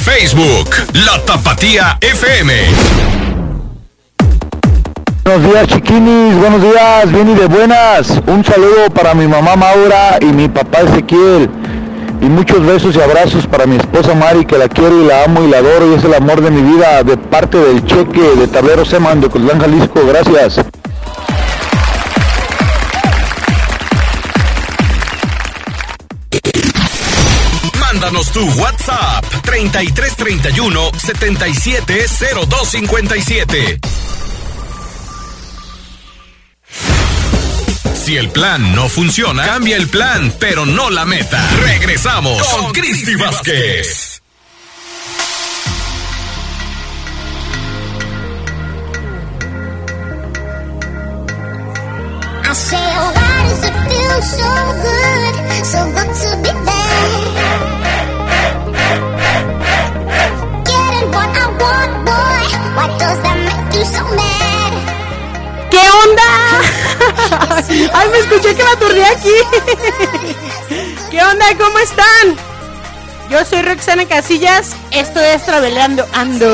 Facebook, 0.00 0.70
La 0.94 1.22
Tapatía 1.24 1.98
FM. 2.00 2.52
Buenos 5.24 5.50
días 5.50 5.66
chiquinis, 5.68 6.34
buenos 6.36 6.62
días, 6.62 7.12
bien 7.12 7.30
y 7.30 7.34
de 7.34 7.46
buenas. 7.46 8.20
Un 8.26 8.44
saludo 8.44 8.90
para 8.94 9.14
mi 9.14 9.26
mamá 9.26 9.54
Maura 9.56 10.18
y 10.20 10.26
mi 10.26 10.48
papá 10.48 10.80
Ezequiel. 10.80 11.61
Y 12.22 12.26
muchos 12.26 12.64
besos 12.64 12.94
y 12.94 13.00
abrazos 13.00 13.48
para 13.48 13.66
mi 13.66 13.74
esposa 13.74 14.14
Mari, 14.14 14.46
que 14.46 14.56
la 14.56 14.68
quiero 14.68 15.02
y 15.02 15.06
la 15.06 15.24
amo 15.24 15.42
y 15.42 15.48
la 15.48 15.58
adoro 15.58 15.90
y 15.90 15.94
es 15.94 16.04
el 16.04 16.14
amor 16.14 16.40
de 16.40 16.52
mi 16.52 16.62
vida 16.62 17.02
de 17.02 17.16
parte 17.16 17.58
del 17.58 17.84
cheque 17.84 18.20
de 18.20 18.46
Tablero 18.46 18.84
Seman 18.84 19.20
de 19.20 19.28
Cotlán, 19.28 19.60
Jalisco. 19.60 20.06
Gracias. 20.06 20.60
Mándanos 27.80 28.30
tu 28.30 28.48
WhatsApp 28.52 29.24
3331 29.42 30.92
770257. 30.96 33.80
Si 38.02 38.16
el 38.16 38.30
plan 38.30 38.74
no 38.74 38.88
funciona, 38.88 39.44
cambia 39.44 39.76
el 39.76 39.88
plan, 39.88 40.34
pero 40.40 40.66
no 40.66 40.90
la 40.90 41.04
meta. 41.04 41.40
Regresamos 41.62 42.42
con 42.48 42.72
Cristi 42.72 43.14
Vázquez. 43.14 44.20
I 52.44 52.54
say, 52.54 52.76
oh, 52.76 53.12
why 53.14 53.48
does 53.48 53.64
it 53.68 53.76
feel 53.88 54.18
so 54.36 54.50
good, 54.82 55.34
so 55.64 55.80
good 55.94 56.10
to 56.22 56.30
be 56.42 56.52
there? 56.66 57.22
Getting 60.66 61.08
what 61.14 61.30
I 61.38 61.46
want, 61.62 61.92
boy. 62.04 62.44
Why 62.76 62.88
does 62.98 63.18
that 63.22 63.38
make 63.46 63.78
you 63.78 63.84
so 63.84 64.02
mad? 64.16 64.72
¿Qué 65.70 65.82
onda? 66.04 66.31
Ay, 67.92 68.08
me 68.10 68.18
escuché 68.18 68.54
que 68.54 68.64
me 68.64 68.70
aturdí 68.70 69.02
aquí. 69.02 70.36
¿Qué 71.10 71.22
onda? 71.22 71.46
¿Cómo 71.58 71.78
están? 71.78 72.36
Yo 73.30 73.44
soy 73.44 73.62
Roxana 73.62 74.06
Casillas. 74.06 74.76
Esto 74.90 75.20
es 75.20 75.44
Traveleando 75.44 76.06
Ando. 76.12 76.48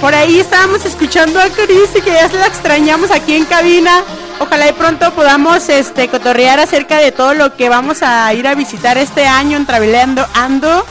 Por 0.00 0.14
ahí 0.14 0.40
estábamos 0.40 0.84
escuchando 0.86 1.38
a 1.40 1.48
Cris 1.50 1.90
que 1.92 2.10
ya 2.10 2.28
se 2.28 2.38
la 2.38 2.46
extrañamos 2.46 3.10
aquí 3.10 3.34
en 3.34 3.44
cabina. 3.44 4.02
Ojalá 4.38 4.64
de 4.64 4.72
pronto 4.72 5.12
podamos 5.12 5.68
este 5.68 6.08
cotorrear 6.08 6.58
acerca 6.58 6.98
de 6.98 7.12
todo 7.12 7.34
lo 7.34 7.54
que 7.54 7.68
vamos 7.68 8.02
a 8.02 8.32
ir 8.32 8.48
a 8.48 8.54
visitar 8.54 8.96
este 8.96 9.26
año 9.26 9.58
en 9.58 9.66
Traveleando 9.66 10.26
Ando. 10.32 10.86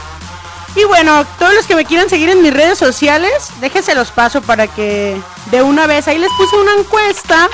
Y 0.76 0.84
bueno, 0.84 1.24
todos 1.38 1.54
los 1.54 1.66
que 1.66 1.74
me 1.74 1.84
quieran 1.84 2.08
seguir 2.08 2.28
en 2.30 2.42
mis 2.42 2.52
redes 2.52 2.78
sociales, 2.78 3.50
déjense 3.60 3.94
los 3.94 4.10
paso 4.12 4.40
para 4.40 4.66
que 4.68 5.20
de 5.50 5.62
una 5.62 5.86
vez 5.86 6.06
ahí 6.06 6.18
les 6.18 6.30
puse 6.32 6.56
una 6.56 6.74
encuesta 6.74 7.48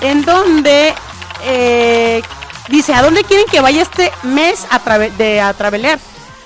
en 0.00 0.24
donde 0.24 0.94
eh, 1.42 2.22
dice 2.68 2.94
a 2.94 3.02
dónde 3.02 3.24
quieren 3.24 3.46
que 3.50 3.60
vaya 3.60 3.82
este 3.82 4.10
mes 4.22 4.66
a 4.70 4.78
de 4.98 5.40
a 5.40 5.52
travelear 5.52 5.98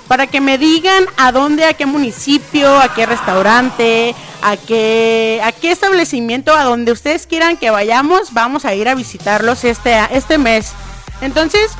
para 0.08 0.26
que 0.26 0.40
me 0.40 0.58
digan 0.58 1.04
a 1.18 1.30
dónde, 1.32 1.64
a 1.64 1.74
qué 1.74 1.86
municipio, 1.86 2.80
a 2.80 2.94
qué 2.94 3.04
restaurante, 3.04 4.14
a 4.42 4.56
qué, 4.56 5.40
a 5.44 5.52
qué 5.52 5.70
establecimiento, 5.70 6.54
a 6.54 6.64
donde 6.64 6.92
ustedes 6.92 7.26
quieran 7.26 7.58
que 7.58 7.70
vayamos, 7.70 8.32
vamos 8.32 8.64
a 8.64 8.74
ir 8.74 8.88
a 8.88 8.94
visitarlos 8.94 9.64
este, 9.64 9.96
este 10.10 10.38
mes. 10.38 10.72
Entonces, 11.20 11.72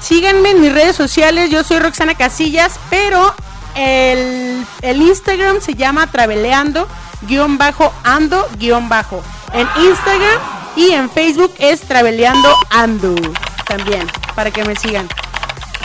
síganme 0.00 0.50
en 0.50 0.60
mis 0.60 0.72
redes 0.72 0.96
sociales, 0.96 1.50
yo 1.50 1.62
soy 1.64 1.78
Roxana 1.78 2.14
Casillas, 2.14 2.78
pero 2.88 3.34
el, 3.74 4.64
Instagram 4.82 5.60
se 5.60 5.74
llama 5.74 6.06
Traveleando, 6.08 6.88
guion 7.22 7.58
bajo, 7.58 7.92
ando, 8.04 8.48
guion 8.58 8.88
bajo. 8.88 9.22
En 9.52 9.66
Instagram 9.84 10.38
y 10.76 10.90
en 10.90 11.10
Facebook 11.10 11.54
es 11.58 11.80
Traveleando 11.82 12.54
Ando, 12.70 13.14
también, 13.66 14.06
para 14.34 14.50
que 14.50 14.64
me 14.64 14.76
sigan. 14.76 15.08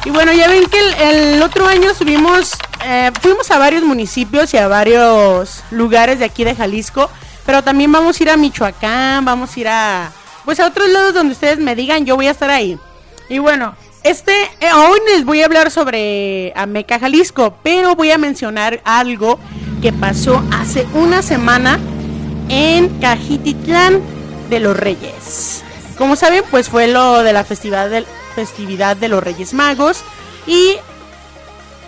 Y 0.05 0.11
bueno, 0.11 0.31
ya 0.33 0.47
ven 0.47 0.65
que 0.67 0.79
el, 0.79 0.93
el 0.93 1.43
otro 1.43 1.67
año 1.67 1.93
subimos, 1.95 2.53
eh, 2.83 3.11
fuimos 3.21 3.49
a 3.49 3.57
varios 3.57 3.83
municipios 3.83 4.53
y 4.53 4.57
a 4.57 4.67
varios 4.67 5.63
lugares 5.71 6.19
de 6.19 6.25
aquí 6.25 6.43
de 6.43 6.55
Jalisco, 6.55 7.09
pero 7.45 7.63
también 7.63 7.91
vamos 7.91 8.19
a 8.19 8.23
ir 8.23 8.29
a 8.29 8.37
Michoacán, 8.37 9.25
vamos 9.25 9.55
a 9.55 9.59
ir 9.59 9.67
a, 9.67 10.11
pues 10.45 10.59
a 10.59 10.67
otros 10.67 10.89
lados 10.89 11.13
donde 11.15 11.33
ustedes 11.33 11.57
me 11.57 11.75
digan, 11.75 12.05
yo 12.05 12.15
voy 12.15 12.27
a 12.27 12.31
estar 12.31 12.51
ahí. 12.51 12.77
Y 13.29 13.39
bueno, 13.39 13.75
este, 14.05 14.43
eh, 14.59 14.71
hoy 14.71 14.99
les 15.07 15.25
voy 15.25 15.41
a 15.41 15.45
hablar 15.45 15.71
sobre 15.71 16.53
Ameca, 16.55 16.99
Jalisco, 16.99 17.57
pero 17.63 17.95
voy 17.95 18.11
a 18.11 18.19
mencionar 18.19 18.79
algo 18.85 19.39
que 19.81 19.91
pasó 19.91 20.43
hace 20.51 20.87
una 20.93 21.23
semana 21.23 21.79
en 22.47 22.99
Cajititlán 22.99 24.03
de 24.51 24.59
los 24.59 24.77
Reyes. 24.77 25.63
Como 25.97 26.15
saben, 26.15 26.43
pues 26.51 26.69
fue 26.69 26.85
lo 26.87 27.23
de 27.23 27.33
la 27.33 27.43
festividad 27.43 28.95
de 28.95 29.07
los 29.07 29.23
Reyes 29.23 29.55
Magos 29.55 30.03
y 30.45 30.75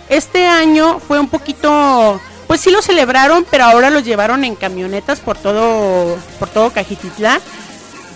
este 0.08 0.48
año 0.48 0.98
fue 0.98 1.20
un 1.20 1.28
poquito 1.28 2.20
pues 2.48 2.60
sí 2.62 2.72
lo 2.72 2.82
celebraron, 2.82 3.46
pero 3.48 3.62
ahora 3.62 3.90
los 3.90 4.04
llevaron 4.04 4.42
en 4.42 4.56
camionetas 4.56 5.20
por 5.20 5.38
todo 5.38 6.18
por 6.40 6.48
todo 6.48 6.72
Cajititlán. 6.72 7.40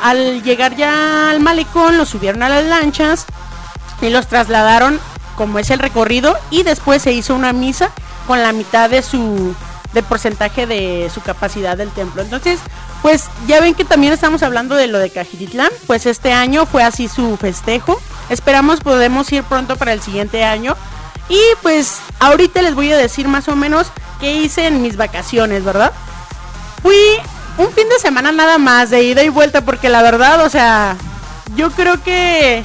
Al 0.01 0.43
llegar 0.43 0.75
ya 0.75 1.31
al 1.31 1.39
malecón, 1.39 1.97
los 1.97 2.09
subieron 2.09 2.43
a 2.43 2.49
las 2.49 2.65
lanchas 2.65 3.27
y 4.03 4.11
los 4.11 4.27
trasladaron 4.27 5.01
como 5.37 5.59
es 5.59 5.71
el 5.71 5.79
recorrido 5.79 6.37
y 6.51 6.63
después 6.63 7.03
se 7.03 7.13
hizo 7.13 7.35
una 7.35 7.53
misa 7.53 7.91
con 8.27 8.43
la 8.43 8.53
mitad 8.53 8.91
de 8.91 9.03
su 9.03 9.55
del 9.95 10.05
porcentaje 10.05 10.67
de 10.67 11.11
su 11.13 11.21
capacidad 11.21 11.77
del 11.77 11.91
templo. 11.91 12.23
Entonces, 12.23 12.61
Pues 13.03 13.25
ya 13.49 13.61
ven 13.61 13.75
que 13.75 13.85
también 13.85 14.13
estamos 14.13 14.45
hablando 14.45 14.77
de 14.77 14.87
lo 14.87 15.01
de 15.01 15.11
Cajititlán, 15.11 15.71
pues 15.89 16.07
este 16.07 16.33
año 16.33 16.67
fue 16.67 16.85
así 16.85 17.09
su 17.09 17.37
festejo. 17.37 18.01
Esperamos 18.29 18.79
podemos 18.79 19.31
ir 19.33 19.43
pronto 19.43 19.77
para 19.77 19.93
el 19.93 20.01
siguiente 20.01 20.45
año. 20.45 20.77
Y 21.29 21.41
pues 21.63 21.99
ahorita 22.21 22.63
les 22.63 22.77
voy 22.77 22.93
a 22.93 22.97
decir 22.97 23.27
más 23.27 23.49
o 23.49 23.57
menos 23.57 23.89
qué 24.21 24.37
hice 24.37 24.69
en 24.69 24.83
mis 24.83 24.97
vacaciones, 24.97 25.65
¿verdad? 25.65 25.91
Fui 26.81 26.95
un 27.59 27.73
fin 27.73 27.89
de 27.89 27.99
semana 27.99 28.31
nada 28.31 28.59
más 28.59 28.91
de 28.91 29.03
ida 29.03 29.25
y 29.25 29.29
vuelta 29.29 29.63
porque 29.63 29.89
la 29.89 30.03
verdad, 30.03 30.45
o 30.45 30.49
sea, 30.49 30.97
yo 31.57 31.73
creo 31.73 32.01
que 32.05 32.63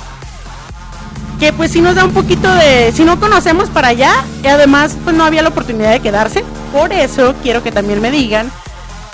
que 1.39 1.53
pues 1.53 1.71
si 1.71 1.81
nos 1.81 1.95
da 1.95 2.05
un 2.05 2.13
poquito 2.13 2.51
de 2.55 2.91
si 2.93 3.03
no 3.03 3.19
conocemos 3.19 3.69
para 3.69 3.89
allá 3.89 4.11
y 4.43 4.47
además 4.47 4.97
pues 5.03 5.15
no 5.15 5.23
había 5.23 5.43
la 5.43 5.49
oportunidad 5.49 5.91
de 5.91 5.99
quedarse. 5.99 6.43
Por 6.71 6.91
eso 6.91 7.35
quiero 7.43 7.63
que 7.63 7.71
también 7.71 8.01
me 8.01 8.11
digan 8.11 8.51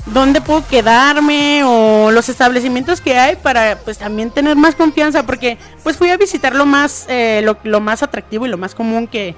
dónde 0.05 0.41
puedo 0.41 0.65
quedarme 0.67 1.63
o 1.63 2.11
los 2.11 2.27
establecimientos 2.29 2.99
que 3.01 3.17
hay 3.17 3.35
para 3.37 3.77
pues 3.79 3.97
también 3.97 4.31
tener 4.31 4.55
más 4.55 4.75
confianza 4.75 5.23
porque 5.23 5.57
pues 5.81 5.97
fui 5.97 6.09
a 6.09 6.17
visitar 6.17 6.55
lo 6.55 6.65
más 6.65 7.05
eh, 7.07 7.45
lo 7.63 7.79
más 7.79 8.03
atractivo 8.03 8.45
y 8.45 8.49
lo 8.49 8.57
más 8.57 8.75
común 8.75 9.07
que 9.07 9.35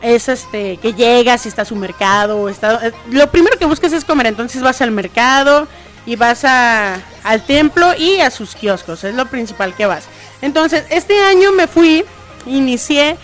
es 0.00 0.28
este 0.28 0.78
que 0.78 0.94
llegas 0.94 1.44
y 1.44 1.48
está 1.48 1.64
su 1.64 1.76
mercado 1.76 2.48
está 2.48 2.86
eh, 2.86 2.92
lo 3.10 3.30
primero 3.30 3.58
que 3.58 3.66
buscas 3.66 3.92
es 3.92 4.04
comer 4.04 4.28
entonces 4.28 4.62
vas 4.62 4.80
al 4.80 4.92
mercado 4.92 5.68
y 6.06 6.16
vas 6.16 6.44
a, 6.44 7.00
al 7.22 7.42
templo 7.44 7.94
y 7.94 8.20
a 8.20 8.30
sus 8.30 8.54
kioscos 8.54 9.04
es 9.04 9.14
lo 9.14 9.26
principal 9.26 9.74
que 9.74 9.84
vas 9.84 10.04
entonces 10.40 10.84
este 10.88 11.20
año 11.20 11.52
me 11.52 11.66
fui 11.66 12.04
inicié 12.46 13.16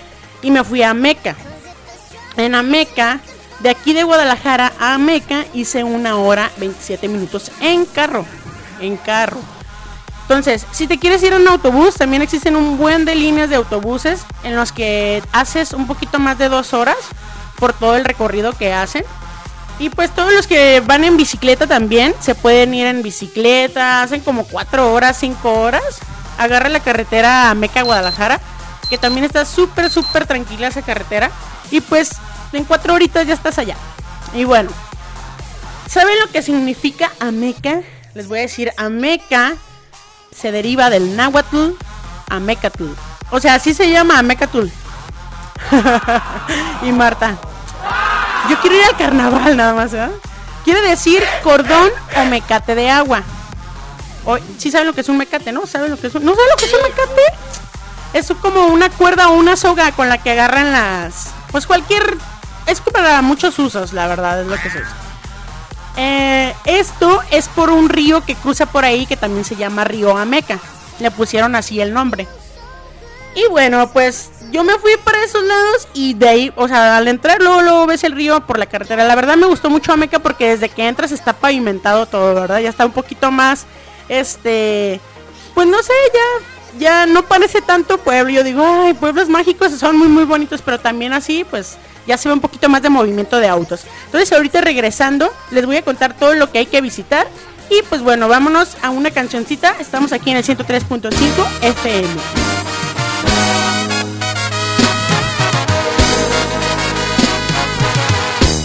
y 0.42 0.50
me 0.50 0.64
fui 0.64 0.82
a 0.82 0.94
Meca 0.94 1.36
en 2.36 2.54
Ameca 2.54 3.20
de 3.60 3.70
aquí 3.70 3.92
de 3.92 4.02
Guadalajara 4.02 4.72
a 4.78 4.98
Meca 4.98 5.44
hice 5.54 5.84
una 5.84 6.16
hora 6.16 6.50
27 6.58 7.08
minutos 7.08 7.50
en 7.60 7.84
carro 7.84 8.24
en 8.80 8.96
carro 8.96 9.40
entonces, 10.24 10.66
si 10.72 10.86
te 10.86 10.98
quieres 10.98 11.22
ir 11.22 11.34
en 11.34 11.46
autobús, 11.46 11.96
también 11.96 12.22
existen 12.22 12.56
un 12.56 12.78
buen 12.78 13.04
de 13.04 13.14
líneas 13.14 13.50
de 13.50 13.56
autobuses 13.56 14.24
en 14.42 14.56
los 14.56 14.72
que 14.72 15.22
haces 15.32 15.74
un 15.74 15.86
poquito 15.86 16.18
más 16.18 16.38
de 16.38 16.48
dos 16.48 16.72
horas 16.72 16.96
por 17.58 17.74
todo 17.74 17.94
el 17.94 18.06
recorrido 18.06 18.54
que 18.54 18.72
hacen. 18.72 19.04
Y 19.78 19.90
pues 19.90 20.10
todos 20.14 20.32
los 20.32 20.46
que 20.46 20.80
van 20.86 21.04
en 21.04 21.18
bicicleta 21.18 21.66
también 21.66 22.14
se 22.20 22.34
pueden 22.34 22.72
ir 22.72 22.86
en 22.86 23.02
bicicleta, 23.02 24.02
hacen 24.02 24.22
como 24.22 24.44
cuatro 24.44 24.94
horas, 24.94 25.18
cinco 25.20 25.60
horas. 25.60 25.82
Agarra 26.38 26.70
la 26.70 26.80
carretera 26.80 27.50
a 27.50 27.54
Meca, 27.54 27.82
Guadalajara, 27.82 28.40
que 28.86 28.98
también 28.98 29.24
está 29.24 29.44
súper, 29.44 29.90
súper 29.90 30.26
tranquila 30.26 30.68
esa 30.68 30.82
carretera. 30.82 31.30
Y 31.70 31.80
pues 31.80 32.10
en 32.52 32.64
cuatro 32.64 32.94
horitas 32.94 33.26
ya 33.26 33.34
estás 33.34 33.58
allá. 33.58 33.76
Y 34.34 34.44
bueno, 34.44 34.70
¿saben 35.88 36.18
lo 36.20 36.30
que 36.30 36.42
significa 36.42 37.12
Ameca? 37.20 37.80
Les 38.14 38.28
voy 38.28 38.38
a 38.38 38.42
decir, 38.42 38.72
Ameca 38.76 39.54
se 40.34 40.52
deriva 40.52 40.90
del 40.90 41.16
náhuatl 41.16 41.72
Amecatl. 42.30 42.84
O 43.30 43.40
sea, 43.40 43.54
así 43.54 43.74
se 43.74 43.90
llama 43.90 44.18
Amecatl. 44.18 44.66
y 46.82 46.92
Marta. 46.92 47.36
Yo 48.50 48.60
quiero 48.60 48.76
ir 48.76 48.84
al 48.84 48.96
carnaval 48.96 49.56
nada 49.56 49.74
más, 49.74 49.94
¿eh? 49.94 50.08
Quiere 50.64 50.80
decir 50.82 51.22
cordón 51.42 51.90
o 52.16 52.24
mecate 52.24 52.74
de 52.74 52.90
agua. 52.90 53.22
O, 54.24 54.38
sí 54.58 54.70
saben 54.70 54.86
lo 54.86 54.94
que 54.94 55.02
es 55.02 55.08
un 55.08 55.18
mecate, 55.18 55.52
¿no? 55.52 55.66
¿Saben 55.66 55.90
lo 55.90 55.98
que 55.98 56.06
es 56.06 56.14
un... 56.14 56.24
¿No 56.24 56.34
saben 56.34 56.50
lo 56.50 56.56
que 56.56 56.64
es 56.64 56.72
un 56.72 56.82
mecate? 56.82 57.22
Es 58.14 58.32
como 58.40 58.68
una 58.68 58.88
cuerda 58.88 59.28
o 59.28 59.34
una 59.34 59.56
soga 59.56 59.92
con 59.92 60.08
la 60.08 60.22
que 60.22 60.30
agarran 60.30 60.72
las... 60.72 61.32
Pues 61.50 61.66
cualquier... 61.66 62.16
Es 62.66 62.80
para 62.80 63.20
muchos 63.20 63.58
usos, 63.58 63.92
la 63.92 64.06
verdad, 64.06 64.40
es 64.40 64.46
lo 64.46 64.56
que 64.56 64.70
se 64.70 64.78
usa. 64.78 64.96
Eh, 65.96 66.54
esto 66.64 67.22
es 67.30 67.48
por 67.48 67.70
un 67.70 67.88
río 67.88 68.24
que 68.24 68.34
cruza 68.34 68.66
por 68.66 68.84
ahí 68.84 69.04
que 69.04 69.16
también 69.16 69.44
se 69.44 69.56
llama 69.56 69.84
Río 69.84 70.16
Ameca. 70.16 70.58
Le 71.00 71.10
pusieron 71.10 71.54
así 71.56 71.80
el 71.80 71.92
nombre. 71.92 72.26
Y 73.34 73.46
bueno, 73.50 73.90
pues 73.92 74.30
yo 74.52 74.62
me 74.62 74.78
fui 74.78 74.92
para 75.02 75.22
esos 75.24 75.42
lados 75.42 75.88
y 75.92 76.14
de 76.14 76.28
ahí, 76.28 76.52
o 76.54 76.68
sea, 76.68 76.96
al 76.96 77.08
entrar 77.08 77.42
luego, 77.42 77.62
luego 77.62 77.86
ves 77.86 78.04
el 78.04 78.12
río 78.12 78.40
por 78.46 78.58
la 78.58 78.66
carretera. 78.66 79.04
La 79.04 79.16
verdad 79.16 79.36
me 79.36 79.46
gustó 79.46 79.70
mucho 79.70 79.92
Ameca 79.92 80.20
porque 80.20 80.50
desde 80.50 80.68
que 80.68 80.86
entras 80.86 81.10
está 81.10 81.32
pavimentado 81.32 82.06
todo, 82.06 82.34
¿verdad? 82.34 82.60
Ya 82.60 82.68
está 82.68 82.86
un 82.86 82.92
poquito 82.92 83.32
más, 83.32 83.66
este, 84.08 85.00
pues 85.52 85.66
no 85.66 85.82
sé, 85.82 85.92
ya, 86.12 86.46
ya 86.78 87.06
no 87.06 87.22
parece 87.22 87.60
tanto 87.60 87.98
pueblo. 87.98 88.32
Yo 88.32 88.44
digo, 88.44 88.64
ay, 88.64 88.94
pueblos 88.94 89.28
mágicos 89.28 89.72
son 89.72 89.96
muy, 89.96 90.08
muy 90.08 90.24
bonitos, 90.24 90.62
pero 90.62 90.78
también 90.78 91.12
así, 91.12 91.44
pues 91.44 91.76
ya 92.06 92.16
se 92.16 92.28
ve 92.28 92.34
un 92.34 92.40
poquito 92.40 92.68
más 92.68 92.82
de 92.82 92.90
movimiento 92.90 93.38
de 93.38 93.48
autos. 93.48 93.84
Entonces 94.06 94.32
ahorita 94.32 94.60
regresando 94.60 95.32
les 95.50 95.66
voy 95.66 95.76
a 95.76 95.82
contar 95.82 96.16
todo 96.16 96.34
lo 96.34 96.50
que 96.50 96.58
hay 96.58 96.66
que 96.66 96.80
visitar. 96.80 97.26
Y 97.70 97.82
pues 97.88 98.02
bueno, 98.02 98.28
vámonos 98.28 98.76
a 98.82 98.90
una 98.90 99.10
cancioncita. 99.10 99.76
Estamos 99.80 100.12
aquí 100.12 100.30
en 100.30 100.36
el 100.36 100.44
103.5 100.44 101.12
FM. 101.62 102.08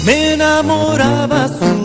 Me 0.05 0.33
enamoraba 0.33 1.47
su 1.47 1.78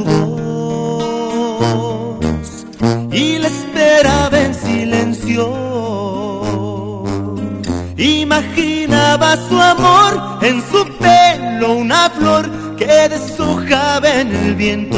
Imaginaba 8.36 9.36
su 9.48 9.60
amor 9.60 10.38
en 10.42 10.60
su 10.68 10.84
pelo, 10.98 11.74
una 11.74 12.10
flor 12.10 12.50
que 12.76 13.08
deshojaba 13.08 14.08
en 14.08 14.34
el 14.34 14.56
viento. 14.56 14.96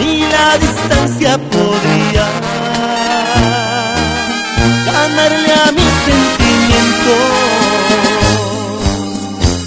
Ni 0.00 0.22
la 0.22 0.58
distancia 0.58 1.38
podría 1.38 2.26
ganarle 4.86 5.52
a 5.52 5.70
mis 5.70 5.92
sentimientos. 6.10 7.26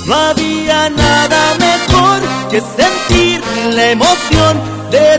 No 0.06 0.16
había 0.16 0.90
nada 0.90 1.56
mejor 1.60 2.20
que 2.52 2.60
sentir 2.60 3.42
la 3.74 3.92
emoción 3.92 4.60
de 4.92 5.18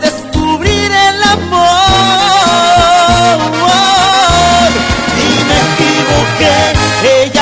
equivoqué, 6.41 7.23
ella 7.25 7.40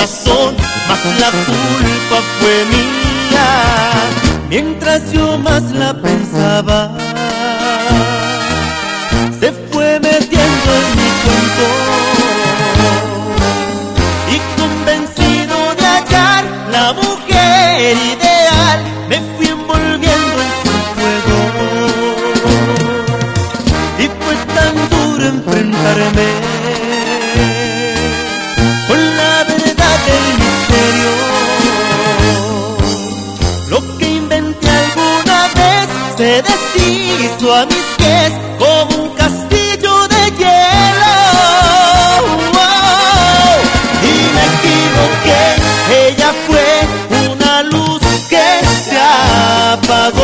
corazón, 0.00 0.54
mas 0.88 1.04
la 1.20 1.30
culpa 1.30 2.22
fue 2.38 2.64
mía, 2.66 3.92
mientras 4.48 5.12
yo 5.12 5.36
más 5.38 5.62
la 5.72 5.92
pensaba. 5.92 6.90
A 37.54 37.66
mis 37.66 37.84
pies 37.98 38.32
como 38.58 39.04
un 39.04 39.10
castillo 39.16 40.08
de 40.08 40.22
hielo. 40.38 41.16
Y 44.02 44.14
me 44.34 44.44
equivoqué, 44.54 45.42
ella 46.06 46.30
fue 46.46 46.68
una 47.32 47.62
luz 47.62 48.00
que 48.28 48.46
se 48.84 48.98
apagó, 48.98 50.19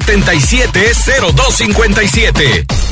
77 0.00 0.72
0257. 0.72 2.83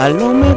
a 0.00 0.08
lo. 0.08 0.49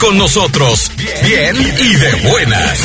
Con 0.00 0.18
nosotros, 0.18 0.90
bien 1.22 1.54
y 1.56 1.94
de 1.94 2.28
buenas. 2.28 2.80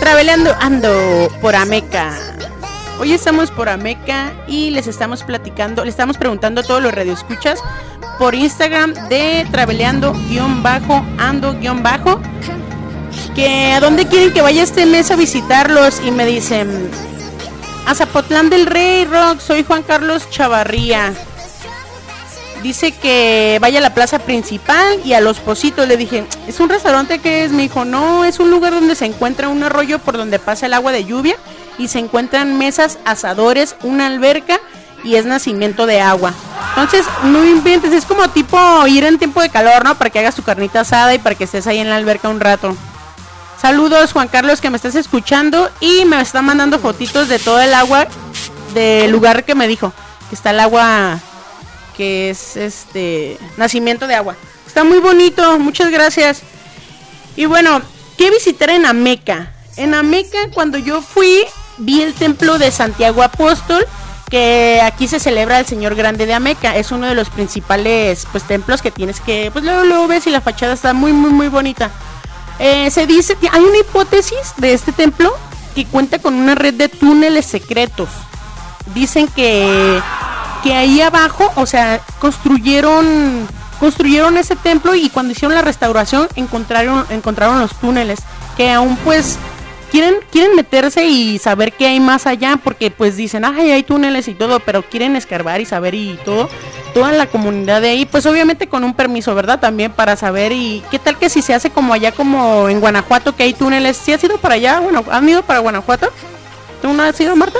Travelando 0.00 0.56
ando 0.60 1.30
por 1.40 1.54
Ameca. 1.54 2.18
Hoy 2.98 3.12
estamos 3.12 3.50
por 3.50 3.68
Ameca 3.68 4.32
y 4.46 4.70
les 4.70 4.86
estamos 4.86 5.22
platicando, 5.22 5.84
les 5.84 5.92
estamos 5.94 6.16
preguntando 6.16 6.62
a 6.62 6.64
todos 6.64 6.82
los 6.82 6.94
radioescuchas 6.94 7.60
por 8.18 8.34
Instagram 8.34 8.94
de 9.08 9.46
traveleando-ando-bajo 9.50 12.22
que 13.36 13.72
a 13.72 13.80
dónde 13.80 14.06
quieren 14.06 14.32
que 14.32 14.40
vaya 14.40 14.62
este 14.62 14.86
mes 14.86 15.10
a 15.10 15.16
visitarlos 15.16 16.00
y 16.02 16.10
me 16.10 16.24
dicen 16.24 16.90
a 17.86 17.94
Zapotlán 17.94 18.48
del 18.48 18.64
Rey 18.64 19.04
Rock, 19.04 19.40
soy 19.40 19.62
Juan 19.62 19.82
Carlos 19.82 20.30
Chavarría. 20.30 21.12
Dice 22.62 22.92
que 22.92 23.58
vaya 23.60 23.78
a 23.78 23.82
la 23.82 23.92
plaza 23.92 24.18
principal 24.18 25.00
y 25.04 25.12
a 25.12 25.20
los 25.20 25.38
Positos. 25.38 25.86
Le 25.86 25.98
dije, 25.98 26.24
¿es 26.48 26.58
un 26.60 26.70
restaurante 26.70 27.18
que 27.18 27.44
es? 27.44 27.52
Me 27.52 27.62
dijo, 27.62 27.84
no, 27.84 28.24
es 28.24 28.40
un 28.40 28.50
lugar 28.50 28.72
donde 28.72 28.94
se 28.94 29.04
encuentra 29.04 29.50
un 29.50 29.62
arroyo 29.62 29.98
por 29.98 30.16
donde 30.16 30.38
pasa 30.38 30.64
el 30.64 30.72
agua 30.72 30.90
de 30.90 31.04
lluvia 31.04 31.36
y 31.78 31.88
se 31.88 31.98
encuentran 31.98 32.56
mesas, 32.56 32.98
asadores, 33.04 33.76
una 33.82 34.06
alberca 34.06 34.58
y 35.04 35.16
es 35.16 35.26
nacimiento 35.26 35.84
de 35.84 36.00
agua. 36.00 36.32
Entonces, 36.70 37.04
no 37.24 37.44
inventes, 37.44 37.92
es 37.92 38.06
como 38.06 38.28
tipo 38.28 38.58
ir 38.86 39.04
en 39.04 39.18
tiempo 39.18 39.42
de 39.42 39.50
calor, 39.50 39.84
¿no? 39.84 39.94
Para 39.96 40.08
que 40.08 40.20
hagas 40.20 40.34
tu 40.34 40.42
carnita 40.42 40.80
asada 40.80 41.14
y 41.14 41.18
para 41.18 41.34
que 41.34 41.44
estés 41.44 41.66
ahí 41.66 41.78
en 41.78 41.90
la 41.90 41.96
alberca 41.96 42.30
un 42.30 42.40
rato. 42.40 42.74
Saludos 43.60 44.12
Juan 44.12 44.28
Carlos 44.28 44.60
que 44.60 44.70
me 44.70 44.76
estás 44.76 44.94
escuchando 44.94 45.70
y 45.80 46.04
me 46.04 46.20
está 46.20 46.42
mandando 46.42 46.78
fotitos 46.78 47.28
de 47.28 47.38
todo 47.38 47.60
el 47.60 47.72
agua 47.74 48.06
del 48.74 49.10
lugar 49.10 49.44
que 49.44 49.54
me 49.54 49.66
dijo. 49.66 49.92
Que 50.28 50.34
está 50.34 50.50
el 50.50 50.60
agua 50.60 51.18
que 51.96 52.30
es 52.30 52.56
este 52.56 53.38
nacimiento 53.56 54.06
de 54.06 54.14
agua. 54.14 54.36
Está 54.66 54.84
muy 54.84 54.98
bonito, 54.98 55.58
muchas 55.58 55.90
gracias. 55.90 56.42
Y 57.34 57.46
bueno, 57.46 57.80
¿qué 58.18 58.30
visitar 58.30 58.70
en 58.70 58.84
Ameca? 58.84 59.52
En 59.76 59.94
Ameca 59.94 60.50
cuando 60.52 60.78
yo 60.78 61.00
fui 61.00 61.44
vi 61.78 62.02
el 62.02 62.14
templo 62.14 62.58
de 62.58 62.70
Santiago 62.70 63.22
Apóstol 63.22 63.86
que 64.30 64.80
aquí 64.82 65.06
se 65.08 65.20
celebra 65.20 65.60
el 65.60 65.66
Señor 65.66 65.94
Grande 65.94 66.26
de 66.26 66.34
Ameca. 66.34 66.76
Es 66.76 66.92
uno 66.92 67.06
de 67.06 67.14
los 67.14 67.30
principales 67.30 68.26
pues 68.32 68.44
templos 68.44 68.82
que 68.82 68.90
tienes 68.90 69.20
que, 69.20 69.50
pues 69.52 69.64
luego, 69.64 69.84
luego 69.84 70.08
ves 70.08 70.26
y 70.26 70.30
la 70.30 70.40
fachada 70.40 70.74
está 70.74 70.92
muy, 70.92 71.12
muy, 71.12 71.30
muy 71.30 71.48
bonita. 71.48 71.90
Eh, 72.58 72.90
se 72.90 73.06
dice 73.06 73.36
que 73.36 73.48
hay 73.50 73.62
una 73.62 73.78
hipótesis 73.78 74.54
de 74.56 74.72
este 74.72 74.92
templo 74.92 75.32
que 75.74 75.84
cuenta 75.84 76.18
con 76.18 76.34
una 76.34 76.54
red 76.54 76.74
de 76.74 76.88
túneles 76.88 77.46
secretos. 77.46 78.08
Dicen 78.94 79.28
que, 79.28 80.00
que 80.62 80.74
ahí 80.74 81.00
abajo, 81.00 81.52
o 81.56 81.66
sea, 81.66 82.00
construyeron 82.18 83.46
construyeron 83.78 84.38
ese 84.38 84.56
templo 84.56 84.94
y 84.94 85.10
cuando 85.10 85.32
hicieron 85.32 85.54
la 85.54 85.60
restauración 85.60 86.28
encontraron 86.34 87.04
encontraron 87.10 87.60
los 87.60 87.74
túneles 87.74 88.20
que 88.56 88.70
aún 88.72 88.96
pues 89.04 89.36
quieren 89.90 90.14
quieren 90.32 90.56
meterse 90.56 91.04
y 91.04 91.38
saber 91.38 91.74
qué 91.74 91.86
hay 91.86 92.00
más 92.00 92.26
allá 92.26 92.58
porque 92.64 92.90
pues 92.90 93.18
dicen, 93.18 93.44
"Ay, 93.44 93.72
hay 93.72 93.82
túneles 93.82 94.28
y 94.28 94.34
todo", 94.34 94.60
pero 94.60 94.82
quieren 94.82 95.14
escarbar 95.14 95.60
y 95.60 95.66
saber 95.66 95.94
y 95.94 96.18
todo 96.24 96.48
toda 96.96 97.12
la 97.12 97.26
comunidad 97.26 97.82
de 97.82 97.90
ahí, 97.90 98.06
pues 98.06 98.24
obviamente 98.24 98.68
con 98.68 98.82
un 98.82 98.94
permiso, 98.94 99.34
¿verdad? 99.34 99.60
También 99.60 99.92
para 99.92 100.16
saber 100.16 100.52
y 100.52 100.82
qué 100.90 100.98
tal 100.98 101.18
que 101.18 101.28
si 101.28 101.42
se 101.42 101.52
hace 101.52 101.68
como 101.68 101.92
allá 101.92 102.10
como 102.10 102.70
en 102.70 102.80
Guanajuato 102.80 103.36
que 103.36 103.42
hay 103.42 103.52
túneles, 103.52 103.98
¿sí 103.98 104.14
has 104.14 104.24
ido 104.24 104.38
para 104.38 104.54
allá? 104.54 104.80
Bueno, 104.80 105.04
¿han 105.10 105.28
ido 105.28 105.42
para 105.42 105.58
Guanajuato? 105.58 106.08
¿Tú 106.80 106.94
no 106.94 107.02
has 107.02 107.20
ido, 107.20 107.36
Marta? 107.36 107.58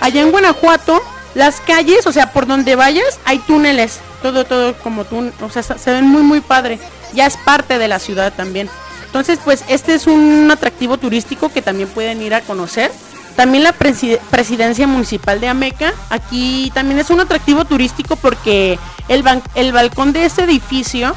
Allá 0.00 0.22
en 0.22 0.30
Guanajuato, 0.30 1.02
las 1.34 1.60
calles, 1.60 2.06
o 2.06 2.12
sea, 2.12 2.32
por 2.32 2.46
donde 2.46 2.76
vayas, 2.76 3.18
hay 3.24 3.40
túneles, 3.40 3.98
todo, 4.22 4.44
todo 4.44 4.74
como 4.74 5.04
tú, 5.04 5.32
o 5.40 5.50
sea, 5.50 5.64
se 5.64 5.90
ven 5.90 6.06
muy, 6.06 6.22
muy 6.22 6.40
padre. 6.40 6.78
Ya 7.12 7.26
es 7.26 7.36
parte 7.38 7.78
de 7.78 7.88
la 7.88 7.98
ciudad 7.98 8.32
también. 8.34 8.70
Entonces, 9.04 9.40
pues 9.44 9.64
este 9.66 9.94
es 9.94 10.06
un 10.06 10.48
atractivo 10.48 10.96
turístico 10.96 11.48
que 11.48 11.60
también 11.60 11.88
pueden 11.88 12.22
ir 12.22 12.34
a 12.36 12.40
conocer. 12.40 12.92
También 13.36 13.64
la 13.64 13.72
preside- 13.72 14.20
presidencia 14.30 14.86
municipal 14.86 15.38
de 15.40 15.48
Ameca, 15.48 15.92
aquí 16.10 16.70
también 16.74 16.98
es 16.98 17.10
un 17.10 17.20
atractivo 17.20 17.64
turístico 17.66 18.16
porque 18.16 18.78
el, 19.08 19.22
el 19.54 19.72
balcón 19.72 20.12
de 20.12 20.24
este 20.24 20.44
edificio 20.44 21.14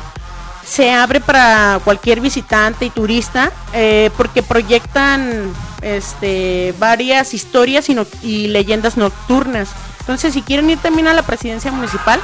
se 0.66 0.92
abre 0.92 1.20
para 1.22 1.80
cualquier 1.84 2.20
visitante 2.20 2.86
y 2.86 2.90
turista 2.90 3.52
eh, 3.74 4.12
porque 4.18 4.44
proyectan 4.44 5.52
este, 5.82 6.76
varias 6.78 7.34
historias 7.34 7.90
y, 7.90 7.96
no- 7.96 8.06
y 8.22 8.48
leyendas 8.50 8.98
nocturnas. 8.98 9.70
Entonces, 10.02 10.34
si 10.34 10.42
quieren 10.42 10.70
ir 10.70 10.78
también 10.80 11.08
a 11.08 11.14
la 11.14 11.24
presidencia 11.24 11.72
municipal, 11.72 12.20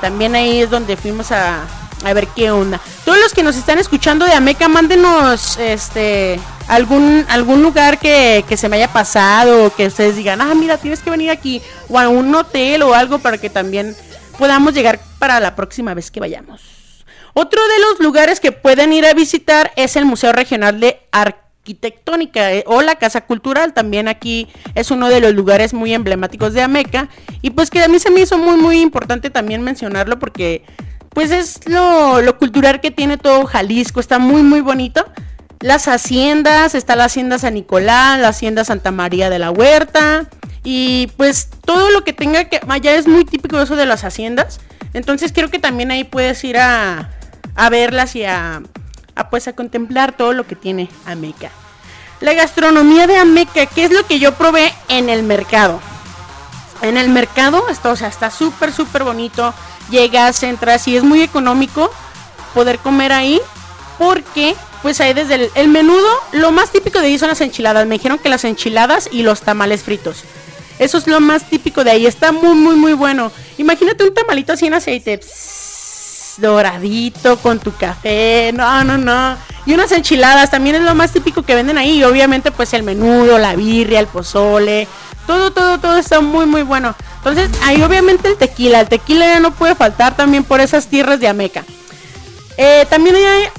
también 0.00 0.34
ahí 0.36 0.60
es 0.62 0.70
donde 0.70 0.96
fuimos 0.96 1.32
a, 1.32 1.64
a 2.04 2.12
ver 2.14 2.28
qué 2.28 2.50
onda. 2.50 2.80
Todos 3.04 3.18
los 3.18 3.32
que 3.32 3.42
nos 3.42 3.56
están 3.56 3.78
escuchando 3.78 4.24
de 4.24 4.32
Ameca, 4.32 4.68
mándenos 4.68 5.56
este 5.58 6.40
algún 6.68 7.24
algún 7.28 7.62
lugar 7.62 7.98
que, 7.98 8.44
que 8.48 8.56
se 8.56 8.68
me 8.68 8.76
haya 8.76 8.92
pasado, 8.92 9.74
que 9.74 9.86
ustedes 9.86 10.16
digan, 10.16 10.40
ah, 10.40 10.54
mira, 10.54 10.78
tienes 10.78 11.00
que 11.00 11.10
venir 11.10 11.30
aquí, 11.30 11.60
o 11.88 11.98
a 11.98 12.08
un 12.08 12.34
hotel 12.34 12.82
o 12.82 12.94
algo 12.94 13.18
para 13.18 13.38
que 13.38 13.50
también 13.50 13.96
podamos 14.38 14.74
llegar 14.74 15.00
para 15.18 15.40
la 15.40 15.54
próxima 15.54 15.94
vez 15.94 16.10
que 16.10 16.20
vayamos. 16.20 16.82
Otro 17.34 17.60
de 17.62 17.78
los 17.80 18.00
lugares 18.00 18.40
que 18.40 18.52
pueden 18.52 18.92
ir 18.92 19.06
a 19.06 19.14
visitar 19.14 19.72
es 19.76 19.96
el 19.96 20.04
Museo 20.04 20.32
Regional 20.32 20.80
de 20.80 21.00
Arquitectónica 21.12 22.52
eh, 22.52 22.64
o 22.66 22.82
la 22.82 22.96
Casa 22.96 23.22
Cultural. 23.22 23.72
También 23.72 24.06
aquí 24.06 24.48
es 24.74 24.90
uno 24.90 25.08
de 25.08 25.20
los 25.20 25.32
lugares 25.32 25.72
muy 25.72 25.94
emblemáticos 25.94 26.52
de 26.52 26.60
Ameca. 26.60 27.08
Y 27.40 27.50
pues 27.50 27.70
que 27.70 27.82
a 27.82 27.88
mí 27.88 27.98
se 27.98 28.10
me 28.10 28.20
hizo 28.20 28.36
muy, 28.36 28.58
muy 28.58 28.80
importante 28.80 29.30
también 29.30 29.62
mencionarlo 29.62 30.18
porque 30.18 30.64
pues 31.12 31.30
es 31.30 31.60
lo, 31.66 32.20
lo 32.22 32.38
cultural 32.38 32.80
que 32.80 32.90
tiene 32.90 33.18
todo 33.18 33.46
Jalisco. 33.46 34.00
Está 34.00 34.18
muy, 34.18 34.42
muy 34.42 34.60
bonito. 34.60 35.04
Las 35.60 35.86
haciendas, 35.86 36.74
está 36.74 36.96
la 36.96 37.04
hacienda 37.04 37.38
San 37.38 37.54
Nicolás, 37.54 38.18
la 38.18 38.28
hacienda 38.28 38.64
Santa 38.64 38.90
María 38.90 39.30
de 39.30 39.38
la 39.38 39.50
Huerta. 39.50 40.24
Y 40.64 41.08
pues 41.16 41.48
todo 41.64 41.90
lo 41.90 42.04
que 42.04 42.12
tenga 42.12 42.44
que... 42.44 42.60
Allá 42.68 42.94
es 42.94 43.06
muy 43.06 43.24
típico 43.24 43.60
eso 43.60 43.76
de 43.76 43.86
las 43.86 44.04
haciendas. 44.04 44.60
Entonces 44.94 45.32
creo 45.32 45.50
que 45.50 45.58
también 45.58 45.90
ahí 45.90 46.04
puedes 46.04 46.42
ir 46.44 46.58
a, 46.58 47.10
a 47.54 47.70
verlas 47.70 48.16
y 48.16 48.24
a, 48.24 48.62
pues 49.30 49.48
a 49.48 49.52
contemplar 49.54 50.12
todo 50.12 50.32
lo 50.32 50.46
que 50.46 50.56
tiene 50.56 50.88
Ameca. 51.06 51.50
La 52.20 52.34
gastronomía 52.34 53.06
de 53.06 53.16
Ameca, 53.16 53.66
¿qué 53.66 53.84
es 53.84 53.90
lo 53.90 54.06
que 54.06 54.18
yo 54.18 54.34
probé 54.34 54.72
en 54.88 55.08
el 55.08 55.22
mercado? 55.22 55.80
En 56.80 56.96
el 56.96 57.08
mercado, 57.08 57.68
esto, 57.68 57.90
o 57.90 57.96
sea, 57.96 58.08
está 58.08 58.30
súper, 58.30 58.72
súper 58.72 59.04
bonito. 59.04 59.54
Llegas, 59.92 60.42
entras 60.42 60.88
y 60.88 60.96
es 60.96 61.04
muy 61.04 61.22
económico 61.22 61.88
poder 62.54 62.78
comer 62.78 63.12
ahí. 63.12 63.40
Porque, 63.98 64.56
pues 64.82 65.00
ahí 65.00 65.12
desde 65.12 65.50
el, 65.54 65.68
menudo, 65.68 66.08
lo 66.32 66.50
más 66.50 66.72
típico 66.72 66.98
de 66.98 67.06
ahí 67.06 67.18
son 67.18 67.28
las 67.28 67.40
enchiladas. 67.40 67.86
Me 67.86 67.96
dijeron 67.96 68.18
que 68.18 68.28
las 68.28 68.44
enchiladas 68.44 69.08
y 69.12 69.22
los 69.22 69.42
tamales 69.42 69.84
fritos. 69.84 70.24
Eso 70.80 70.98
es 70.98 71.06
lo 71.06 71.20
más 71.20 71.48
típico 71.48 71.84
de 71.84 71.92
ahí. 71.92 72.06
Está 72.06 72.32
muy, 72.32 72.54
muy, 72.56 72.74
muy 72.74 72.94
bueno. 72.94 73.30
Imagínate 73.58 74.02
un 74.02 74.14
tamalito 74.14 74.54
así 74.54 74.66
en 74.66 74.74
aceite. 74.74 75.20
Doradito 76.40 77.38
con 77.38 77.58
tu 77.58 77.74
café. 77.74 78.52
No, 78.54 78.84
no, 78.84 78.98
no. 78.98 79.36
Y 79.66 79.74
unas 79.74 79.92
enchiladas 79.92 80.50
también 80.50 80.76
es 80.76 80.82
lo 80.82 80.94
más 80.94 81.12
típico 81.12 81.42
que 81.42 81.54
venden 81.54 81.78
ahí. 81.78 81.98
Y 81.98 82.04
obviamente 82.04 82.50
pues 82.50 82.72
el 82.72 82.82
menudo, 82.82 83.38
la 83.38 83.54
birria, 83.54 84.00
el 84.00 84.06
pozole. 84.06 84.88
Todo, 85.26 85.52
todo, 85.52 85.78
todo 85.78 85.96
está 85.96 86.20
muy, 86.20 86.46
muy 86.46 86.62
bueno. 86.62 86.94
Entonces 87.18 87.50
ahí 87.64 87.82
obviamente 87.82 88.28
el 88.28 88.36
tequila. 88.36 88.80
El 88.80 88.88
tequila 88.88 89.26
ya 89.26 89.40
no 89.40 89.52
puede 89.52 89.74
faltar 89.74 90.16
también 90.16 90.44
por 90.44 90.60
esas 90.60 90.88
tierras 90.88 91.20
de 91.20 91.28
Ameca. 91.28 91.64
Eh, 92.56 92.86
también 92.90 93.16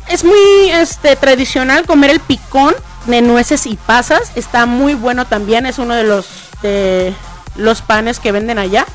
es 0.10 0.24
muy 0.24 0.38
este, 0.72 1.16
tradicional 1.16 1.86
comer 1.86 2.12
el 2.12 2.20
picón 2.20 2.76
de 3.06 3.22
nueces 3.22 3.66
y 3.66 3.76
pasas. 3.76 4.32
Está 4.36 4.66
muy 4.66 4.94
bueno 4.94 5.26
también. 5.26 5.66
Es 5.66 5.80
uno 5.80 5.96
de 5.96 6.04
los, 6.04 6.28
de 6.62 7.14
los 7.56 7.82
panes 7.82 8.20
que 8.20 8.32
venden 8.32 8.60
allá. 8.60 8.86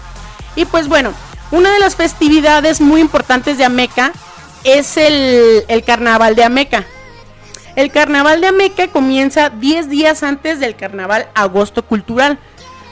Y 0.56 0.64
pues 0.64 0.88
bueno, 0.88 1.12
una 1.50 1.72
de 1.72 1.78
las 1.78 1.96
festividades 1.96 2.80
muy 2.80 3.00
importantes 3.00 3.58
de 3.58 3.64
Ameca 3.64 4.12
es 4.64 4.96
el, 4.96 5.64
carnaval 5.86 6.34
de 6.34 6.44
Ameca. 6.44 6.84
El 7.76 7.90
carnaval 7.90 8.40
de 8.40 8.48
Ameca 8.48 8.88
comienza 8.88 9.50
10 9.50 9.88
días 9.88 10.22
antes 10.22 10.60
del 10.60 10.76
carnaval 10.76 11.28
agosto 11.34 11.84
cultural. 11.84 12.38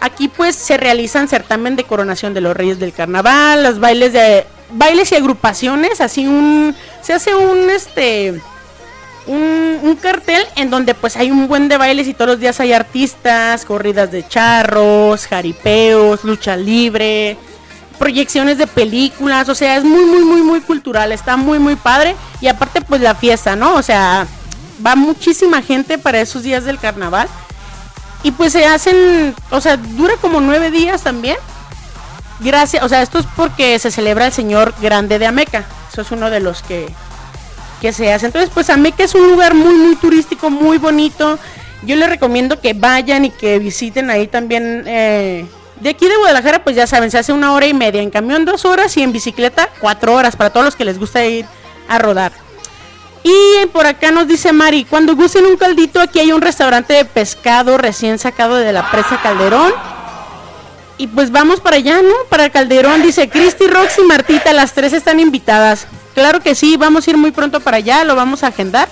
Aquí 0.01 0.28
pues 0.28 0.55
se 0.55 0.77
realizan 0.77 1.28
certamen 1.28 1.77
de 1.77 1.85
coronación 1.85 2.35
de 2.35 2.41
los 2.41 2.57
reyes 2.57 2.78
del 2.78 2.93
carnaval, 2.93 3.62
los 3.62 3.81
bailes 3.81 4.12
de 4.12 4.47
bailes 4.70 5.12
y 5.12 5.16
agrupaciones, 5.16 6.01
así 6.01 6.27
un 6.27 6.74
se 7.01 7.12
hace 7.12 7.35
un 7.35 7.70
este 7.70 8.41
un, 9.27 9.81
un 9.83 9.97
cartel 9.97 10.45
en 10.57 10.70
donde 10.70 10.95
pues 10.95 11.16
hay 11.16 11.31
un 11.31 11.49
buen 11.49 11.69
de 11.69 11.78
bailes 11.78 12.09
y 12.09 12.15
todos 12.15 12.33
los 12.33 12.41
días 12.41 12.61
hay 12.61 12.73
artistas, 12.73 13.65
corridas 13.65 14.12
de 14.12 14.27
charros, 14.28 15.27
jaripeos, 15.27 16.24
lucha 16.24 16.57
libre, 16.57 17.37
proyecciones 17.97 18.59
de 18.59 18.66
películas, 18.66 19.48
o 19.48 19.55
sea, 19.55 19.77
es 19.77 19.85
muy 19.85 20.05
muy 20.05 20.24
muy 20.24 20.43
muy 20.43 20.60
cultural, 20.60 21.12
está 21.12 21.36
muy 21.36 21.59
muy 21.59 21.77
padre 21.77 22.16
y 22.40 22.47
aparte 22.47 22.81
pues 22.81 23.01
la 23.01 23.14
fiesta, 23.14 23.56
¿no? 23.56 23.74
O 23.74 23.82
sea, 23.82 24.27
va 24.85 24.94
muchísima 24.97 25.62
gente 25.62 25.98
para 25.98 26.20
esos 26.20 26.43
días 26.43 26.64
del 26.64 26.78
carnaval 26.78 27.28
y 28.23 28.31
pues 28.32 28.52
se 28.52 28.66
hacen, 28.66 29.35
o 29.51 29.60
sea, 29.60 29.77
dura 29.77 30.14
como 30.20 30.40
nueve 30.40 30.70
días 30.70 31.02
también. 31.02 31.36
Gracias, 32.40 32.82
o 32.82 32.89
sea, 32.89 33.02
esto 33.02 33.18
es 33.18 33.27
porque 33.36 33.78
se 33.78 33.90
celebra 33.90 34.27
el 34.27 34.32
Señor 34.32 34.74
Grande 34.81 35.18
de 35.18 35.27
Ameca. 35.27 35.64
Eso 35.90 36.02
es 36.02 36.10
uno 36.10 36.28
de 36.28 36.40
los 36.40 36.62
que, 36.62 36.89
que 37.81 37.93
se 37.93 38.12
hace. 38.12 38.27
Entonces, 38.27 38.51
pues 38.52 38.68
Ameca 38.68 39.05
es 39.05 39.14
un 39.14 39.31
lugar 39.31 39.55
muy, 39.55 39.74
muy 39.74 39.97
turístico, 39.97 40.51
muy 40.51 40.77
bonito. 40.77 41.39
Yo 41.82 41.97
les 41.97 42.09
recomiendo 42.09 42.60
que 42.60 42.74
vayan 42.74 43.24
y 43.24 43.31
que 43.31 43.59
visiten 43.59 44.10
ahí 44.10 44.27
también. 44.27 44.85
eh, 44.86 45.47
de 45.81 45.90
aquí 45.90 46.09
de 46.09 46.16
Guadalajara, 46.16 46.65
pues 46.65 46.77
ya 46.77 46.86
saben, 46.86 47.11
se 47.11 47.19
hace 47.19 47.32
una 47.32 47.53
hora 47.53 47.66
y 47.66 47.74
media. 47.74 48.03
En 48.03 48.11
camión 48.11 48.44
dos 48.44 48.65
horas 48.65 48.97
y 48.97 49.03
en 49.03 49.12
bicicleta 49.12 49.69
cuatro 49.81 50.15
horas 50.15 50.36
para 50.36 50.51
todos 50.51 50.65
los 50.65 50.77
que 50.77 50.85
les 50.85 50.98
gusta 50.98 51.24
ir 51.24 51.47
a 51.89 51.98
rodar. 51.98 52.32
Y 53.23 53.66
por 53.73 53.86
acá 53.86 54.12
nos 54.12 54.28
dice 54.28 54.53
Mari, 54.53 54.85
cuando 54.85 55.16
gusten 55.16 55.47
un 55.47 55.57
caldito, 55.57 56.01
aquí 56.01 56.20
hay 56.20 56.31
un 56.31 56.40
restaurante 56.40 56.94
de 56.94 57.05
pescado 57.05 57.77
recién 57.77 58.19
sacado 58.19 58.55
de 58.55 58.73
la 58.73 58.90
presa 58.90 59.20
Calderón. 59.20 59.73
Y 60.98 61.09
pues 61.09 61.31
vamos 61.31 61.61
para 61.61 61.77
allá, 61.77 62.01
¿no? 62.03 62.15
Para 62.31 62.51
Calderón, 62.51 63.03
dice 63.03 63.28
Cristi, 63.28 63.66
Roxy 63.66 64.01
y 64.01 64.05
Martita, 64.05 64.53
las 64.53 64.73
tres 64.73 64.93
están 64.93 65.20
invitadas. 65.20 65.86
Claro 66.15 66.40
que 66.40 66.55
sí, 66.55 66.77
vamos 66.77 67.07
a 67.07 67.11
ir 67.11 67.16
muy 67.16 67.32
pronto 67.32 67.61
para 67.61 67.78
allá, 67.78 68.05
lo 68.05 68.15
vamos 68.15 68.44
a 68.44 68.47
agendar. 68.47 68.89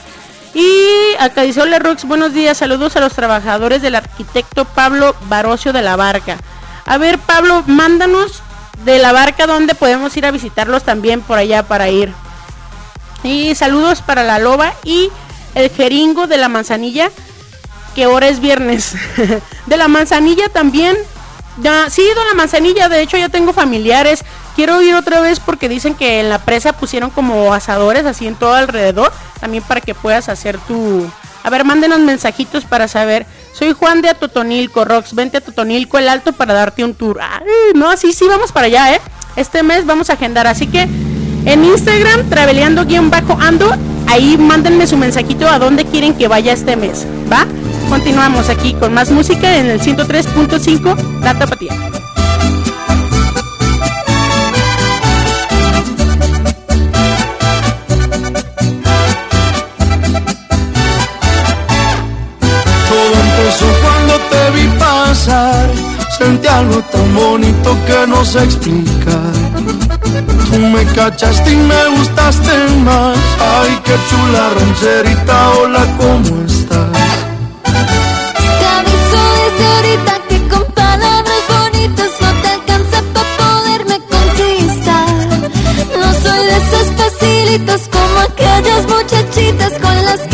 Y 0.52 0.89
acá 1.19 1.43
dice, 1.43 1.62
hola 1.62 1.78
Rox, 1.78 2.05
buenos 2.05 2.35
días, 2.35 2.59
saludos 2.59 2.97
a 2.97 3.01
los 3.01 3.15
trabajadores 3.15 3.82
del 3.82 3.94
arquitecto 3.94 4.65
Pablo 4.65 5.16
Barocio 5.28 5.73
de 5.73 5.82
la 5.82 5.97
Barca. 5.97 6.36
A 6.86 6.98
ver, 6.98 7.19
Pablo, 7.19 7.65
mándanos 7.66 8.43
de 8.85 8.98
la 8.98 9.12
barca 9.12 9.47
donde 9.47 9.74
podemos 9.74 10.16
ir 10.16 10.27
a 10.27 10.31
visitarlos 10.31 10.85
también 10.85 11.20
por 11.23 11.39
allá 11.39 11.62
para 11.62 11.89
ir. 11.89 12.12
Y 13.23 13.55
saludos 13.55 14.02
para 14.02 14.23
la 14.23 14.39
loba 14.39 14.74
y 14.85 15.11
el 15.55 15.70
jeringo 15.70 16.27
de 16.27 16.36
la 16.36 16.48
manzanilla, 16.48 17.11
que 17.94 18.05
ahora 18.05 18.28
es 18.28 18.40
viernes. 18.40 18.94
de 19.66 19.77
la 19.77 19.89
manzanilla 19.89 20.48
también. 20.48 20.97
Ya, 21.62 21.89
sí, 21.89 22.02
de 22.02 22.15
la 22.15 22.35
manzanilla, 22.35 22.89
de 22.89 23.01
hecho 23.01 23.16
ya 23.16 23.28
tengo 23.28 23.52
familiares. 23.52 24.24
Quiero 24.56 24.82
ir 24.82 24.94
otra 24.94 25.20
vez 25.20 25.40
porque 25.40 25.69
dicen 25.69 25.94
que 25.94 26.20
en 26.20 26.28
la 26.28 26.39
presa 26.39 26.73
pusieron 26.74 27.11
como 27.11 27.55
asadores 27.55 28.05
así 28.05 28.27
en 28.27 28.35
todo 28.35 28.55
alrededor. 28.55 29.12
También 29.40 29.62
para 29.62 29.81
que 29.81 29.94
puedas 29.94 30.28
hacer 30.28 30.59
tu... 30.59 31.09
A 31.43 31.51
ver, 31.51 31.65
mándenos 31.65 32.01
mensajitos 32.01 32.65
para 32.65 32.89
saber. 32.89 33.27
Soy 33.55 33.72
Juan 33.72 34.02
de 34.02 34.09
Atotonilco, 34.09 34.85
Rox. 34.85 35.14
Vente 35.14 35.36
a 35.36 35.40
Totonilco 35.40 35.97
el 35.98 36.09
Alto 36.09 36.32
para 36.32 36.52
darte 36.55 36.85
un 36.85 36.94
tour. 36.94 37.20
No, 37.74 37.97
sí, 37.97 38.12
sí, 38.12 38.26
vamos 38.28 38.51
para 38.51 38.66
allá, 38.66 38.94
¿eh? 38.94 39.01
Este 39.36 39.62
mes 39.62 39.86
vamos 39.86 40.10
a 40.10 40.14
agendar. 40.14 40.48
Así 40.48 40.66
que 40.66 40.82
en 40.82 41.64
Instagram, 41.64 42.28
traveleando-ando, 42.28 43.70
ahí 44.09 44.36
mándenme 44.36 44.89
su 44.89 44.97
mensajito 44.97 45.48
a 45.48 45.60
dónde 45.60 45.85
quieren 45.85 46.14
que 46.14 46.26
vaya 46.26 46.52
este 46.52 46.74
mes. 46.76 47.06
¿Va? 47.32 47.47
Continuamos 47.89 48.48
aquí 48.48 48.74
con 48.74 48.93
más 48.93 49.12
música 49.12 49.56
en 49.56 49.66
el 49.66 49.81
103.5 49.81 51.20
La 51.20 51.39
Tapatía. 51.39 51.72
Vi 64.55 64.66
pasar. 64.78 65.70
Sentí 66.18 66.47
algo 66.48 66.81
tan 66.93 67.14
bonito 67.14 67.76
que 67.86 68.06
no 68.06 68.24
sé 68.24 68.44
explicar. 68.44 69.32
Tú 70.51 70.59
me 70.60 70.85
cachaste 70.94 71.52
y 71.52 71.56
me 71.56 71.86
gustaste 71.97 72.55
más. 72.85 73.18
Ay, 73.40 73.72
qué 73.85 73.94
chula 74.09 74.51
rancherita, 74.56 75.51
hola, 75.59 75.85
¿cómo 75.98 76.44
estás? 76.47 76.89
Te 78.59 78.66
aviso 78.78 79.20
desde 79.40 79.64
ahorita 79.74 80.12
que 80.28 80.39
con 80.48 80.64
palabras 80.72 81.43
bonitas 81.55 82.10
no 82.20 82.31
te 82.43 82.48
alcanza 82.56 82.98
para 83.12 83.36
poderme 83.43 83.97
conquistar. 84.14 85.09
No 86.01 86.09
soy 86.22 86.43
de 86.47 86.56
esas 86.62 86.89
facilitas 87.01 87.82
como 87.90 88.16
aquellas 88.20 88.82
muchachitas 88.86 89.72
con 89.82 89.97
las 90.05 90.20
que 90.31 90.34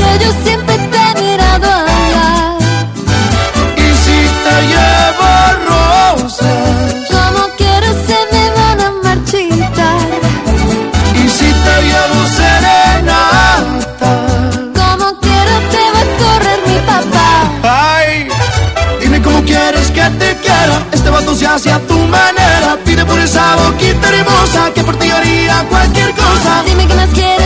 Se 21.40 21.46
hace 21.46 21.72
a 21.72 21.78
tu 21.86 21.96
manera. 21.96 22.76
Pide 22.84 23.02
por 23.06 23.18
esa 23.18 23.56
boquita 23.56 24.10
hermosa 24.10 24.74
que 24.74 24.84
por 24.84 24.94
ti 24.98 25.10
haría 25.10 25.64
cualquier 25.70 26.12
cosa. 26.12 26.62
Dime 26.66 26.86
qué 26.86 26.94
más 26.94 27.08
quieres 27.14 27.39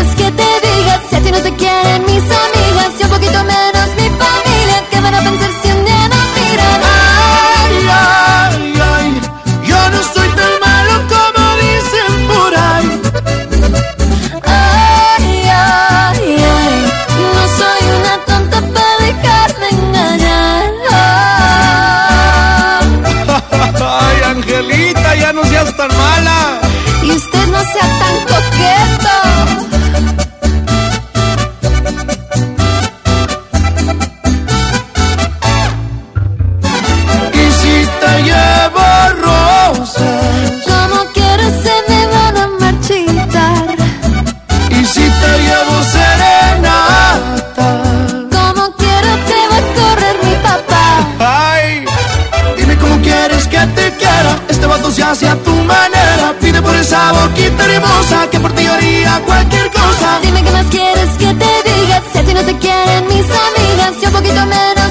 vato 54.66 54.90
se 54.90 55.02
hace 55.02 55.28
a 55.28 55.36
tu 55.36 55.52
manera. 55.52 56.34
Pide 56.40 56.60
por 56.62 56.74
esa 56.74 57.12
boquita 57.12 57.64
hermosa 57.64 58.28
que 58.30 58.40
por 58.40 58.52
ti 58.52 58.66
haría 58.66 59.20
cualquier 59.24 59.70
cosa. 59.70 60.20
Dime 60.22 60.42
qué 60.42 60.50
más 60.50 60.66
quieres 60.66 61.10
que 61.18 61.34
te 61.34 61.70
diga. 61.70 62.02
Si 62.12 62.18
a 62.18 62.24
ti 62.24 62.34
no 62.34 62.42
te 62.42 62.58
quieren 62.58 63.06
mis 63.08 63.26
amigas, 63.46 63.92
y 64.02 64.06
un 64.06 64.12
poquito 64.12 64.46
menos 64.46 64.83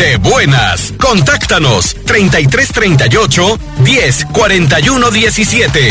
de 0.00 0.16
buenas. 0.16 0.94
Contáctanos 0.98 1.94
3338 2.06 3.58
10 3.84 4.24
41 4.32 5.10
17. 5.10 5.88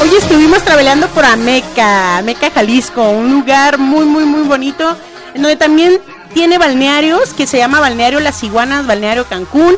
Hoy 0.00 0.08
estuvimos 0.18 0.62
trabajando 0.64 1.08
por 1.08 1.26
Ameca, 1.26 2.16
Ameca, 2.18 2.50
Jalisco, 2.50 3.02
un 3.02 3.30
lugar 3.30 3.76
muy, 3.76 4.06
muy, 4.06 4.24
muy 4.24 4.48
bonito, 4.48 4.96
en 5.34 5.42
donde 5.42 5.56
también 5.56 6.00
tiene 6.32 6.56
balnearios, 6.56 7.34
que 7.34 7.46
se 7.46 7.58
llama 7.58 7.80
Balneario 7.80 8.20
Las 8.20 8.42
Iguanas, 8.44 8.86
Balneario 8.86 9.26
Cancún. 9.26 9.76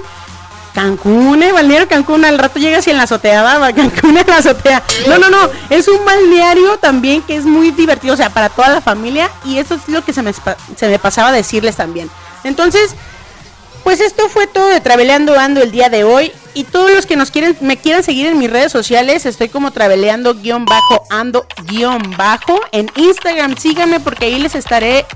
Cancún, 0.79 1.43
eh, 1.43 1.51
balneario 1.51 1.89
Cancún, 1.89 2.25
al 2.25 2.39
rato 2.39 2.61
llegas 2.61 2.87
y 2.87 2.91
en 2.91 2.99
la 2.99 3.03
azotea, 3.03 3.43
va, 3.43 3.73
Cancún 3.73 4.17
en 4.17 4.27
la 4.29 4.37
azotea. 4.37 4.81
No, 5.09 5.19
no, 5.19 5.29
no, 5.29 5.51
es 5.71 5.89
un 5.89 6.05
balneario 6.05 6.79
también 6.79 7.21
que 7.23 7.35
es 7.35 7.45
muy 7.45 7.73
divertido, 7.73 8.15
o 8.15 8.17
sea, 8.17 8.31
para 8.31 8.49
toda 8.49 8.69
la 8.69 8.81
familia, 8.81 9.29
y 9.45 9.59
eso 9.59 9.75
es 9.75 9.89
lo 9.89 10.05
que 10.05 10.13
se 10.13 10.23
me, 10.23 10.33
se 10.33 10.89
me 10.89 11.01
pasaba 11.01 11.33
decirles 11.33 11.75
también. 11.75 12.09
Entonces, 12.45 12.95
pues 13.83 14.01
esto 14.01 14.29
fue 14.29 14.47
todo 14.47 14.69
de 14.69 14.81
Traveleando 14.81 15.37
Ando 15.37 15.61
el 15.63 15.73
día 15.73 15.89
de 15.89 16.05
hoy. 16.05 16.31
Y 16.55 16.63
todos 16.63 16.93
los 16.93 17.07
que 17.07 17.17
nos 17.17 17.33
quieren, 17.33 17.57
me 17.61 17.77
quieran 17.77 18.05
seguir 18.05 18.27
en 18.27 18.39
mis 18.39 18.51
redes 18.51 18.71
sociales, 18.71 19.27
estoy 19.27 19.49
como 19.49 19.71
traveleando 19.73 20.35
guion 20.35 20.65
bajo, 20.65 21.03
ando 21.11 21.47
guion 21.67 22.15
bajo. 22.17 22.61
En 22.71 22.89
Instagram 22.95 23.57
síganme 23.57 23.99
porque 23.99 24.27
ahí 24.27 24.39
les 24.39 24.55
estaré 24.55 25.07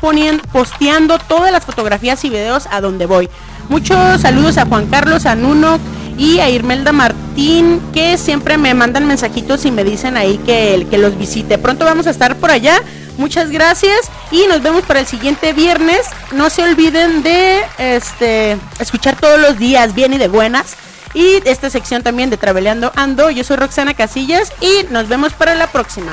poniendo, 0.00 0.42
posteando 0.52 1.18
todas 1.18 1.52
las 1.52 1.64
fotografías 1.64 2.22
y 2.24 2.30
videos 2.30 2.66
a 2.70 2.80
donde 2.80 3.06
voy. 3.06 3.30
Muchos 3.68 4.20
saludos 4.20 4.58
a 4.58 4.66
Juan 4.66 4.86
Carlos, 4.86 5.26
a 5.26 5.34
Nuno 5.34 5.78
y 6.16 6.38
a 6.38 6.48
Irmelda 6.48 6.92
Martín, 6.92 7.80
que 7.92 8.16
siempre 8.16 8.58
me 8.58 8.74
mandan 8.74 9.06
mensajitos 9.06 9.64
y 9.64 9.70
me 9.70 9.84
dicen 9.84 10.16
ahí 10.16 10.38
que, 10.38 10.86
que 10.90 10.98
los 10.98 11.18
visite. 11.18 11.58
Pronto 11.58 11.84
vamos 11.84 12.06
a 12.06 12.10
estar 12.10 12.36
por 12.36 12.50
allá. 12.50 12.80
Muchas 13.18 13.50
gracias 13.50 14.10
y 14.30 14.46
nos 14.46 14.62
vemos 14.62 14.84
para 14.84 15.00
el 15.00 15.06
siguiente 15.06 15.52
viernes. 15.52 16.02
No 16.32 16.50
se 16.50 16.62
olviden 16.62 17.22
de 17.22 17.62
este 17.78 18.56
escuchar 18.78 19.16
todos 19.16 19.40
los 19.40 19.58
días 19.58 19.94
bien 19.94 20.12
y 20.14 20.18
de 20.18 20.28
buenas. 20.28 20.76
Y 21.14 21.40
esta 21.46 21.70
sección 21.70 22.02
también 22.02 22.28
de 22.28 22.36
Traveleando 22.36 22.92
Ando. 22.94 23.30
Yo 23.30 23.42
soy 23.42 23.56
Roxana 23.56 23.94
Casillas 23.94 24.52
y 24.60 24.92
nos 24.92 25.08
vemos 25.08 25.32
para 25.32 25.54
la 25.54 25.66
próxima. 25.66 26.12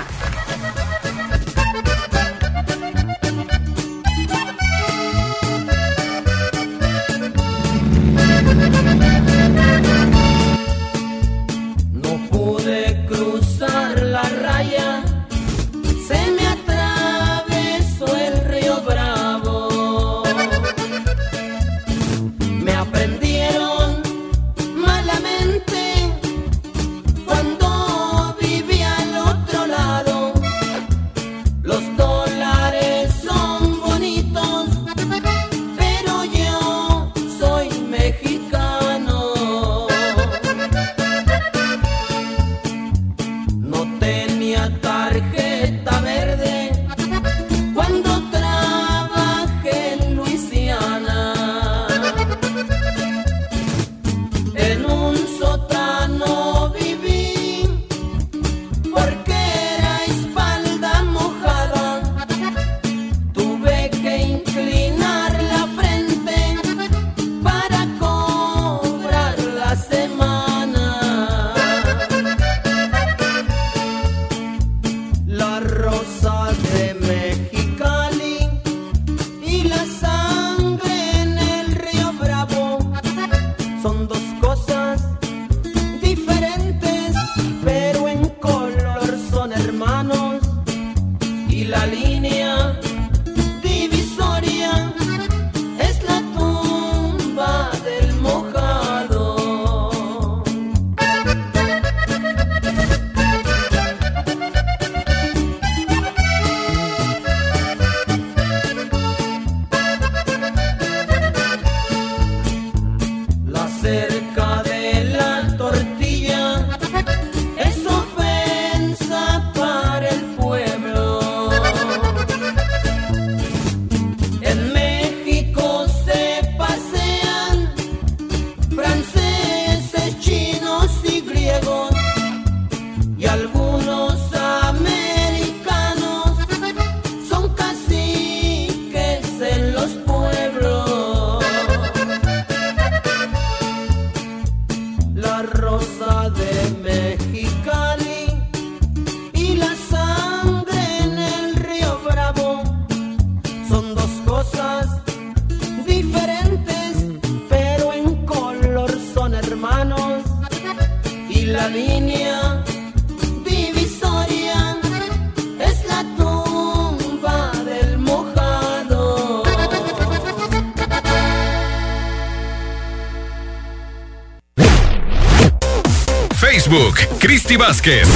Vázquez. 177.57 178.07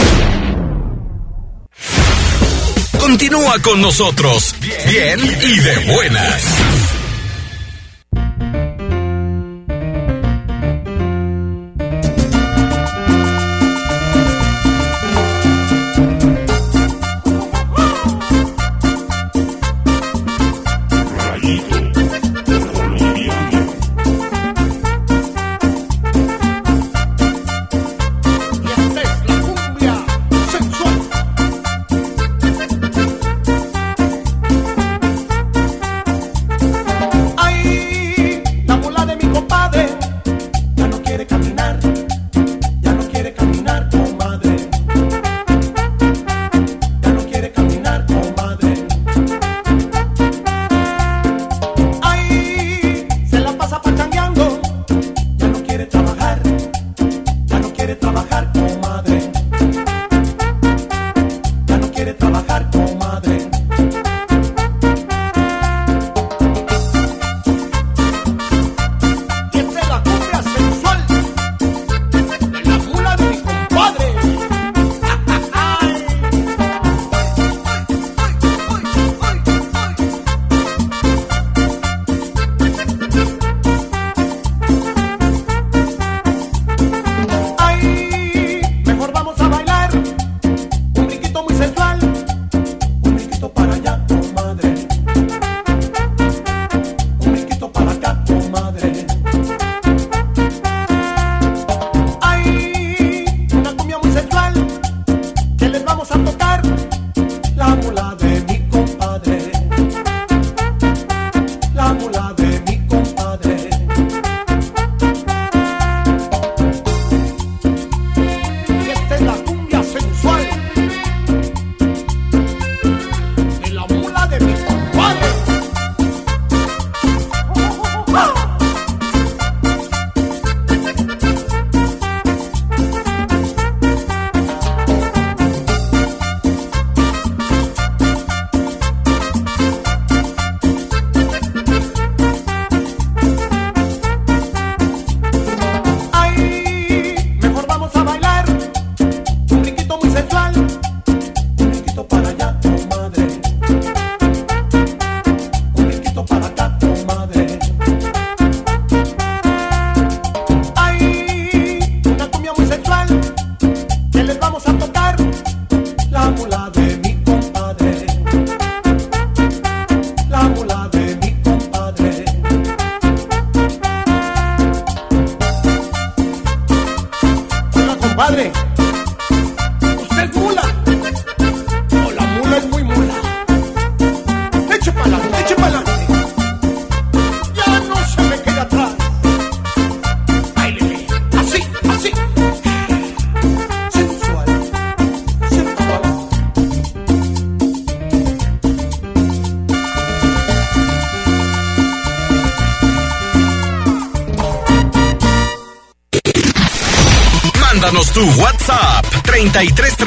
Continúa 3.00 3.60
con 3.62 3.82
nosotros, 3.82 4.56
bien 4.60 5.20
y 5.24 5.60
de 5.60 5.94
buenas. 5.94 6.87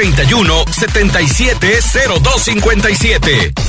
3331 0.00 0.64
770257. 0.70 3.59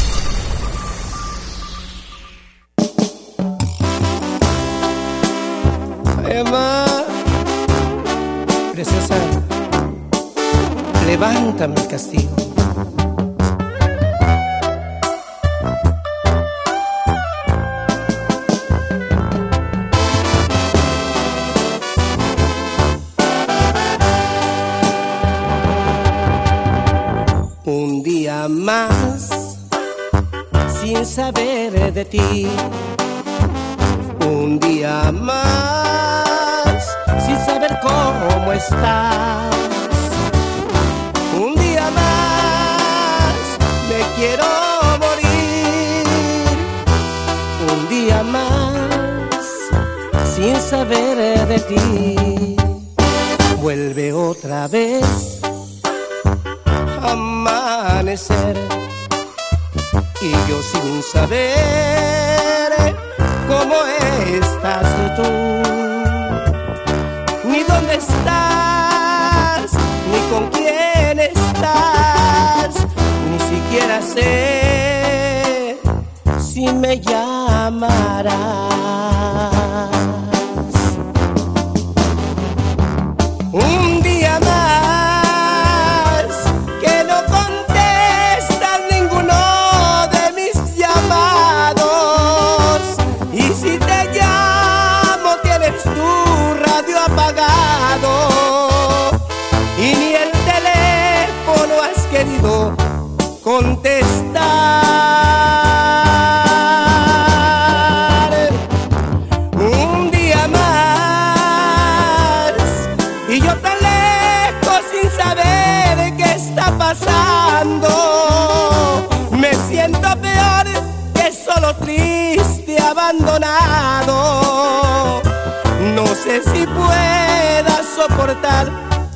Pueda 126.92 127.84
soportar 127.96 128.70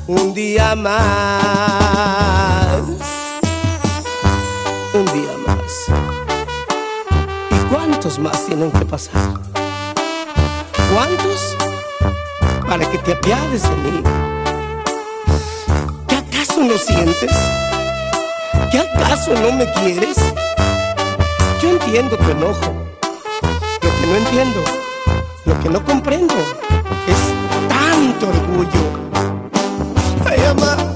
un 0.06 0.32
día 0.34 0.74
más. 0.74 0.96
Un 4.94 5.04
día 5.16 5.34
más. 5.46 5.72
¿Y 7.50 7.58
cuántos 7.72 8.18
más 8.18 8.46
tienen 8.46 8.70
que 8.70 8.84
pasar? 8.84 9.40
¿Cuántos? 10.92 11.56
Para 12.66 12.88
que 12.90 12.98
te 12.98 13.12
apiades 13.12 13.62
de 13.62 13.76
mí. 13.84 14.02
¿Qué 16.08 16.16
acaso 16.16 16.60
no 16.62 16.78
sientes? 16.78 17.32
¿Qué 18.70 18.78
acaso 18.78 19.34
no 19.34 19.52
me 19.52 19.70
quieres? 19.72 20.16
Yo 21.62 21.70
entiendo 21.70 22.16
tu 22.16 22.30
enojo. 22.30 22.74
Lo 23.82 23.90
que 24.00 24.06
no 24.06 24.16
entiendo, 24.16 24.60
lo 25.44 25.60
que 25.60 25.68
no 25.68 25.84
comprendo, 25.84 26.34
es 26.34 27.55
tanto 28.06 28.26
orgullo. 28.28 29.10
Ay, 30.24 30.38
mamá. 30.54 30.95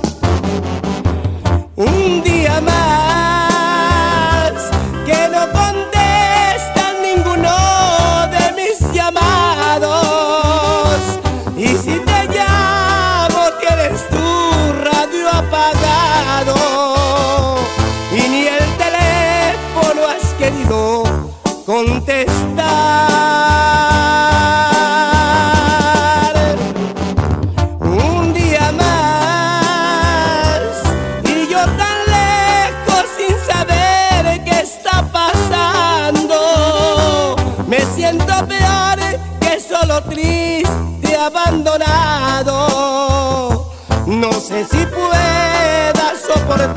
Si 44.68 44.84
pueda 44.86 46.12
soportar 46.28 46.76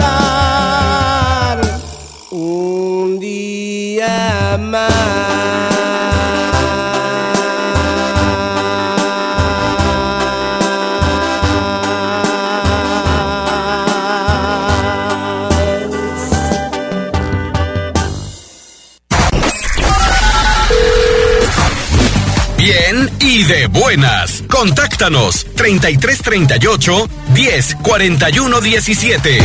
un 2.31 3.19
día 3.19 4.57
Bien 22.57 23.11
y 23.19 23.43
de 23.43 23.67
buenas. 23.67 24.41
Contáctanos 24.47 25.45
3338 25.63 27.09
10 27.33 27.75
41 27.81 28.59
17. 28.59 29.39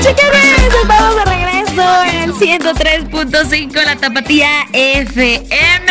Chiquines, 0.00 0.74
estamos 0.80 1.16
de 1.16 1.24
regreso 1.24 2.04
en 2.04 2.22
el 2.22 2.32
103.5 2.34 3.84
La 3.84 3.96
Tapatía 3.96 4.48
FM. 4.72 5.87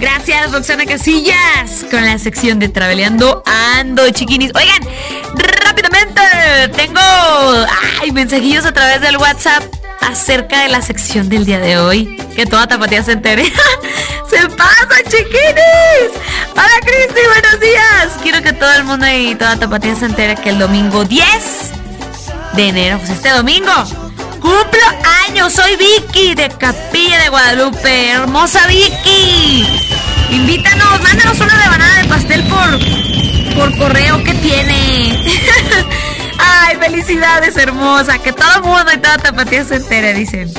Gracias, 0.00 0.52
Roxana 0.52 0.86
Casillas, 0.86 1.84
con 1.90 2.04
la 2.04 2.18
sección 2.18 2.58
de 2.58 2.68
Traveleando 2.68 3.42
Ando, 3.46 4.10
chiquinis. 4.10 4.50
Oigan, 4.54 4.80
rápidamente, 5.64 6.20
tengo 6.76 7.00
ay, 8.00 8.10
mensajillos 8.12 8.66
a 8.66 8.72
través 8.72 9.00
del 9.00 9.16
WhatsApp 9.16 9.62
acerca 10.00 10.60
de 10.62 10.68
la 10.68 10.82
sección 10.82 11.28
del 11.28 11.44
día 11.44 11.60
de 11.60 11.78
hoy. 11.78 12.16
Que 12.34 12.46
toda 12.46 12.66
Tapatía 12.66 13.02
se 13.02 13.12
entere. 13.12 13.44
¡Se 14.28 14.48
pasa, 14.50 15.02
chiquinis! 15.04 16.10
Hola, 16.52 16.80
Cristi, 16.82 17.20
buenos 17.28 17.60
días. 17.60 18.18
Quiero 18.22 18.42
que 18.42 18.52
todo 18.52 18.72
el 18.72 18.84
mundo 18.84 19.06
y 19.08 19.34
toda 19.34 19.56
Tapatía 19.56 19.94
se 19.94 20.06
entere 20.06 20.36
que 20.36 20.50
el 20.50 20.58
domingo 20.58 21.04
10 21.04 21.24
de 22.54 22.68
enero, 22.68 22.98
pues 22.98 23.10
este 23.10 23.30
domingo. 23.30 23.72
Cumplo 24.40 24.86
años, 24.88 25.23
soy 25.50 25.76
Vicky 25.76 26.34
de 26.34 26.48
Capilla 26.48 27.18
de 27.20 27.28
Guadalupe, 27.28 28.10
hermosa 28.10 28.66
Vicky. 28.66 29.66
Invítanos, 30.30 31.02
mándanos 31.02 31.38
una 31.38 31.54
rebanada 31.56 32.02
de 32.02 32.08
pastel 32.08 32.42
por, 32.44 33.54
por 33.54 33.76
correo 33.76 34.24
que 34.24 34.32
tiene. 34.34 35.22
Ay, 36.38 36.76
felicidades, 36.76 37.56
hermosa. 37.56 38.18
Que 38.18 38.32
todo 38.32 38.48
el 38.56 38.62
mundo 38.62 38.90
y 38.94 38.98
toda 38.98 39.18
tapatía 39.18 39.64
se 39.64 39.76
entere, 39.76 40.14
dicen. 40.14 40.52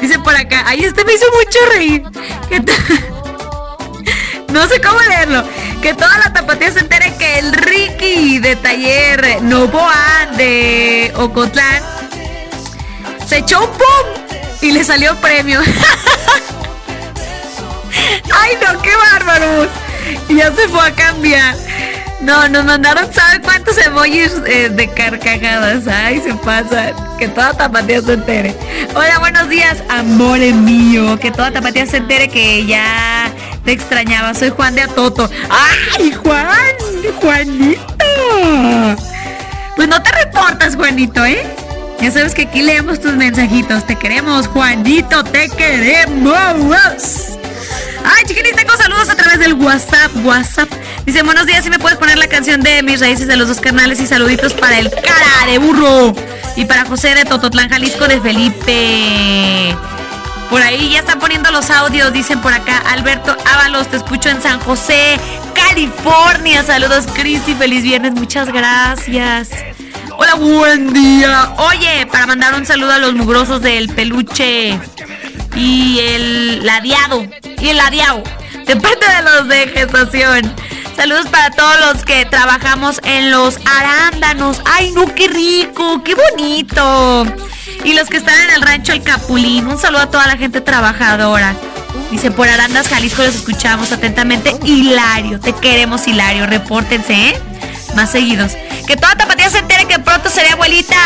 Dicen 0.00 0.22
por 0.22 0.34
acá. 0.34 0.64
Ay, 0.66 0.84
este 0.84 1.04
me 1.04 1.12
hizo 1.12 1.26
mucho 1.32 1.58
reír. 1.74 2.02
No 4.48 4.66
sé 4.66 4.82
cómo 4.82 5.00
leerlo. 5.08 5.42
Que 5.80 5.94
toda 5.94 6.18
la 6.18 6.30
tapatía 6.30 6.70
se 6.70 6.80
entere 6.80 7.14
que 7.16 7.38
el 7.38 7.54
Ricky 7.54 8.38
de 8.38 8.54
taller 8.56 9.40
Novoa 9.40 10.28
de 10.36 11.10
Ocotlán 11.16 11.82
se 13.26 13.38
echó 13.38 13.64
un 13.64 13.70
y 14.62 14.70
le 14.70 14.82
salió 14.84 15.14
premio. 15.16 15.60
Ay, 18.34 18.52
no, 18.62 18.80
qué 18.80 18.90
bárbaros. 18.96 19.68
Y 20.28 20.36
ya 20.36 20.54
se 20.54 20.68
fue 20.68 20.86
a 20.86 20.94
cambiar. 20.94 21.54
No, 22.20 22.48
nos 22.48 22.64
mandaron, 22.64 23.12
¿sabe 23.12 23.40
cuántos 23.42 23.76
emojis 23.78 24.32
eh, 24.46 24.68
de 24.68 24.88
carcajadas? 24.88 25.88
Ay, 25.88 26.20
se 26.20 26.32
pasa. 26.34 26.92
Que 27.18 27.26
toda 27.28 27.52
tapatía 27.52 28.00
se 28.00 28.12
entere. 28.12 28.54
Hola, 28.94 29.18
buenos 29.18 29.48
días, 29.48 29.82
amore 29.88 30.52
mío. 30.52 31.18
Que 31.18 31.32
toda 31.32 31.50
tapatía 31.50 31.84
se 31.84 31.96
entere 31.96 32.28
que 32.28 32.64
ya 32.64 33.28
te 33.64 33.72
extrañaba. 33.72 34.34
Soy 34.34 34.50
Juan 34.50 34.76
de 34.76 34.82
Atoto. 34.82 35.28
¡Ay, 35.50 36.12
Juan! 36.12 36.76
¡Juanito! 37.20 37.82
Pues 39.74 39.88
no 39.88 40.00
te 40.02 40.12
reportas, 40.12 40.76
Juanito, 40.76 41.24
¿eh? 41.24 41.44
Ya 42.02 42.10
sabes 42.10 42.34
que 42.34 42.42
aquí 42.42 42.62
leemos 42.62 43.00
tus 43.00 43.12
mensajitos. 43.12 43.86
Te 43.86 43.94
queremos, 43.94 44.48
Juanito, 44.48 45.22
te 45.22 45.48
queremos. 45.48 47.38
Ay, 48.04 48.24
chiquinis, 48.26 48.56
tengo 48.56 48.76
saludos 48.76 49.08
a 49.08 49.14
través 49.14 49.38
del 49.38 49.52
WhatsApp. 49.52 50.10
WhatsApp. 50.24 50.68
Dice, 51.06 51.22
buenos 51.22 51.46
días, 51.46 51.62
si 51.62 51.70
me 51.70 51.78
puedes 51.78 51.96
poner 51.98 52.18
la 52.18 52.26
canción 52.26 52.60
de 52.60 52.82
mis 52.82 52.98
raíces 52.98 53.28
de 53.28 53.36
los 53.36 53.46
dos 53.46 53.60
canales 53.60 54.00
y 54.00 54.08
saluditos 54.08 54.52
para 54.52 54.80
el 54.80 54.90
cara 54.90 55.46
de 55.46 55.58
burro. 55.58 56.12
Y 56.56 56.64
para 56.64 56.84
José 56.86 57.14
de 57.14 57.24
Tototlán, 57.24 57.68
Jalisco 57.68 58.08
de 58.08 58.20
Felipe. 58.20 59.76
Por 60.50 60.60
ahí 60.60 60.90
ya 60.90 60.98
están 60.98 61.20
poniendo 61.20 61.52
los 61.52 61.70
audios, 61.70 62.12
dicen 62.12 62.40
por 62.40 62.52
acá. 62.52 62.78
Alberto 62.78 63.36
Ábalos, 63.54 63.86
te 63.86 63.98
escucho 63.98 64.28
en 64.28 64.42
San 64.42 64.58
José, 64.58 65.20
California. 65.54 66.64
Saludos, 66.64 67.04
Cristi. 67.14 67.54
Feliz 67.54 67.84
viernes, 67.84 68.12
muchas 68.14 68.52
gracias. 68.52 69.50
Hola, 70.18 70.34
buen 70.34 70.92
día. 70.92 71.52
Oye, 71.56 72.06
para 72.10 72.26
mandar 72.26 72.54
un 72.54 72.66
saludo 72.66 72.92
a 72.92 72.98
los 72.98 73.14
mugrosos 73.14 73.62
del 73.62 73.88
peluche 73.88 74.78
y 75.56 75.98
el 76.00 76.66
ladeado. 76.66 77.26
Y 77.58 77.68
el 77.68 77.76
ladeado. 77.76 78.22
De 78.66 78.76
parte 78.76 79.06
de 79.06 79.22
los 79.22 79.48
de 79.48 79.68
gestación. 79.68 80.54
Saludos 80.96 81.26
para 81.28 81.50
todos 81.50 81.80
los 81.80 82.04
que 82.04 82.24
trabajamos 82.26 83.00
en 83.04 83.30
los 83.30 83.58
arándanos. 83.64 84.60
¡Ay, 84.64 84.92
no, 84.92 85.14
qué 85.14 85.28
rico! 85.28 86.02
¡Qué 86.04 86.14
bonito! 86.14 87.26
Y 87.84 87.94
los 87.94 88.08
que 88.08 88.18
están 88.18 88.38
en 88.40 88.50
el 88.50 88.62
rancho 88.62 88.92
El 88.92 89.02
Capulín. 89.02 89.66
Un 89.66 89.78
saludo 89.78 90.02
a 90.02 90.10
toda 90.10 90.26
la 90.26 90.36
gente 90.36 90.60
trabajadora. 90.60 91.54
Dice, 92.10 92.30
por 92.30 92.48
Arandas, 92.48 92.88
Jalisco, 92.88 93.22
los 93.22 93.34
escuchamos 93.34 93.92
atentamente. 93.92 94.54
Hilario, 94.64 95.40
te 95.40 95.54
queremos, 95.54 96.06
Hilario. 96.06 96.46
Repórtense, 96.46 97.30
¿eh? 97.30 97.40
Más 97.94 98.10
seguidos. 98.10 98.52
Que 98.86 98.96
toda 98.96 99.14
tapatía 99.14 99.48
se 99.50 99.58
entere 99.58 99.86
que 99.86 99.98
pronto 99.98 100.28
seré 100.28 100.50
abuelita. 100.50 100.96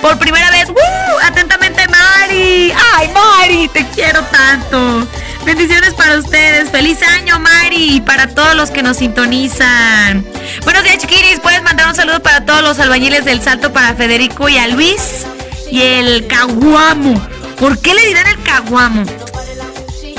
Por 0.00 0.18
primera 0.18 0.50
vez. 0.50 0.68
¡Woo! 0.68 1.18
Atentamente, 1.24 1.86
Mari. 1.88 2.72
¡Ay, 2.94 3.10
Mari! 3.12 3.68
Te 3.68 3.86
quiero 3.88 4.22
tanto. 4.24 5.06
Bendiciones 5.44 5.94
para 5.94 6.18
ustedes. 6.18 6.70
Feliz 6.70 6.98
año, 7.02 7.38
Mari. 7.38 7.96
Y 7.96 8.00
para 8.00 8.28
todos 8.28 8.54
los 8.54 8.70
que 8.70 8.82
nos 8.82 8.96
sintonizan. 8.98 10.24
Buenos 10.64 10.82
días, 10.84 10.98
chiquiris. 10.98 11.40
Puedes 11.40 11.62
mandar 11.62 11.88
un 11.88 11.94
saludo 11.94 12.20
para 12.22 12.44
todos 12.44 12.62
los 12.62 12.78
albañiles 12.78 13.24
del 13.24 13.42
Salto, 13.42 13.72
para 13.72 13.94
Federico 13.94 14.48
y 14.48 14.58
a 14.58 14.68
Luis. 14.68 15.26
Y 15.70 15.82
el 15.82 16.26
Caguamo. 16.26 17.20
¿Por 17.58 17.78
qué 17.80 17.94
le 17.94 18.06
dirán 18.06 18.26
el 18.26 18.42
Caguamo? 18.42 19.04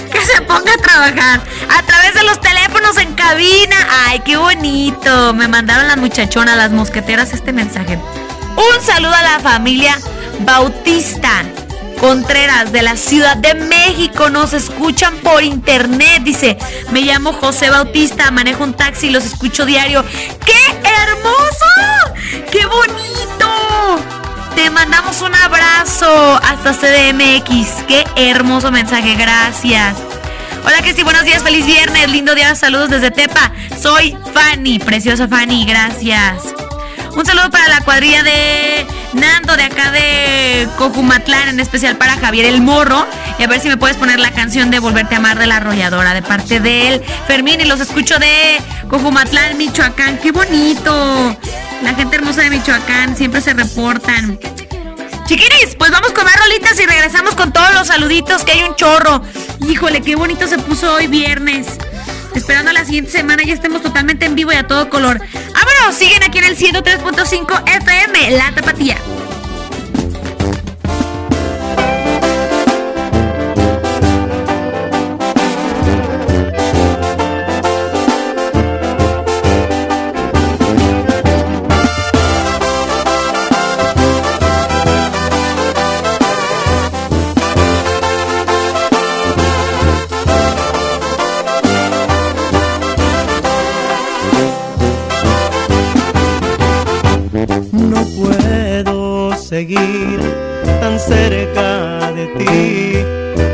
Que 0.09 0.25
se 0.25 0.41
ponga 0.41 0.73
a 0.73 0.77
trabajar 0.77 1.41
a 1.69 1.83
través 1.83 2.13
de 2.13 2.23
los 2.23 2.39
teléfonos 2.41 2.97
en 2.97 3.13
cabina. 3.13 3.75
Ay, 4.05 4.19
qué 4.19 4.37
bonito. 4.37 5.33
Me 5.33 5.47
mandaron 5.47 5.87
las 5.87 5.97
muchachonas, 5.97 6.57
las 6.57 6.71
mosqueteras, 6.71 7.33
este 7.33 7.53
mensaje. 7.53 7.99
Un 8.55 8.85
saludo 8.85 9.13
a 9.13 9.21
la 9.21 9.39
familia 9.39 9.97
Bautista 10.39 11.43
Contreras 11.99 12.71
de 12.71 12.81
la 12.83 12.95
Ciudad 12.95 13.37
de 13.37 13.55
México. 13.55 14.29
Nos 14.29 14.53
escuchan 14.53 15.15
por 15.17 15.43
internet. 15.43 16.23
Dice, 16.23 16.57
me 16.91 17.01
llamo 17.01 17.33
José 17.33 17.69
Bautista, 17.69 18.31
manejo 18.31 18.63
un 18.63 18.73
taxi 18.73 19.07
y 19.07 19.11
los 19.11 19.25
escucho 19.25 19.65
diario. 19.65 20.03
¡Qué 20.45 20.59
hermoso! 20.83 22.45
¡Qué 22.51 22.65
bonito! 22.65 24.16
Te 24.57 24.71
mandamos 24.71 25.21
un 25.21 25.35
abrazo 25.35 26.39
hasta 26.41 26.73
CDMX. 26.73 27.83
Qué 27.87 28.03
hermoso 28.15 28.71
mensaje, 28.71 29.13
gracias. 29.13 29.95
Hola, 30.65 30.81
que 30.81 30.95
sí, 30.95 31.03
buenos 31.03 31.25
días, 31.25 31.43
feliz 31.43 31.63
viernes, 31.63 32.09
lindo 32.09 32.33
día, 32.33 32.55
saludos 32.55 32.89
desde 32.89 33.11
Tepa. 33.11 33.51
Soy 33.79 34.17
Fanny, 34.33 34.79
preciosa 34.79 35.27
Fanny, 35.27 35.63
gracias. 35.63 36.55
Un 37.17 37.25
saludo 37.25 37.49
para 37.49 37.67
la 37.67 37.81
cuadrilla 37.81 38.21
de 38.21 38.85
Nando 39.13 39.57
de 39.57 39.63
acá 39.63 39.89
de 39.89 40.69
Cojumatlán, 40.77 41.49
en 41.49 41.59
especial 41.59 41.97
para 41.97 42.15
Javier 42.15 42.45
el 42.45 42.61
Morro. 42.61 43.07
Y 43.39 43.43
a 43.43 43.47
ver 43.47 43.59
si 43.59 43.69
me 43.69 43.75
puedes 43.75 43.97
poner 43.97 44.19
la 44.19 44.29
canción 44.29 44.69
de 44.69 44.77
Volverte 44.77 45.15
a 45.15 45.17
Amar 45.17 45.39
de 45.39 45.47
la 45.47 45.55
Arrolladora, 45.55 46.13
de 46.13 46.21
parte 46.21 46.59
de 46.59 46.89
él. 46.89 47.03
Fermín, 47.25 47.59
y 47.59 47.65
los 47.65 47.79
escucho 47.79 48.19
de 48.19 48.61
Cojumatlán, 48.87 49.57
Michoacán. 49.57 50.19
¡Qué 50.19 50.31
bonito! 50.31 51.35
La 51.81 51.95
gente 51.95 52.17
hermosa 52.17 52.41
de 52.41 52.51
Michoacán 52.51 53.17
siempre 53.17 53.41
se 53.41 53.55
reportan. 53.55 54.37
Chiquiris, 55.25 55.73
pues 55.75 55.89
vamos 55.89 56.11
con 56.11 56.23
más 56.23 56.35
rolitas 56.35 56.79
y 56.79 56.85
regresamos 56.85 57.33
con 57.33 57.51
todos 57.51 57.73
los 57.73 57.87
saluditos, 57.87 58.43
que 58.43 58.51
hay 58.51 58.61
un 58.61 58.75
chorro. 58.75 59.23
Híjole, 59.67 60.03
qué 60.03 60.15
bonito 60.15 60.47
se 60.47 60.59
puso 60.59 60.93
hoy 60.93 61.07
viernes. 61.07 61.65
Esperando 62.37 62.71
la 62.71 62.85
siguiente 62.85 63.09
semana 63.09 63.41
ya 63.43 63.55
estemos 63.55 63.81
totalmente 63.81 64.27
en 64.27 64.35
vivo 64.35 64.53
y 64.53 64.55
a 64.55 64.67
todo 64.67 64.91
color. 64.91 65.19
¡Vámonos! 65.19 65.95
Siguen 65.97 66.21
aquí 66.21 66.37
en 66.37 66.43
el 66.43 66.55
103.5 66.55 67.63
FM, 67.65 68.37
La 68.37 68.51
Tapatía. 68.53 68.95
Tan 99.65 100.99
cerca 100.99 102.11
de 102.11 102.27
ti, 102.37 102.93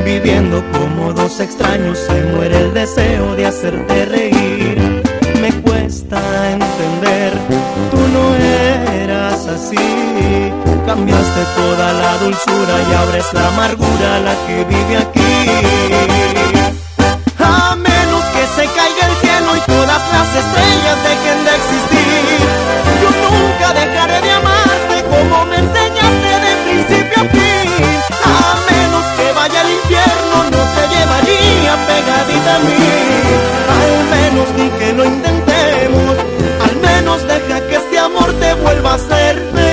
viviendo 0.03 0.61
como 0.73 1.13
dos 1.13 1.39
extraños. 1.39 1.97
Se 1.97 2.23
muere 2.23 2.59
el 2.59 2.73
deseo 2.73 3.35
de 3.35 3.45
hacerte 3.45 4.05
reír. 4.05 5.01
Me 5.39 5.51
cuesta 5.61 6.19
entender, 6.51 7.31
tú 7.89 7.99
no 8.15 8.35
eras 9.01 9.47
así. 9.47 9.77
Cambiaste 10.85 11.41
toda 11.55 11.93
la 11.93 12.17
dulzura 12.17 12.75
y 12.89 12.93
ahora 12.95 13.17
es 13.19 13.33
la 13.33 13.47
amargura 13.47 14.19
la 14.19 14.35
que 14.45 14.65
vive 14.65 14.97
aquí. 14.97 15.33
A 17.39 17.77
menos 17.77 18.23
que 18.33 18.45
se 18.55 18.65
caiga 18.75 19.07
el 19.07 19.15
cielo 19.21 19.55
y 19.55 19.61
todas 19.71 20.01
las 20.11 20.27
estrellas 20.35 20.97
dejen 21.07 21.45
de 21.45 21.51
existir. 21.61 22.03
Yo 23.01 23.09
nunca 23.23 23.73
dejaré 23.73 24.21
de 24.21 24.32
Al 33.79 33.95
menos 34.15 34.47
ni 34.57 34.69
que 34.79 34.93
lo 34.93 35.05
intentemos. 35.05 36.17
Al 36.61 36.75
menos 36.77 37.27
deja 37.27 37.67
que 37.67 37.75
este 37.75 37.99
amor 37.99 38.33
te 38.39 38.53
vuelva 38.55 38.93
a 38.95 38.99
ser 38.99 39.72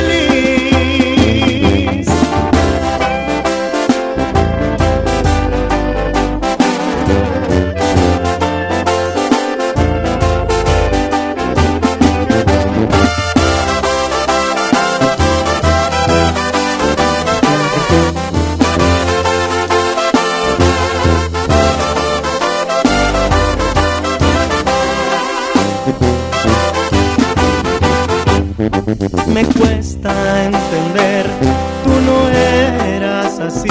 así. 33.42 33.68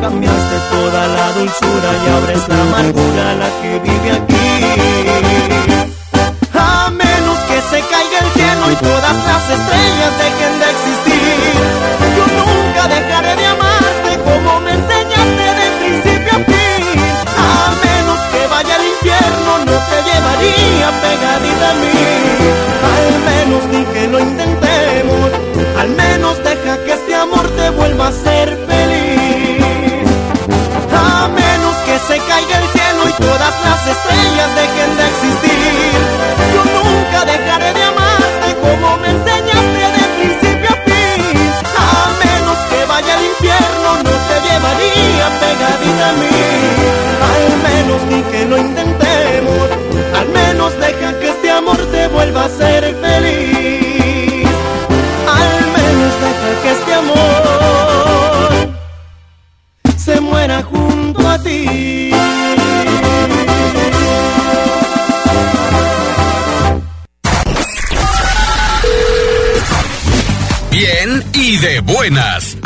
Cambiaste 0.00 0.56
toda 0.70 1.06
la 1.08 1.32
dulzura 1.32 1.90
y 2.04 2.10
abres 2.10 2.48
la 2.48 2.60
amargura 2.60 3.34
la 3.34 3.48
que 3.60 3.78
vive 3.80 4.10
aquí. 4.12 4.46
A 6.54 6.90
menos 6.90 7.38
que 7.48 7.60
se 7.70 7.80
caiga 7.90 8.18
el 8.24 8.30
cielo 8.32 8.70
y 8.70 8.76
todas 8.76 9.16
las 9.26 9.42
estrellas 9.56 10.12
dejen 10.18 10.54
de 10.60 10.66
existir. 10.74 11.54
Yo 12.16 12.24
nunca 12.38 12.82
dejaré 12.88 13.36
de 13.36 13.46
amarte 13.46 14.10
como 14.24 14.60
me 14.60 14.72
enseñaste 14.72 15.46
de 15.60 15.68
principio 15.80 16.32
a 16.32 16.44
fin. 16.50 16.82
A 17.38 17.74
menos 17.86 18.18
que 18.32 18.46
vaya 18.48 18.74
al 18.74 18.84
infierno, 18.94 19.50
no 19.66 19.76
te 19.90 19.98
llevaría 20.08 20.88
pegadita 21.02 21.70
a 21.70 21.74
mí. 21.82 21.98
Al 22.94 23.08
menos 23.28 23.62
ni 23.72 23.84
que 23.92 24.08
lo 24.08 24.18
intentemos. 24.20 25.30
Al 25.78 25.90
menos 25.90 26.36
deja 26.44 26.76
que 26.84 27.01
vuelva 27.76 28.08
a 28.08 28.12
ser 28.12 28.48
feliz. 28.68 29.62
A 30.92 31.28
menos 31.28 31.74
que 31.86 31.98
se 31.98 32.18
caiga 32.28 32.58
el 32.62 32.68
cielo 32.76 33.02
y 33.08 33.12
todas 33.22 33.54
las 33.64 33.80
estrellas 33.94 34.50
dejen 34.60 34.96
de 34.96 35.04
existir. 35.12 35.92
Yo 36.54 36.62
nunca 36.64 37.24
dejaré 37.24 37.72
de 37.72 37.84
amarte 37.84 38.48
como 38.60 38.96
me 38.98 39.08
enseñaste 39.10 39.84
de 39.96 40.04
principio 40.16 40.68
a 40.70 40.78
fin. 40.86 41.20
A 41.76 41.90
menos 42.24 42.58
que 42.70 42.84
vaya 42.86 43.14
al 43.14 43.24
infierno, 43.32 43.90
no 44.06 44.14
te 44.28 44.36
llevaría 44.46 45.26
pegadita 45.42 46.08
a 46.08 46.14
mí. 46.20 46.40
Al 47.32 47.46
menos 47.66 48.00
ni 48.10 48.22
que 48.30 48.44
lo 48.44 48.58
intentemos. 48.58 49.68
Al 50.18 50.28
menos 50.28 50.72
deja 50.78 51.18
que 51.18 51.28
este 51.30 51.50
amor 51.50 51.78
te 51.90 52.08
vuelva 52.08 52.44
a 52.44 52.48
ser 52.48 52.94
feliz. 53.00 53.11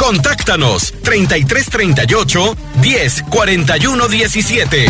Contáctanos 0.06 0.94
33 1.02 1.66
38 1.68 2.56
10 2.76 3.22
41 3.28 4.06
17. 4.06 4.86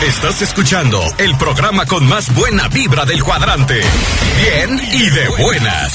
Estás 0.00 0.40
escuchando 0.40 0.98
el 1.18 1.36
programa 1.36 1.84
con 1.84 2.06
más 2.06 2.34
buena 2.34 2.68
vibra 2.68 3.04
del 3.04 3.22
cuadrante. 3.22 3.82
Bien 4.40 4.80
y 4.94 5.10
de 5.10 5.28
buenas. 5.42 5.92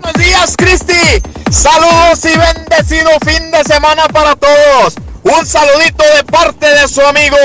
Buenos 0.00 0.14
días, 0.14 0.54
Cristi. 0.56 1.22
Saludos 1.50 2.24
y 2.24 2.38
bendecido 2.38 3.10
fin 3.26 3.50
de 3.50 3.62
semana 3.64 4.08
para 4.08 4.34
todos. 4.36 4.94
Un 5.22 5.46
saludito 5.46 6.02
de 6.16 6.24
parte 6.24 6.66
de 6.66 6.88
su 6.88 7.02
amigo 7.02 7.36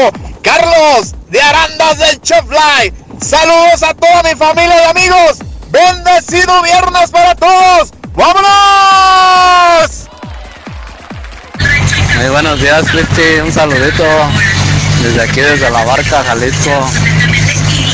Carlos 0.42 1.14
de 1.30 1.42
Arandas 1.42 1.98
del 1.98 2.22
Chefly. 2.22 3.05
Saludos 3.26 3.82
a 3.82 3.92
toda 3.96 4.22
mi 4.22 4.38
familia 4.38 4.76
y 4.84 4.90
amigos. 4.92 5.40
Bendecido 5.72 6.62
viernes 6.62 7.10
para 7.10 7.34
todos. 7.34 7.90
¡Vámonos! 8.14 8.46
Muy 12.18 12.30
buenos 12.30 12.62
días, 12.62 12.84
Cristi. 12.92 13.40
Un 13.44 13.52
saludito 13.52 14.04
desde 15.02 15.24
aquí, 15.24 15.42
desde 15.42 15.72
la 15.72 15.84
barca, 15.86 16.24
Jalisco. 16.24 16.88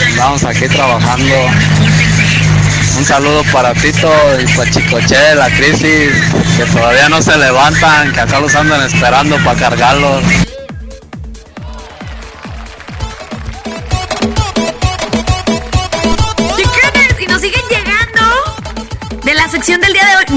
Estamos 0.10 0.44
aquí 0.44 0.68
trabajando. 0.68 1.36
Un 2.98 3.06
saludo 3.06 3.41
para 3.53 3.74
Tito 3.74 4.12
y 4.38 4.45
para 4.58 4.70
Chicoche, 4.70 5.36
la 5.36 5.49
crisis, 5.49 6.12
que 6.58 6.66
todavía 6.66 7.08
no 7.08 7.22
se 7.22 7.38
levantan, 7.38 8.12
que 8.12 8.20
acá 8.20 8.41
los 8.41 8.53
andan 8.53 8.82
esperando 8.82 9.38
para 9.45 9.58
cargarlos. 9.58 10.26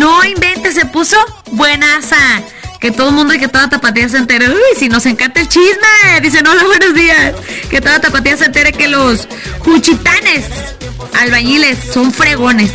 No 0.04 0.22
inventes, 0.22 0.74
se 0.74 0.84
puso 0.84 1.16
buenaza. 1.52 2.18
Que 2.78 2.90
todo 2.90 3.08
el 3.08 3.14
mundo 3.14 3.32
y 3.32 3.38
que 3.38 3.48
toda 3.48 3.70
tapatía 3.70 4.06
se 4.06 4.18
entere. 4.18 4.50
Uy, 4.50 4.60
si 4.78 4.90
nos 4.90 5.06
encanta 5.06 5.40
el 5.40 5.48
chisme. 5.48 6.20
Dicen, 6.20 6.46
hola, 6.46 6.62
buenos 6.64 6.92
días. 6.92 7.32
Que 7.70 7.80
toda 7.80 8.02
tapatía 8.02 8.36
se 8.36 8.44
entere 8.44 8.72
que 8.72 8.86
los 8.86 9.26
juchitanes 9.60 10.44
albañiles 11.18 11.78
son 11.90 12.12
fregones. 12.12 12.70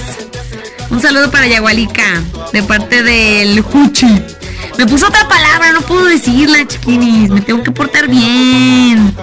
Un 0.89 1.03
saludo 1.03 1.29
para 1.29 1.45
Yagualica, 1.45 2.23
de 2.51 2.63
parte 2.63 3.03
del 3.03 3.61
Juchi. 3.61 4.07
Me 4.79 4.87
puso 4.87 5.05
otra 5.05 5.27
palabra, 5.27 5.71
no 5.71 5.81
puedo 5.81 6.05
decirla, 6.05 6.65
chiquinis. 6.65 7.29
Me 7.29 7.41
tengo 7.41 7.61
que 7.61 7.69
portar 7.69 8.07
bien. 8.07 9.15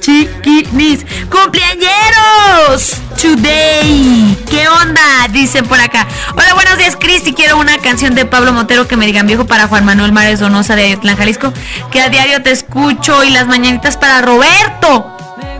Chiquinis. 0.00 1.04
¡Cumpleañeros! 1.30 3.00
Today. 3.20 4.36
¿Qué 4.48 4.66
onda? 4.68 5.02
Dicen 5.30 5.66
por 5.66 5.80
acá. 5.80 6.06
Hola, 6.36 6.54
buenos 6.54 6.78
días, 6.78 6.96
Cristi. 6.96 7.34
Quiero 7.34 7.58
una 7.58 7.76
canción 7.78 8.14
de 8.14 8.24
Pablo 8.24 8.52
Montero 8.52 8.88
que 8.88 8.96
me 8.96 9.06
digan 9.06 9.26
viejo 9.26 9.46
para 9.46 9.68
Juan 9.68 9.84
Manuel 9.84 10.12
Mares 10.12 10.40
Donosa 10.40 10.74
de 10.74 10.84
Ayotlán, 10.84 11.16
Jalisco. 11.16 11.52
Que 11.92 12.00
a 12.00 12.08
diario 12.08 12.42
te 12.42 12.50
escucho. 12.50 13.22
Y 13.24 13.30
las 13.30 13.46
mañanitas 13.46 13.96
para 13.96 14.22
Roberto. 14.22 15.16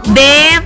De 0.06 0.62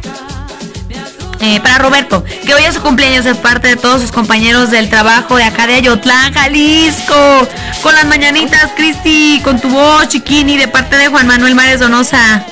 eh, 1.40 1.60
para 1.60 1.76
Roberto, 1.76 2.24
que 2.46 2.55
hoy 2.55 2.64
es 2.64 2.74
su 2.74 2.80
cumpleaños 2.80 3.24
de 3.24 3.34
parte 3.34 3.68
de 3.68 3.76
todos 3.76 4.01
sus 4.01 4.12
compañeros 4.12 4.70
del 4.70 4.88
trabajo 4.88 5.36
de 5.36 5.44
acá 5.44 5.66
de 5.66 5.74
Ayotlán, 5.74 6.32
Jalisco. 6.32 7.48
Con 7.82 7.94
las 7.94 8.06
mañanitas, 8.06 8.70
Cristi, 8.76 9.42
con 9.44 9.60
tu 9.60 9.68
voz, 9.68 10.09
chiquini, 10.09 10.56
de 10.56 10.68
parte 10.68 10.96
de 10.96 11.09
Juan 11.09 11.26
Manuel 11.26 11.55
Mares 11.55 11.80
Donosa. 11.80 12.46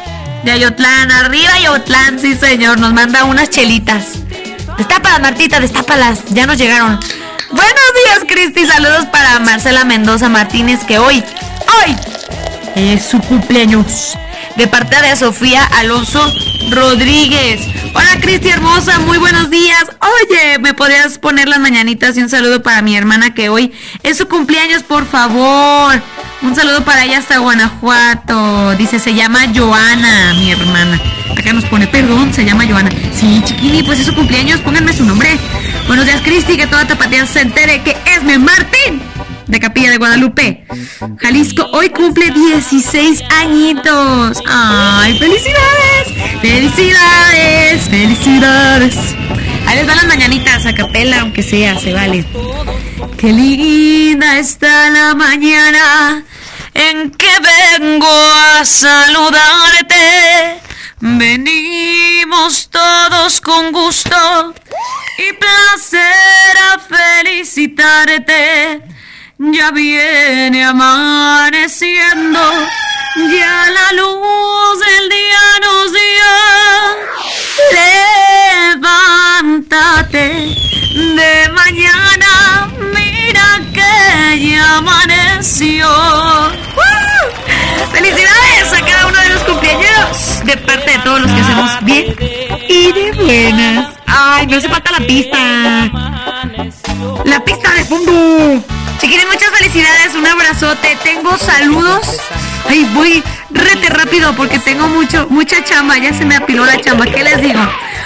De 0.44 0.50
Ayotlán, 0.50 1.10
arriba 1.12 1.52
Ayotlán, 1.54 2.18
sí 2.18 2.34
señor, 2.34 2.80
nos 2.80 2.92
manda 2.92 3.24
unas 3.24 3.48
chelitas. 3.48 4.14
Destápalas, 4.76 5.20
Martita, 5.20 5.60
destápalas, 5.60 6.18
ya 6.30 6.46
nos 6.46 6.58
llegaron. 6.58 6.98
Buenos 7.50 7.94
días, 8.04 8.24
Cristi, 8.26 8.66
saludos 8.66 9.06
para 9.06 9.38
Marcela 9.38 9.84
Mendoza 9.84 10.28
Martínez, 10.28 10.80
que 10.84 10.98
hoy, 10.98 11.22
hoy, 11.84 11.96
es 12.74 13.04
su 13.04 13.20
cumpleaños. 13.20 14.18
De 14.56 14.66
parte 14.66 15.00
de 15.00 15.16
Sofía 15.16 15.64
Alonso 15.64 16.20
Rodríguez. 16.70 17.60
Hola 17.94 18.20
Cristi 18.20 18.48
hermosa, 18.48 18.98
muy 18.98 19.18
buenos 19.18 19.48
días. 19.48 19.86
Oye, 20.00 20.58
¿me 20.58 20.74
podrías 20.74 21.18
poner 21.18 21.48
las 21.48 21.60
mañanitas 21.60 22.16
y 22.16 22.22
un 22.22 22.28
saludo 22.28 22.62
para 22.62 22.82
mi 22.82 22.96
hermana 22.96 23.32
que 23.32 23.48
hoy 23.48 23.72
es 24.02 24.18
su 24.18 24.28
cumpleaños, 24.28 24.82
por 24.82 25.06
favor? 25.06 26.02
Un 26.42 26.56
saludo 26.56 26.84
para 26.84 27.04
ella 27.04 27.18
hasta 27.18 27.38
Guanajuato. 27.38 28.74
Dice, 28.76 28.98
se 28.98 29.14
llama 29.14 29.40
Joana, 29.54 30.34
mi 30.34 30.50
hermana. 30.50 31.00
Acá 31.30 31.52
nos 31.52 31.64
pone, 31.66 31.86
perdón, 31.86 32.34
se 32.34 32.44
llama 32.44 32.64
Joana. 32.66 32.90
Sí, 33.14 33.40
chiquini, 33.44 33.82
pues 33.84 34.00
es 34.00 34.06
su 34.06 34.14
cumpleaños, 34.14 34.60
pónganme 34.60 34.92
su 34.92 35.04
nombre. 35.04 35.38
Buenos 35.86 36.04
días, 36.04 36.20
Cristi, 36.22 36.56
que 36.56 36.66
toda 36.66 36.84
tapatía 36.86 37.26
se 37.26 37.42
entere 37.42 37.82
que 37.82 37.96
es 38.06 38.24
mi 38.24 38.38
Martín 38.38 39.00
de 39.46 39.60
Capilla 39.60 39.90
de 39.90 39.98
Guadalupe. 39.98 40.64
Jalisco 41.18 41.68
hoy 41.72 41.90
cumple 41.90 42.30
16 42.30 43.22
añitos. 43.40 44.42
¡Ay, 44.46 45.18
felicidades! 45.18 46.40
¡Felicidades! 46.40 47.88
¡Felicidades! 47.88 48.96
Ahí 49.66 49.76
les 49.76 49.86
van 49.86 49.96
las 49.96 50.06
mañanitas 50.06 50.66
a 50.66 50.74
capela, 50.74 51.20
aunque 51.20 51.44
sea, 51.44 51.78
se 51.78 51.92
vale. 51.92 52.24
Qué 53.16 53.32
linda 53.32 54.38
está 54.38 54.90
la 54.90 55.14
mañana 55.14 56.24
en 56.74 57.10
que 57.10 57.38
vengo 57.40 58.08
a 58.08 58.64
saludarte. 58.64 60.60
Venimos 61.00 62.68
todos 62.70 63.40
con 63.40 63.72
gusto 63.72 64.54
y 65.18 65.32
placer 65.32 66.56
a 66.72 66.78
felicitarte. 66.78 68.82
Ya 69.38 69.72
viene 69.72 70.64
amaneciendo, 70.64 72.40
ya 73.16 73.66
la 73.70 73.92
luz 73.94 74.78
del 74.86 75.08
día 75.08 75.40
nos 75.62 75.92
dio. 75.92 76.32
Levántate 78.76 80.26
de 81.16 81.48
mañana, 81.50 82.71
ya 84.50 84.78
amaneció. 84.78 85.88
¡Felicidades 87.92 88.72
a 88.72 88.84
cada 88.84 89.06
uno 89.06 89.18
de 89.18 89.28
los 89.28 89.42
cumpleaños! 89.42 90.44
De 90.44 90.56
parte 90.56 90.90
de 90.90 90.98
todos 91.00 91.20
los 91.20 91.30
que 91.30 91.40
hacemos 91.40 91.70
bien 91.82 92.16
y 92.68 92.92
de 92.92 93.12
buenas. 93.12 93.94
¡Ay, 94.06 94.46
no 94.46 94.56
hace 94.56 94.68
falta 94.68 94.90
la 94.92 95.06
pista! 95.06 95.90
¡La 97.24 97.44
pista 97.44 97.72
de 97.74 97.84
fondo! 97.84 98.64
Chiquines, 99.00 99.26
muchas 99.26 99.50
felicidades, 99.50 100.14
un 100.14 100.26
abrazote. 100.26 100.96
Tengo 101.02 101.36
saludos 101.38 102.20
Ay, 102.68 102.88
voy 102.94 103.22
rete 103.50 103.88
rápido 103.88 104.34
porque 104.34 104.58
tengo 104.58 104.88
mucho, 104.88 105.26
mucha 105.30 105.62
chamba. 105.64 105.98
Ya 105.98 106.12
se 106.14 106.24
me 106.24 106.36
apiló 106.36 106.64
la 106.64 106.80
chamba. 106.80 107.04
¿Qué 107.06 107.22
les 107.22 107.40
digo? 107.40 107.60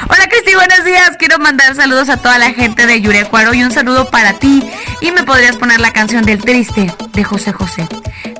Hola 0.08 0.28
Cristi, 0.28 0.54
buenos 0.54 0.84
días. 0.84 1.16
Quiero 1.18 1.38
mandar 1.38 1.74
saludos 1.74 2.08
a 2.08 2.16
toda 2.16 2.38
la 2.38 2.52
gente 2.52 2.86
de 2.86 3.00
Yurecuaro 3.00 3.54
y 3.54 3.62
un 3.62 3.70
saludo 3.72 4.08
para 4.10 4.34
ti. 4.34 4.62
Y 5.00 5.12
me 5.12 5.22
podrías 5.24 5.56
poner 5.56 5.80
la 5.80 5.92
canción 5.92 6.24
del 6.24 6.40
triste 6.40 6.92
de 7.12 7.24
José 7.24 7.52
José, 7.52 7.88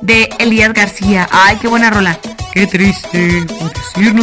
de 0.01 0.29
Elías 0.39 0.73
García. 0.73 1.27
Ay, 1.31 1.57
qué 1.61 1.67
buena 1.67 1.89
rola. 1.89 2.17
Qué 2.57 2.65
triste 2.65 3.45
adiós. 3.93 4.17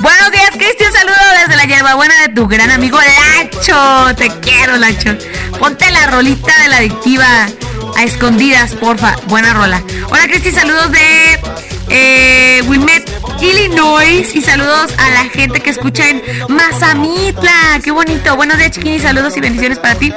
Buenos 0.00 0.30
días, 0.32 0.50
Cristi. 0.52 0.84
Un 0.84 0.92
saludo 0.92 1.16
desde 1.40 1.56
la 1.56 1.64
hierbabuena 1.64 2.14
de 2.26 2.34
tu 2.34 2.46
gran 2.46 2.70
amigo 2.70 2.98
Lacho. 2.98 4.14
Te 4.16 4.28
quiero, 4.40 4.76
Lacho. 4.76 5.16
Ponte 5.58 5.90
la 5.90 6.08
rolita 6.08 6.52
de 6.60 6.68
la 6.68 6.76
adictiva 6.76 7.48
a 7.96 8.04
escondidas, 8.04 8.74
porfa. 8.74 9.16
Buena 9.28 9.54
rola. 9.54 9.82
Hola, 10.10 10.28
Cristi. 10.28 10.52
Saludos 10.52 10.92
de 10.92 11.40
eh, 11.88 12.62
Wilmette, 12.66 13.10
Illinois. 13.40 14.28
Y 14.34 14.42
saludos 14.42 14.92
a 14.98 15.08
la 15.12 15.30
gente 15.30 15.60
que 15.60 15.70
escucha 15.70 16.06
en 16.06 16.22
Mazamitla. 16.50 17.80
Qué 17.82 17.92
bonito. 17.92 18.36
Buenos 18.36 18.58
días, 18.58 18.72
chiquini. 18.72 19.00
Saludos 19.00 19.34
y 19.38 19.40
bendiciones 19.40 19.78
para 19.78 19.94
ti. 19.94 20.12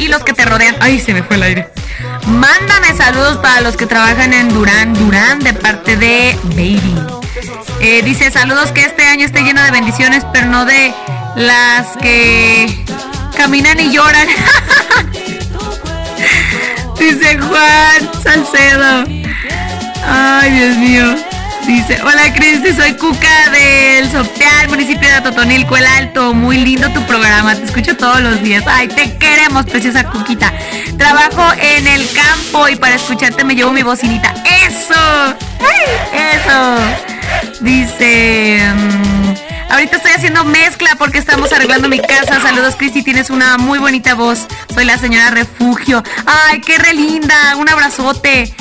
Y 0.00 0.08
los 0.08 0.24
que 0.24 0.32
te 0.32 0.46
rodean. 0.46 0.74
Ay, 0.80 0.98
se 0.98 1.12
me 1.12 1.22
fue 1.22 1.36
el 1.36 1.42
aire. 1.42 1.68
Mándame 2.26 2.96
saludos 2.96 3.36
para 3.36 3.60
los 3.60 3.76
que 3.76 3.84
trabajan 3.84 4.32
en 4.32 4.48
Durán, 4.48 4.94
Durán, 4.94 5.40
de 5.40 5.52
parte 5.52 5.96
de 5.96 6.38
Baby. 6.44 6.94
Eh, 7.80 8.00
dice 8.02 8.30
saludos 8.30 8.72
que 8.72 8.82
este 8.82 9.04
año 9.04 9.26
esté 9.26 9.42
lleno 9.42 9.62
de 9.62 9.70
bendiciones, 9.70 10.24
pero 10.32 10.46
no 10.46 10.64
de 10.64 10.94
las 11.36 11.98
que 11.98 12.82
caminan 13.36 13.78
y 13.78 13.92
lloran. 13.92 14.26
dice 16.98 17.38
Juan 17.38 18.10
Salcedo. 18.22 19.04
Ay, 20.06 20.50
Dios 20.50 20.76
mío. 20.78 21.29
Dice, 21.66 22.00
hola 22.02 22.32
Cristi, 22.34 22.72
soy 22.72 22.94
Cuca 22.94 23.50
del 23.52 24.10
Sopeal, 24.10 24.68
municipio 24.68 25.08
de 25.08 25.20
Totonilco, 25.20 25.76
el 25.76 25.86
Alto. 25.86 26.34
Muy 26.34 26.58
lindo 26.58 26.88
tu 26.90 27.02
programa, 27.06 27.54
te 27.54 27.64
escucho 27.64 27.96
todos 27.96 28.20
los 28.20 28.42
días. 28.42 28.64
Ay, 28.66 28.88
te 28.88 29.16
queremos, 29.18 29.66
preciosa 29.66 30.04
Cuquita. 30.04 30.52
Trabajo 30.98 31.52
en 31.60 31.86
el 31.86 32.08
campo 32.12 32.68
y 32.68 32.76
para 32.76 32.96
escucharte 32.96 33.44
me 33.44 33.54
llevo 33.54 33.72
mi 33.72 33.82
bocinita. 33.82 34.34
¡Eso! 34.66 34.94
¡Ay, 35.60 36.18
¡Eso! 36.34 37.60
Dice... 37.60 38.60
mm, 38.74 39.72
ahorita 39.72 39.96
estoy 39.96 40.12
haciendo 40.12 40.44
mezcla 40.44 40.96
porque 40.98 41.18
estamos 41.18 41.52
arreglando 41.52 41.88
mi 41.88 42.00
casa. 42.00 42.40
Saludos, 42.40 42.74
Cristi, 42.76 43.02
tienes 43.02 43.30
una 43.30 43.58
muy 43.58 43.78
bonita 43.78 44.14
voz. 44.14 44.46
Soy 44.74 44.84
la 44.86 44.98
señora 44.98 45.30
Refugio. 45.30 46.02
¡Ay, 46.26 46.60
qué 46.60 46.78
re 46.78 46.94
linda! 46.94 47.56
Un 47.56 47.68
abrazote. 47.68 48.52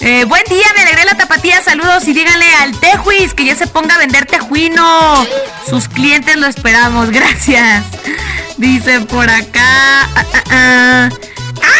Eh, 0.00 0.24
buen 0.24 0.44
día, 0.44 0.64
me 0.74 0.82
alegré 0.82 1.04
la 1.04 1.16
tapatía. 1.16 1.62
Saludos 1.62 2.06
y 2.06 2.12
díganle 2.12 2.46
al 2.60 2.78
Tejuis 2.78 3.34
que 3.34 3.44
ya 3.44 3.56
se 3.56 3.66
ponga 3.66 3.94
a 3.94 3.98
vender 3.98 4.26
tejuino. 4.26 5.26
Sus 5.68 5.88
clientes 5.88 6.36
lo 6.36 6.46
esperamos, 6.46 7.10
gracias. 7.12 7.84
Dice 8.56 9.00
por 9.00 9.28
acá. 9.28 10.02
ah, 10.14 10.24
ah, 10.34 10.42
ah. 10.50 11.08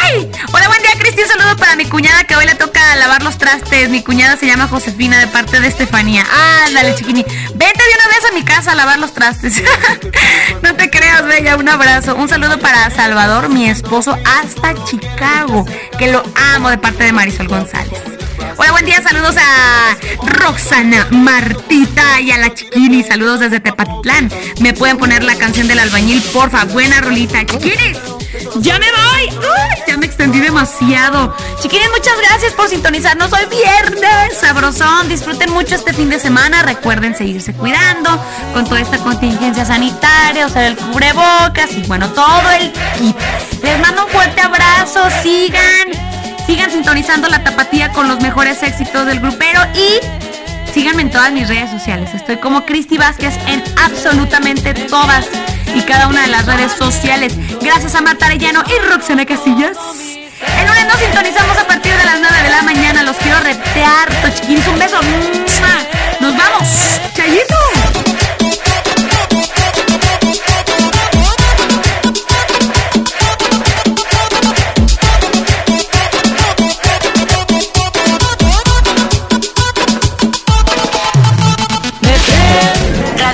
¡Ay! 0.02 0.30
Hola, 0.52 0.68
buen 0.68 0.82
día, 0.82 0.90
Cristi. 0.98 1.22
Un 1.22 1.28
saludo 1.28 1.56
para 1.56 1.76
mi 1.76 1.84
cuñada 1.86 2.24
que 2.24 2.36
hoy 2.36 2.46
le 2.46 2.54
toca 2.54 2.96
lavar 2.96 3.22
los 3.22 3.38
trastes. 3.38 3.88
Mi 3.88 4.02
cuñada 4.02 4.36
se 4.36 4.46
llama 4.46 4.68
Josefina 4.68 5.18
de 5.18 5.26
parte 5.26 5.60
de 5.60 5.68
Estefanía. 5.68 6.24
Ándale, 6.66 6.94
chiquini. 6.94 7.22
Vente 7.22 7.82
de 7.82 7.94
una 7.94 8.08
vez 8.08 8.30
a 8.30 8.34
mi 8.34 8.42
casa 8.42 8.72
a 8.72 8.74
lavar 8.74 8.98
los 8.98 9.12
trastes. 9.12 9.62
no 10.62 10.74
te 10.74 10.90
creas, 10.90 11.24
bella. 11.26 11.56
Un 11.56 11.68
abrazo. 11.68 12.14
Un 12.16 12.28
saludo 12.28 12.58
para 12.58 12.90
Salvador, 12.90 13.48
mi 13.48 13.68
esposo, 13.68 14.16
hasta 14.24 14.74
Chicago. 14.84 15.66
Que 15.98 16.10
lo 16.10 16.22
amo 16.54 16.70
de 16.70 16.78
parte 16.78 17.04
de 17.04 17.12
Marisol 17.12 17.48
González. 17.48 18.00
Hola, 18.58 18.72
buen 18.72 18.86
día, 18.86 19.02
saludos 19.02 19.36
a 19.36 19.96
Roxana, 20.26 21.08
Martita 21.10 22.20
y 22.20 22.30
a 22.30 22.38
la 22.38 22.54
Chiquini. 22.54 23.02
Saludos 23.02 23.40
desde 23.40 23.60
Tepatitlán. 23.60 24.30
Me 24.60 24.72
pueden 24.72 24.96
poner 24.96 25.22
la 25.22 25.36
canción 25.36 25.68
del 25.68 25.78
albañil, 25.78 26.22
porfa. 26.32 26.64
Buena 26.64 27.00
rolita, 27.00 27.44
Chiquinis. 27.44 27.98
Ya 28.60 28.78
me 28.78 28.86
voy. 28.86 29.46
Ya 29.86 29.96
me 29.96 30.06
extendí 30.06 30.40
demasiado. 30.40 31.34
Chiquines, 31.60 31.88
muchas 31.90 32.14
gracias 32.20 32.52
por 32.54 32.68
sintonizarnos 32.68 33.32
hoy 33.32 33.46
viernes. 33.50 34.38
Sabrosón. 34.40 35.08
Disfruten 35.08 35.52
mucho 35.52 35.74
este 35.74 35.92
fin 35.92 36.10
de 36.10 36.18
semana. 36.18 36.62
Recuerden 36.62 37.14
seguirse 37.14 37.52
cuidando 37.52 38.10
con 38.52 38.64
toda 38.64 38.80
esta 38.80 38.98
contingencia 38.98 39.64
sanitaria, 39.64 40.46
usar 40.46 40.64
el 40.64 40.76
cubrebocas 40.76 41.72
y 41.76 41.82
bueno, 41.82 42.08
todo 42.10 42.50
el 42.58 42.72
kit. 42.98 43.16
Les 43.62 43.80
mando 43.80 44.04
un 44.06 44.10
fuerte 44.10 44.40
abrazo. 44.40 45.00
Sigan, 45.22 45.88
sigan 46.46 46.70
sintonizando 46.70 47.28
la 47.28 47.42
tapatía 47.44 47.92
con 47.92 48.08
los 48.08 48.20
mejores 48.20 48.62
éxitos 48.62 49.06
del 49.06 49.20
grupero 49.20 49.60
y 49.74 50.00
Síganme 50.76 51.00
en 51.00 51.10
todas 51.10 51.32
mis 51.32 51.48
redes 51.48 51.70
sociales. 51.70 52.10
Estoy 52.12 52.36
como 52.36 52.66
Cristi 52.66 52.98
Vázquez 52.98 53.34
en 53.46 53.64
absolutamente 53.82 54.74
todas 54.74 55.24
y 55.74 55.80
cada 55.80 56.06
una 56.06 56.20
de 56.20 56.28
las 56.28 56.44
redes 56.44 56.70
sociales. 56.72 57.32
Gracias 57.62 57.94
a 57.94 58.02
Marta 58.02 58.26
Arellano 58.26 58.62
y 58.68 58.86
Roxana 58.86 59.24
Casillas. 59.24 59.78
El 59.78 60.66
lunes 60.66 60.86
nos 60.86 60.98
sintonizamos 60.98 61.56
a 61.56 61.66
partir 61.66 61.96
de 61.96 62.04
las 62.04 62.20
9 62.20 62.42
de 62.42 62.50
la 62.50 62.60
mañana. 62.60 63.02
Los 63.04 63.16
quiero 63.16 63.40
retear, 63.40 64.34
chiquines. 64.34 64.68
Un 64.68 64.78
beso. 64.78 65.00
Nos 66.20 66.36
vamos. 66.36 66.68
Chayito. 67.14 67.95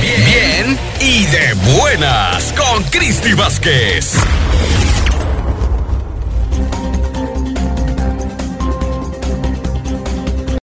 Bien, 0.00 0.24
bien 0.24 0.78
y 1.00 1.26
de 1.26 1.54
buenas 1.76 2.52
con 2.52 2.84
Cristi 2.84 3.34
Vázquez. 3.34 4.14